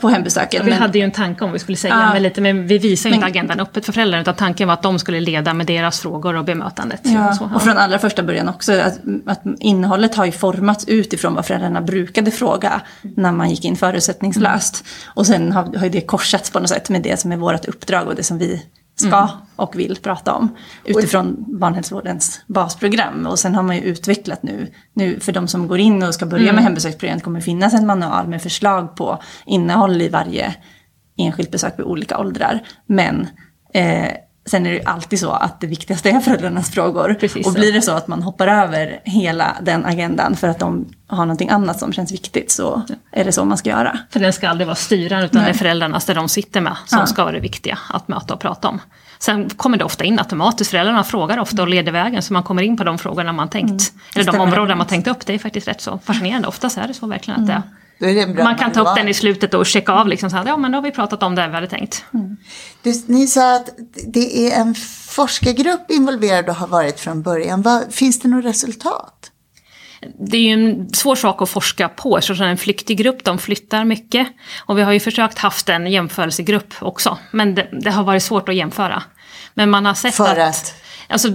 på 0.00 0.08
hembesöken. 0.08 0.58
Ja, 0.58 0.64
vi 0.64 0.70
men, 0.70 0.78
hade 0.78 0.98
ju 0.98 1.04
en 1.04 1.10
tanke 1.10 1.44
om 1.44 1.52
vi 1.52 1.58
skulle 1.58 1.76
säga, 1.76 1.94
ja, 1.94 2.12
men, 2.12 2.22
lite, 2.22 2.40
men 2.40 2.66
vi 2.66 2.78
visar 2.78 3.10
ju 3.10 3.14
inte 3.14 3.26
agendan 3.26 3.60
öppet 3.60 3.86
för 3.86 3.92
föräldrarna 3.92 4.22
utan 4.22 4.34
tanken 4.34 4.68
var 4.68 4.74
att 4.74 4.82
de 4.82 4.98
skulle 4.98 5.20
leda 5.20 5.54
med 5.54 5.66
deras 5.66 6.00
frågor 6.00 6.36
och 6.36 6.44
bemötandet. 6.44 7.00
Ja, 7.02 7.28
och, 7.28 7.34
så, 7.34 7.48
ja. 7.50 7.56
och 7.56 7.62
från 7.62 7.78
allra 7.78 7.98
första 7.98 8.22
början 8.22 8.48
också, 8.48 8.72
att, 8.72 8.98
att, 9.26 9.42
innehållet 9.58 10.14
har 10.14 10.24
ju 10.24 10.32
formats 10.32 10.88
utifrån 10.88 11.34
vad 11.34 11.46
föräldrarna 11.46 11.80
brukade 11.80 12.30
fråga 12.30 12.80
när 13.02 13.32
man 13.32 13.50
gick 13.50 13.64
in 13.64 13.76
förutsättningslöst. 13.76 14.84
Mm. 14.84 15.12
Och 15.14 15.26
sen 15.26 15.52
har, 15.52 15.78
har 15.78 15.88
det 15.88 16.00
korsats 16.00 16.50
på 16.50 16.60
något 16.60 16.68
sätt 16.68 16.88
med 16.88 17.02
det 17.02 17.20
som 17.20 17.32
är 17.32 17.36
vårt 17.36 17.64
uppdrag 17.64 18.08
och 18.08 18.14
det 18.14 18.22
som 18.22 18.38
vi 18.38 18.62
ska 19.00 19.16
mm. 19.16 19.28
och 19.56 19.78
vill 19.78 19.96
prata 19.96 20.34
om 20.34 20.56
utifrån 20.84 21.44
barnhälsovårdens 21.60 22.40
basprogram. 22.46 23.26
Och 23.26 23.38
sen 23.38 23.54
har 23.54 23.62
man 23.62 23.76
ju 23.76 23.82
utvecklat 23.82 24.42
nu, 24.42 24.72
nu 24.92 25.20
för 25.20 25.32
de 25.32 25.48
som 25.48 25.68
går 25.68 25.78
in 25.78 26.02
och 26.02 26.14
ska 26.14 26.26
börja 26.26 26.42
mm. 26.42 26.54
med 26.54 26.64
hembesöksprogrammet 26.64 27.24
kommer 27.24 27.40
finnas 27.40 27.74
en 27.74 27.86
manual 27.86 28.28
med 28.28 28.42
förslag 28.42 28.96
på 28.96 29.22
innehåll 29.46 30.02
i 30.02 30.08
varje 30.08 30.54
enskilt 31.16 31.50
besök 31.50 31.78
vid 31.78 31.86
olika 31.86 32.18
åldrar. 32.18 32.60
Men 32.86 33.26
eh, 33.74 34.12
Sen 34.48 34.66
är 34.66 34.70
det 34.70 34.76
ju 34.76 34.82
alltid 34.84 35.20
så 35.20 35.30
att 35.30 35.60
det 35.60 35.66
viktigaste 35.66 36.10
är 36.10 36.20
föräldrarnas 36.20 36.70
frågor. 36.70 37.16
Precis 37.20 37.46
och 37.46 37.52
blir 37.52 37.72
det 37.72 37.82
så 37.82 37.92
att 37.92 38.08
man 38.08 38.22
hoppar 38.22 38.46
över 38.46 39.00
hela 39.04 39.56
den 39.62 39.84
agendan 39.84 40.36
för 40.36 40.48
att 40.48 40.58
de 40.58 40.86
har 41.06 41.24
någonting 41.24 41.48
annat 41.48 41.78
som 41.78 41.92
känns 41.92 42.12
viktigt 42.12 42.50
så 42.50 42.82
är 43.12 43.24
det 43.24 43.32
så 43.32 43.44
man 43.44 43.58
ska 43.58 43.70
göra. 43.70 43.98
För 44.10 44.20
den 44.20 44.32
ska 44.32 44.48
aldrig 44.48 44.66
vara 44.66 44.76
styrande 44.76 45.26
utan 45.26 45.42
Nej. 45.42 45.50
det 45.50 45.56
är 45.56 45.58
föräldrarnas, 45.58 46.04
där 46.04 46.14
de 46.14 46.28
sitter 46.28 46.60
med, 46.60 46.76
som 46.86 46.98
ja. 46.98 47.06
ska 47.06 47.22
vara 47.24 47.32
det 47.32 47.40
viktiga 47.40 47.78
att 47.90 48.08
möta 48.08 48.34
och 48.34 48.40
prata 48.40 48.68
om. 48.68 48.80
Sen 49.18 49.50
kommer 49.50 49.78
det 49.78 49.84
ofta 49.84 50.04
in 50.04 50.18
automatiskt, 50.18 50.70
föräldrarna 50.70 51.04
frågar 51.04 51.38
ofta 51.38 51.62
och 51.62 51.68
leder 51.68 51.92
vägen 51.92 52.22
så 52.22 52.32
man 52.32 52.42
kommer 52.42 52.62
in 52.62 52.76
på 52.76 52.84
de 52.84 52.98
frågorna 52.98 53.32
man 53.32 53.48
tänkt. 53.48 53.70
Mm. 53.70 54.02
Eller 54.14 54.32
de 54.32 54.40
områden 54.40 54.78
man 54.78 54.86
tänkt 54.86 55.08
upp, 55.08 55.26
det 55.26 55.34
är 55.34 55.38
faktiskt 55.38 55.68
rätt 55.68 55.80
så 55.80 55.98
fascinerande. 56.04 56.48
Oftast 56.48 56.78
är 56.78 56.88
det 56.88 56.94
så 56.94 57.06
verkligen 57.06 57.40
att 57.40 57.46
det 57.46 57.62
man 58.42 58.56
kan 58.56 58.72
ta 58.72 58.80
upp 58.80 58.96
den 58.96 59.08
i 59.08 59.14
slutet 59.14 59.54
och 59.54 59.66
checka 59.66 59.92
av 59.92 60.08
liksom 60.08 60.30
så 60.30 60.36
här, 60.36 60.46
ja 60.46 60.56
men 60.56 60.72
då 60.72 60.78
har 60.78 60.82
vi 60.82 60.90
pratat 60.90 61.22
om 61.22 61.34
det 61.34 61.48
vi 61.48 61.54
hade 61.54 61.66
tänkt. 61.66 62.04
Mm. 62.14 62.36
Du, 62.82 62.92
ni 63.06 63.26
sa 63.26 63.56
att 63.56 63.70
det 64.06 64.48
är 64.48 64.60
en 64.60 64.74
forskargrupp 65.08 65.90
involverad 65.90 66.48
och 66.48 66.54
har 66.54 66.66
varit 66.66 67.00
från 67.00 67.22
början. 67.22 67.62
Vad, 67.62 67.94
finns 67.94 68.20
det 68.20 68.28
något 68.28 68.44
resultat? 68.44 69.30
Det 70.30 70.36
är 70.36 70.40
ju 70.40 70.52
en 70.52 70.88
svår 70.94 71.14
sak 71.14 71.42
att 71.42 71.48
forska 71.48 71.88
på 71.88 72.18
eftersom 72.18 72.46
en 72.46 72.58
flyktig 72.58 72.98
grupp, 72.98 73.24
de 73.24 73.38
flyttar 73.38 73.84
mycket. 73.84 74.28
Och 74.64 74.78
vi 74.78 74.82
har 74.82 74.92
ju 74.92 75.00
försökt 75.00 75.38
haft 75.38 75.68
en 75.68 75.86
jämförelsegrupp 75.86 76.74
också, 76.80 77.18
men 77.30 77.54
det, 77.54 77.68
det 77.72 77.90
har 77.90 78.04
varit 78.04 78.22
svårt 78.22 78.48
att 78.48 78.54
jämföra. 78.54 79.02
Men 79.54 79.70
man 79.70 79.86
har 79.86 79.94
sett 79.94 80.14
För 80.14 80.36
att, 80.36 80.48
att 80.48 80.74
Alltså 81.10 81.28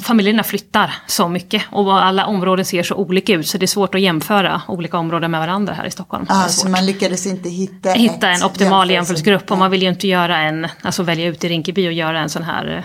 familjerna 0.00 0.42
flyttar 0.42 0.94
så 1.06 1.28
mycket 1.28 1.62
och 1.70 2.04
alla 2.04 2.26
områden 2.26 2.64
ser 2.64 2.82
så 2.82 2.94
olika 2.94 3.32
ut 3.32 3.46
så 3.46 3.58
det 3.58 3.64
är 3.64 3.66
svårt 3.66 3.94
att 3.94 4.00
jämföra 4.00 4.62
olika 4.68 4.98
områden 4.98 5.30
med 5.30 5.40
varandra 5.40 5.74
här 5.74 5.86
i 5.86 5.90
Stockholm. 5.90 6.26
Ah, 6.28 6.48
så 6.48 6.68
man 6.68 6.86
lyckades 6.86 7.26
inte 7.26 7.48
hitta, 7.48 7.90
hitta 7.90 8.28
en 8.28 8.42
optimal 8.42 8.90
jämförelsegrupp 8.90 9.50
och 9.50 9.58
man 9.58 9.70
vill 9.70 9.82
ju 9.82 9.88
inte 9.88 10.08
göra 10.08 10.38
en, 10.38 10.66
alltså 10.82 11.02
välja 11.02 11.26
ut 11.26 11.44
i 11.44 11.48
Rinkeby 11.48 11.88
och 11.88 11.92
göra 11.92 12.20
en 12.20 12.28
sån 12.28 12.42
här 12.42 12.84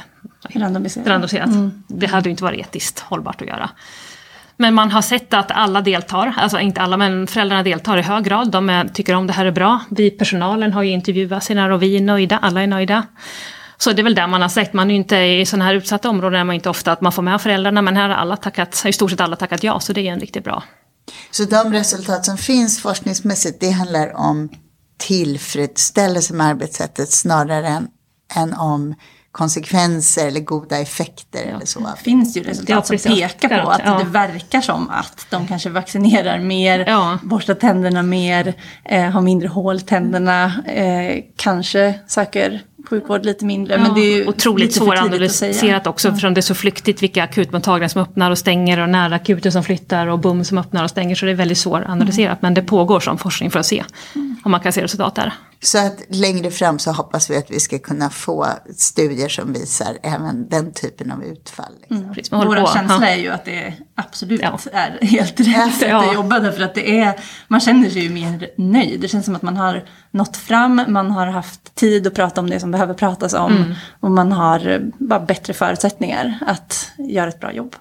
eh, 0.52 0.60
randomiserat. 0.60 1.08
randomiserat. 1.08 1.48
Mm. 1.48 1.84
Det 1.88 2.08
hade 2.08 2.30
ju 2.30 2.32
inte 2.32 2.44
varit 2.44 2.60
etiskt 2.60 3.00
hållbart 3.00 3.42
att 3.42 3.48
göra. 3.48 3.70
Men 4.58 4.74
man 4.74 4.92
har 4.92 5.02
sett 5.02 5.34
att 5.34 5.52
alla 5.52 5.82
deltar, 5.82 6.34
alltså 6.38 6.60
inte 6.60 6.82
alla 6.82 6.98
men 6.98 7.28
föräldrarna 7.28 7.64
deltar 7.64 7.98
i 7.98 8.02
hög 8.02 8.24
grad. 8.24 8.52
De 8.52 8.70
är, 8.70 8.88
tycker 8.88 9.16
om 9.16 9.28
det 9.28 9.34
här 9.34 9.46
är 9.46 9.52
bra. 9.52 9.80
Vi 9.90 10.12
personalen 10.12 10.74
har 10.74 10.84
ju 10.84 10.92
intervjuat 10.92 11.44
sina 11.44 11.74
och 11.74 11.84
vi 11.84 11.98
är 11.98 12.02
nöjda, 12.02 12.38
alla 12.38 12.62
är 12.62 12.68
nöjda. 12.68 13.04
Så 13.78 13.92
det 13.92 14.02
är 14.02 14.04
väl 14.04 14.16
där 14.16 14.28
man 14.28 14.42
har 14.42 14.50
sett, 14.50 14.74
man 14.74 14.92
är 14.92 14.96
inte 14.96 15.18
i 15.18 15.46
sådana 15.46 15.66
här 15.66 15.74
utsatta 15.74 16.10
områden 16.10 16.40
är 16.40 16.44
man 16.44 16.56
inte 16.56 16.70
ofta 16.70 16.92
att 16.92 17.02
man 17.02 17.12
får 17.12 17.22
med 17.22 17.42
föräldrarna 17.42 17.82
men 17.82 17.98
här 17.98 18.10
har 18.10 18.16
alla 18.16 18.38
tackat, 18.38 18.84
i 18.86 18.94
stort 18.94 19.12
sett 19.12 19.22
alla 19.22 19.36
tackat 19.36 19.64
ja 19.64 19.80
så 19.80 19.94
det 19.94 20.08
är 20.08 20.14
en 20.14 20.20
riktigt 20.20 20.44
bra. 20.44 20.64
Så 21.32 21.44
de 21.44 21.74
resultat 21.74 22.26
som 22.26 22.38
finns 22.38 22.82
forskningsmässigt 22.82 23.60
det 23.60 23.70
handlar 23.70 24.16
om 24.16 24.50
tillfredsställelse 24.98 26.34
med 26.34 26.48
arbetssättet 26.48 27.12
snarare 27.12 27.68
än, 27.68 27.88
än 28.36 28.54
om 28.54 28.96
konsekvenser 29.36 30.28
eller 30.28 30.40
goda 30.40 30.80
effekter 30.80 31.40
ja. 31.40 31.56
eller 31.56 31.66
så. 31.66 31.80
Det 31.80 32.04
finns 32.04 32.38
ju 32.38 32.44
resultat 32.44 32.88
som 32.88 32.98
pekar 32.98 33.64
på 33.64 33.70
att 33.70 33.82
ja. 33.86 33.98
det 33.98 34.10
verkar 34.10 34.62
som 34.62 34.90
att 34.90 35.28
de 35.30 35.48
kanske 35.48 35.70
vaccinerar 35.70 36.40
mer, 36.40 36.86
ja. 36.88 37.20
borstar 37.24 37.54
tänderna 37.54 38.04
mer, 38.04 38.54
eh, 38.86 39.04
har 39.04 39.22
mindre 39.22 39.48
hål 39.48 39.82
tänderna, 39.82 40.64
eh, 40.66 41.24
kanske 41.36 42.00
söker 42.08 42.62
sjukvård 42.90 43.26
lite 43.26 43.46
mindre. 43.46 43.74
Ja, 43.74 43.80
men 43.80 43.94
det 43.94 44.02
är 44.02 44.18
ju 44.18 44.28
otroligt 44.28 44.74
svåranalyserat 44.74 45.88
också 45.88 46.08
eftersom 46.08 46.34
det 46.34 46.40
är 46.40 46.42
så 46.42 46.56
flyktigt 46.56 47.04
vilka 47.04 47.24
akutmottagningar 47.24 47.88
som 47.88 48.02
öppnar 48.02 48.32
och 48.32 48.38
stänger 48.38 48.80
och 48.80 48.90
nära 48.90 49.16
akuter 49.16 49.50
som 49.50 49.64
flyttar 49.64 50.08
och 50.08 50.20
BUM 50.20 50.44
som 50.44 50.58
öppnar 50.58 50.84
och 50.84 50.90
stänger. 50.90 51.16
Så 51.16 51.26
det 51.26 51.32
är 51.32 51.36
väldigt 51.36 51.58
svåranalyserat 51.58 52.32
mm. 52.32 52.40
men 52.42 52.54
det 52.54 52.62
pågår 52.62 53.00
som 53.00 53.18
forskning 53.18 53.52
för 53.52 53.60
att 53.60 53.66
se 53.66 53.84
mm. 54.16 54.36
om 54.44 54.52
man 54.52 54.60
kan 54.60 54.74
se 54.74 54.84
resultat 54.84 55.16
där. 55.16 55.34
Så 55.66 55.78
att 55.78 56.02
längre 56.10 56.52
fram 56.52 56.80
så 56.80 56.92
hoppas 56.92 57.30
vi 57.30 57.38
att 57.38 57.52
vi 57.52 57.60
ska 57.60 57.80
kunna 57.80 58.10
få 58.10 58.48
studier 58.78 59.30
som 59.30 59.54
visar 59.54 59.98
även 60.04 60.50
den 60.50 60.74
typen 60.74 61.12
av 61.12 61.24
utfall. 61.24 61.74
Liksom. 62.16 62.42
Mm. 62.42 62.48
Vår 62.48 62.74
känsla 62.74 63.10
är 63.10 63.16
ju 63.16 63.30
att 63.30 63.46
det 63.46 63.74
absolut 63.96 64.42
ja. 64.42 64.60
är 64.74 65.06
helt 65.06 65.40
rätt 65.40 65.76
sätt 65.80 65.94
att 65.94 66.14
jobba 66.14 66.40
därför 66.40 66.62
att 66.62 66.76
det 66.76 67.00
är, 67.00 67.20
man 67.48 67.60
känner 67.60 67.90
sig 67.90 68.02
ju 68.02 68.10
mer 68.10 68.50
nöjd. 68.58 69.02
Det 69.02 69.08
känns 69.08 69.26
som 69.26 69.36
att 69.36 69.42
man 69.42 69.58
har 69.58 69.86
nått 70.12 70.38
fram, 70.38 70.82
man 70.88 71.12
har 71.12 71.28
haft 71.28 71.76
tid 71.76 72.08
att 72.08 72.16
prata 72.16 72.42
om 72.42 72.50
det 72.50 72.60
som 72.60 72.72
behöver 72.72 72.94
pratas 72.94 73.34
om 73.34 73.56
mm. 73.56 73.74
och 74.00 74.12
man 74.12 74.32
har 74.32 74.92
bara 74.98 75.20
bättre 75.20 75.54
förutsättningar 75.54 76.40
att 76.48 76.92
göra 76.98 77.30
ett 77.30 77.40
bra 77.40 77.54
jobb. 77.54 77.76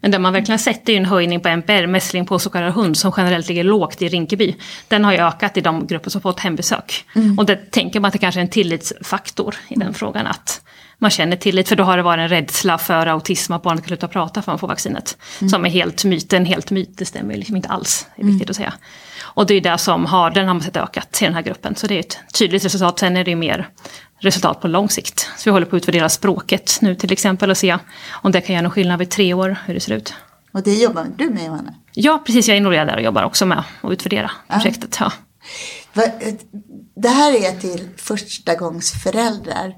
Men 0.00 0.10
det 0.10 0.18
man 0.18 0.32
verkligen 0.32 0.58
sett 0.58 0.88
är 0.88 0.96
en 0.96 1.04
höjning 1.04 1.40
på 1.40 1.48
NPR, 1.48 1.86
mässling 1.86 2.26
på 2.26 2.38
så 2.38 2.50
kallad 2.50 2.72
hund, 2.72 2.96
som 2.96 3.12
generellt 3.16 3.48
ligger 3.48 3.64
lågt 3.64 4.02
i 4.02 4.08
Rinkeby. 4.08 4.56
Den 4.88 5.04
har 5.04 5.12
ju 5.12 5.18
ökat 5.18 5.56
i 5.56 5.60
de 5.60 5.86
grupper 5.86 6.10
som 6.10 6.20
fått 6.20 6.40
hembesök. 6.40 7.04
Mm. 7.14 7.38
Och 7.38 7.46
det 7.46 7.70
tänker 7.70 8.00
man 8.00 8.08
att 8.08 8.12
det 8.12 8.18
kanske 8.18 8.40
är 8.40 8.42
en 8.42 8.50
tillitsfaktor 8.50 9.54
i 9.68 9.74
den 9.74 9.94
frågan. 9.94 10.26
Att 10.26 10.62
man 10.98 11.10
känner 11.10 11.36
tillit, 11.36 11.68
för 11.68 11.76
då 11.76 11.84
har 11.84 11.96
det 11.96 12.02
varit 12.02 12.22
en 12.22 12.28
rädsla 12.28 12.78
för 12.78 13.06
autism, 13.06 13.52
att 13.52 13.62
barnet 13.62 13.82
kan 13.84 13.88
sluta 13.88 14.08
prata 14.08 14.32
för 14.34 14.40
att 14.40 14.46
man 14.46 14.58
får 14.58 14.68
vaccinet. 14.68 15.16
Mm. 15.40 15.48
Som 15.48 15.64
är 15.64 15.70
helt 15.70 16.04
myten, 16.04 16.44
helt 16.44 16.70
myt, 16.70 16.90
det 16.98 17.04
stämmer 17.04 17.36
liksom 17.36 17.56
inte 17.56 17.68
alls. 17.68 18.06
Det 18.16 18.22
är 18.22 18.26
viktigt 18.26 18.42
mm. 18.42 18.50
att 18.50 18.56
säga. 18.56 18.72
Och 19.20 19.46
det 19.46 19.54
är 19.54 19.60
det 19.60 19.78
som 19.78 20.06
har, 20.06 20.30
den 20.30 20.46
har 20.46 20.54
man 20.54 20.62
sett 20.62 20.76
ökat 20.76 21.22
i 21.22 21.24
den 21.24 21.34
här 21.34 21.42
gruppen. 21.42 21.76
Så 21.76 21.86
det 21.86 21.94
är 21.94 22.00
ett 22.00 22.18
tydligt 22.32 22.64
resultat. 22.64 22.98
Sen 22.98 23.16
är 23.16 23.24
det 23.24 23.36
mer 23.36 23.68
resultat 24.20 24.60
på 24.60 24.68
lång 24.68 24.88
sikt. 24.88 25.18
Så 25.36 25.44
vi 25.44 25.50
håller 25.50 25.66
på 25.66 25.76
att 25.76 25.82
utvärdera 25.82 26.08
språket 26.08 26.78
nu 26.80 26.94
till 26.94 27.12
exempel 27.12 27.50
och 27.50 27.56
se 27.56 27.78
om 28.10 28.32
det 28.32 28.40
kan 28.40 28.54
göra 28.54 28.62
någon 28.62 28.72
skillnad 28.72 28.98
vid 28.98 29.10
tre 29.10 29.34
år, 29.34 29.56
hur 29.66 29.74
det 29.74 29.80
ser 29.80 29.92
ut. 29.92 30.14
Och 30.52 30.62
det 30.62 30.74
jobbar 30.74 31.06
du 31.16 31.30
med 31.30 31.44
Johanna? 31.44 31.74
Ja, 31.92 32.22
precis. 32.26 32.48
Jag 32.48 32.54
är 32.54 32.58
involverad 32.58 32.88
där 32.88 32.96
och 32.96 33.02
jobbar 33.02 33.22
också 33.22 33.46
med 33.46 33.64
att 33.80 33.92
utvärdera 33.92 34.30
projektet. 34.48 34.96
Ja. 35.00 35.12
Det 36.94 37.08
här 37.08 37.32
är 37.32 37.60
till 37.60 37.88
förstagångsföräldrar. 37.96 39.74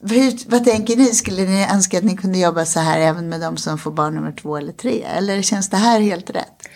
Hur, 0.00 0.50
vad 0.50 0.64
tänker 0.64 0.96
ni? 0.96 1.04
Skulle 1.04 1.42
ni 1.42 1.66
önska 1.72 1.98
att 1.98 2.04
ni 2.04 2.16
kunde 2.16 2.38
jobba 2.38 2.64
så 2.64 2.80
här 2.80 2.98
även 2.98 3.28
med 3.28 3.40
de 3.40 3.56
som 3.56 3.78
får 3.78 3.90
barn 3.90 4.14
nummer 4.14 4.32
två 4.32 4.56
eller 4.56 4.72
tre? 4.72 5.02
Eller 5.02 5.42
känns 5.42 5.70
det 5.70 5.76
här 5.76 6.00
helt 6.00 6.30
rätt? 6.30 6.68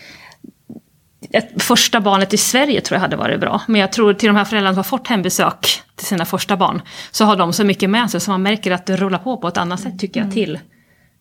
ett 1.33 1.63
första 1.63 2.01
barnet 2.01 2.35
i 2.35 2.37
Sverige 2.37 2.81
tror 2.81 2.97
jag 2.97 3.01
hade 3.01 3.17
varit 3.17 3.41
bra. 3.41 3.63
Men 3.67 3.81
jag 3.81 3.93
tror 3.93 4.15
till 4.15 4.27
de 4.27 4.37
här 4.37 4.45
föräldrarna 4.45 4.75
som 4.75 4.79
har 4.79 4.99
fått 4.99 5.09
hembesök 5.09 5.83
till 5.95 6.07
sina 6.07 6.25
första 6.25 6.57
barn 6.57 6.83
så 7.11 7.25
har 7.25 7.37
de 7.37 7.53
så 7.53 7.65
mycket 7.65 7.91
med 7.91 8.11
sig 8.11 8.21
så 8.21 8.31
man 8.31 8.43
märker 8.43 8.71
att 8.71 8.87
det 8.87 8.97
rullar 8.97 9.19
på 9.19 9.37
på 9.37 9.49
ett 9.49 9.57
annat 9.57 9.81
sätt 9.81 9.99
tycker 9.99 10.21
jag 10.21 10.33
till 10.33 10.59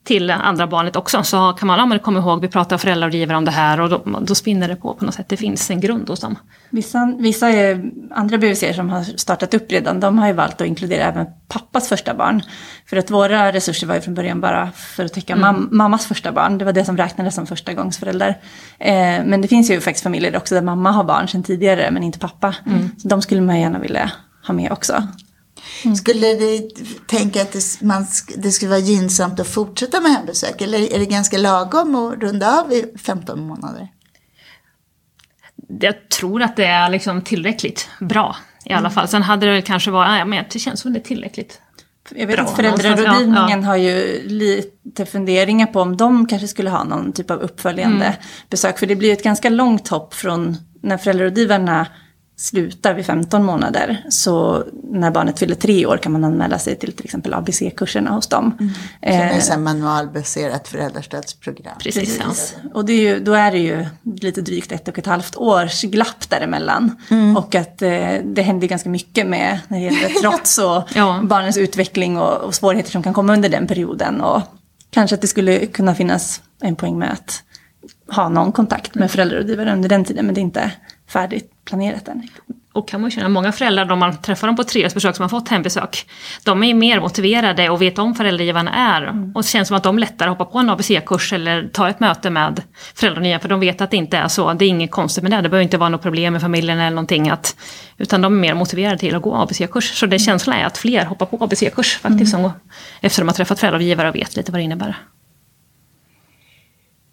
till 0.06 0.32
andra 0.32 0.68
barnet 0.68 0.96
också. 0.96 1.24
Så 1.24 1.54
kan 1.54 1.68
man, 1.68 1.80
ja 1.80 1.86
men 1.86 2.00
kom 2.00 2.18
ihåg, 2.18 2.42
vi 2.42 2.48
pratar 2.48 2.78
föräldrarådgivare 2.78 3.38
om 3.38 3.46
det 3.46 3.52
här 3.52 3.80
och 3.80 3.90
då, 3.90 4.20
då 4.22 4.36
spinner 4.36 4.68
det 4.68 4.76
på 4.76 4.94
på 4.94 5.06
något 5.06 5.14
sätt. 5.14 5.30
Det 5.30 5.38
finns 5.38 5.70
en 5.70 5.80
grund 5.80 6.10
hos 6.10 6.20
dem. 6.20 6.36
Vissa, 6.70 7.14
vissa 7.20 7.50
är, 7.50 7.92
andra 8.12 8.38
BVC 8.38 8.76
som 8.76 8.90
har 8.90 9.04
startat 9.04 9.54
upp 9.54 9.72
redan, 9.72 10.00
de 10.00 10.18
har 10.18 10.28
ju 10.28 10.34
valt 10.34 10.62
att 10.62 10.68
inkludera 10.68 11.04
även 11.04 11.26
pappas 11.48 11.90
första 11.90 12.14
barn. 12.14 12.42
För 12.86 12.98
att 12.98 13.12
våra 13.12 13.52
resurser 13.52 13.88
var 13.88 13.96
ju 13.96 14.02
från 14.02 14.14
början 14.14 14.42
bara 14.42 14.72
för 14.72 15.06
att 15.06 15.14
täcka 15.14 15.34
mm. 15.34 15.42
mam 15.42 15.70
mammas 15.72 16.06
första 16.06 16.32
barn. 16.32 16.58
Det 16.58 16.66
var 16.66 16.74
det 16.74 16.86
som 16.86 16.98
räknades 16.98 17.36
som 17.36 17.48
första 17.48 17.74
gångsförälder. 17.74 18.30
Eh, 18.80 19.26
men 19.26 19.42
det 19.42 19.48
finns 19.48 19.72
ju 19.72 19.82
faktiskt 19.82 20.04
familjer 20.04 20.38
också 20.38 20.56
där 20.56 20.62
mamma 20.62 20.92
har 20.92 21.04
barn 21.04 21.28
sedan 21.28 21.44
tidigare 21.44 21.92
men 21.92 22.04
inte 22.04 22.20
pappa. 22.20 22.56
Mm. 22.66 22.90
Så 22.98 23.08
de 23.08 23.22
skulle 23.22 23.42
man 23.42 23.60
gärna 23.60 23.80
vilja 23.80 24.12
ha 24.48 24.54
med 24.54 24.72
också. 24.72 25.04
Mm. 25.84 25.96
Skulle 25.96 26.34
du 26.34 26.70
tänka 27.08 27.42
att 27.42 27.52
det, 27.52 27.82
man, 27.82 28.08
det 28.38 28.52
skulle 28.52 28.70
vara 28.70 28.80
gynnsamt 28.80 29.40
att 29.40 29.48
fortsätta 29.48 30.02
med 30.02 30.12
hembesök? 30.12 30.62
Eller 30.62 30.94
är 30.94 31.00
det 31.00 31.06
ganska 31.06 31.38
lagom 31.38 31.96
att 31.96 32.24
runda 32.24 32.62
av 32.62 32.74
i 32.74 32.94
15 32.98 33.48
månader? 33.48 33.88
Jag 35.80 36.10
tror 36.10 36.42
att 36.42 36.56
det 36.56 36.66
är 36.66 36.90
liksom 36.90 37.22
tillräckligt 37.22 37.90
bra 38.00 38.36
i 38.66 38.72
alla 38.72 38.80
mm. 38.80 38.92
fall. 38.92 39.08
Sen 39.08 39.24
hade 39.24 39.56
det 39.56 39.62
kanske 39.62 39.92
varit, 39.92 40.20
ja, 40.20 40.26
men 40.26 40.46
det 40.52 40.60
känns 40.60 40.80
som 40.80 40.94
det 40.94 41.00
är 41.00 41.04
tillräckligt 41.04 41.62
jag 42.10 42.28
vet 42.28 42.40
att 42.40 42.56
föräldrarådgivningen 42.56 43.62
ja, 43.62 43.68
har 43.68 43.76
ju 43.76 44.22
lite 44.28 45.06
funderingar 45.06 45.68
på 45.68 45.82
om 45.82 45.98
de 45.98 46.28
kanske 46.28 46.48
skulle 46.48 46.70
ha 46.70 46.84
någon 46.84 47.14
typ 47.14 47.32
av 47.32 47.40
uppföljande 47.40 48.06
mm. 48.06 48.18
besök. 48.50 48.80
För 48.80 48.88
det 48.88 48.96
blir 48.96 49.14
ett 49.14 49.24
ganska 49.24 49.50
långt 49.50 49.88
hopp 49.88 50.14
från 50.14 50.58
när 50.82 50.98
föräldrarådgivarna 50.98 51.88
slutar 52.38 52.94
vid 52.94 53.06
15 53.06 53.44
månader. 53.44 54.06
Så 54.10 54.64
när 54.84 55.12
barnet 55.12 55.40
fyller 55.40 55.56
tre 55.56 55.86
år 55.86 55.98
kan 55.98 56.12
man 56.12 56.24
anmäla 56.24 56.60
sig 56.60 56.76
till 56.76 56.94
till 56.94 57.06
exempel 57.06 57.34
ABC-kurserna 57.34 58.10
hos 58.10 58.28
dem. 58.28 58.58
Mm. 58.60 58.74
Som 59.02 59.12
är 59.12 59.40
ett 59.40 59.60
manualbaserat 59.60 60.68
föräldrastödsprogram. 60.68 61.78
Precis. 61.80 62.18
Precis. 62.18 62.56
Och 62.74 62.86
det 62.86 62.94
är 62.94 63.02
ju, 63.02 63.20
då 63.20 63.34
är 63.34 63.52
det 63.52 63.58
ju 63.58 63.86
lite 64.22 64.42
drygt 64.42 64.72
ett 64.72 64.88
och 64.88 64.98
ett 64.98 65.06
halvt 65.06 65.36
års 65.36 65.82
glapp 65.82 66.30
däremellan. 66.30 66.96
Mm. 67.10 67.38
Och 67.38 67.56
att 67.56 67.82
eh, 67.82 68.14
det 68.24 68.42
händer 68.42 68.68
ganska 68.68 68.90
mycket 68.90 69.28
med 69.28 69.60
när 69.68 69.78
det 69.78 69.84
gäller 69.84 70.10
trots 70.22 70.58
och 70.58 70.84
ja. 70.96 71.20
barnens 71.24 71.58
utveckling 71.58 72.18
och, 72.18 72.42
och 72.42 72.56
svårigheter 72.56 72.92
som 72.92 73.04
kan 73.04 73.14
komma 73.14 73.34
under 73.34 73.50
den 73.50 73.68
perioden. 73.68 74.22
Och 74.22 74.42
kanske 74.90 75.16
att 75.16 75.22
det 75.22 75.28
skulle 75.28 75.66
kunna 75.66 75.96
finnas 75.96 76.42
en 76.62 76.76
poäng 76.76 77.00
med 77.00 77.12
att 77.12 77.44
ha 78.16 78.30
någon 78.30 78.52
kontakt 78.52 78.96
med 78.96 79.12
föräldrarådgivare 79.12 79.74
under 79.74 79.90
den 79.90 80.06
tiden, 80.06 80.26
men 80.26 80.36
det 80.36 80.42
är 80.42 80.44
inte 80.44 80.72
färdigt 81.08 81.55
planerat 81.66 82.08
än. 82.08 82.28
Och 82.76 82.88
kan 82.88 83.02
man 83.02 83.12
känna, 83.12 83.30
många 83.30 83.52
föräldrar, 83.52 83.92
om 83.92 84.00
man 84.00 84.18
träffar 84.18 84.48
dem 84.48 84.56
på 84.56 84.64
treårsbesök 84.64 85.16
som 85.16 85.24
har 85.24 85.30
fått 85.30 85.50
hembesök, 85.50 86.10
de 86.44 86.64
är 86.64 86.74
mer 86.74 87.00
motiverade 87.00 87.70
och 87.70 87.82
vet 87.82 88.00
om 88.00 88.16
föräldragivarna 88.16 88.74
är. 88.74 89.02
Mm. 89.02 89.32
Och 89.36 89.42
det 89.42 89.48
känns 89.48 89.68
som 89.68 89.78
att 89.78 89.84
de 89.84 90.00
lättare 90.00 90.30
hoppar 90.30 90.46
på 90.46 90.60
en 90.60 90.70
ABC-kurs 90.70 91.34
eller 91.34 91.68
tar 91.68 91.90
ett 91.90 92.00
möte 92.00 92.30
med 92.30 92.62
föräldrarna 92.96 93.40
för 93.40 93.50
de 93.50 93.60
vet 93.60 93.82
att 93.82 93.92
det 93.92 93.98
inte 93.98 94.18
är 94.18 94.28
så. 94.28 94.54
Det 94.54 94.66
är 94.66 94.70
inget 94.70 94.92
konstigt 94.92 95.24
med 95.24 95.32
det, 95.32 95.42
det 95.42 95.50
behöver 95.50 95.64
inte 95.64 95.78
vara 95.78 95.90
något 95.90 96.02
problem 96.02 96.34
med 96.34 96.42
familjen 96.42 96.80
eller 96.80 96.96
någonting. 96.96 97.30
Att, 97.30 97.56
utan 97.98 98.22
de 98.22 98.34
är 98.34 98.40
mer 98.40 98.54
motiverade 98.54 98.98
till 98.98 99.16
att 99.16 99.22
gå 99.22 99.36
ABC-kurs. 99.36 100.00
Så 100.00 100.06
det 100.06 100.20
känslan 100.20 100.58
är 100.58 100.66
att 100.66 100.78
fler 100.78 101.06
hoppar 101.06 101.26
på 101.26 101.44
ABC-kurs 101.44 101.98
faktiskt, 101.98 102.34
mm. 102.34 102.44
som, 102.44 102.52
efter 103.02 103.22
de 103.22 103.28
har 103.28 103.36
träffat 103.36 103.60
föräldragivare 103.60 104.10
och 104.10 104.16
vet 104.16 104.36
lite 104.36 104.52
vad 104.52 104.60
det 104.60 104.64
innebär. 104.64 104.96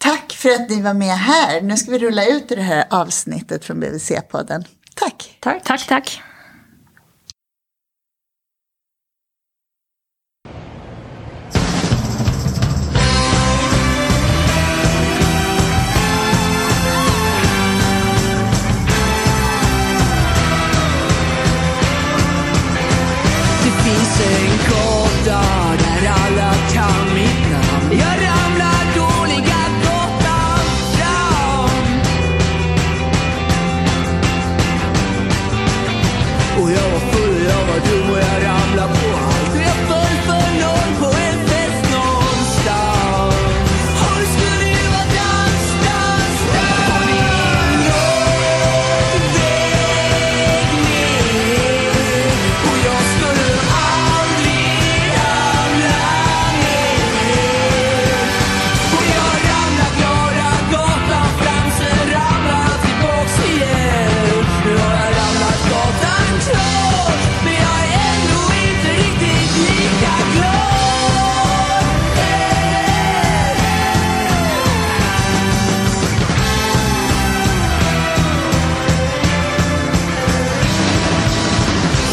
Tack 0.03 0.33
för 0.33 0.49
att 0.49 0.71
ni 0.71 0.81
var 0.83 0.95
med 0.95 1.19
här. 1.19 1.61
Nu 1.61 1.77
ska 1.77 1.91
vi 1.91 1.99
rulla 1.99 2.27
ut 2.27 2.49
det 2.49 2.62
här 2.62 2.85
avsnittet 2.91 3.65
från 3.65 3.83
BVC-podden. 3.83 4.65
Tack. 4.95 5.37
Tack, 5.41 5.65
tack. 5.65 5.87
tack. 5.87 6.23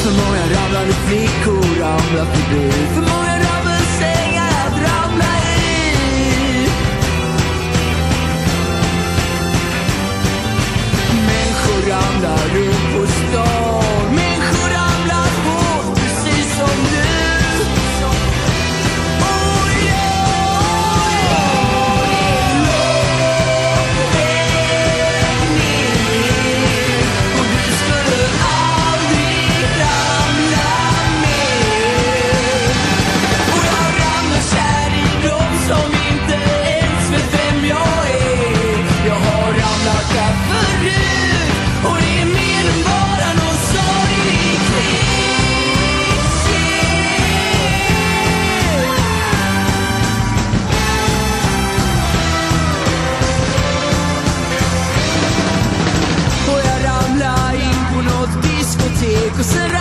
För 0.10 0.16
många 0.16 0.42
ramlade 0.42 0.94
flickor 0.94 1.80
ramlar 1.80 2.26
förbi. 2.26 2.72
För 2.72 3.02
många 3.02 3.36
rabbelsängar 3.40 4.50
att 4.68 4.74
ramla 4.74 5.32
i. 5.46 6.68
Människor 11.28 11.90
ramlar 11.92 12.38
runt 12.56 12.89
Kısır 59.40 59.79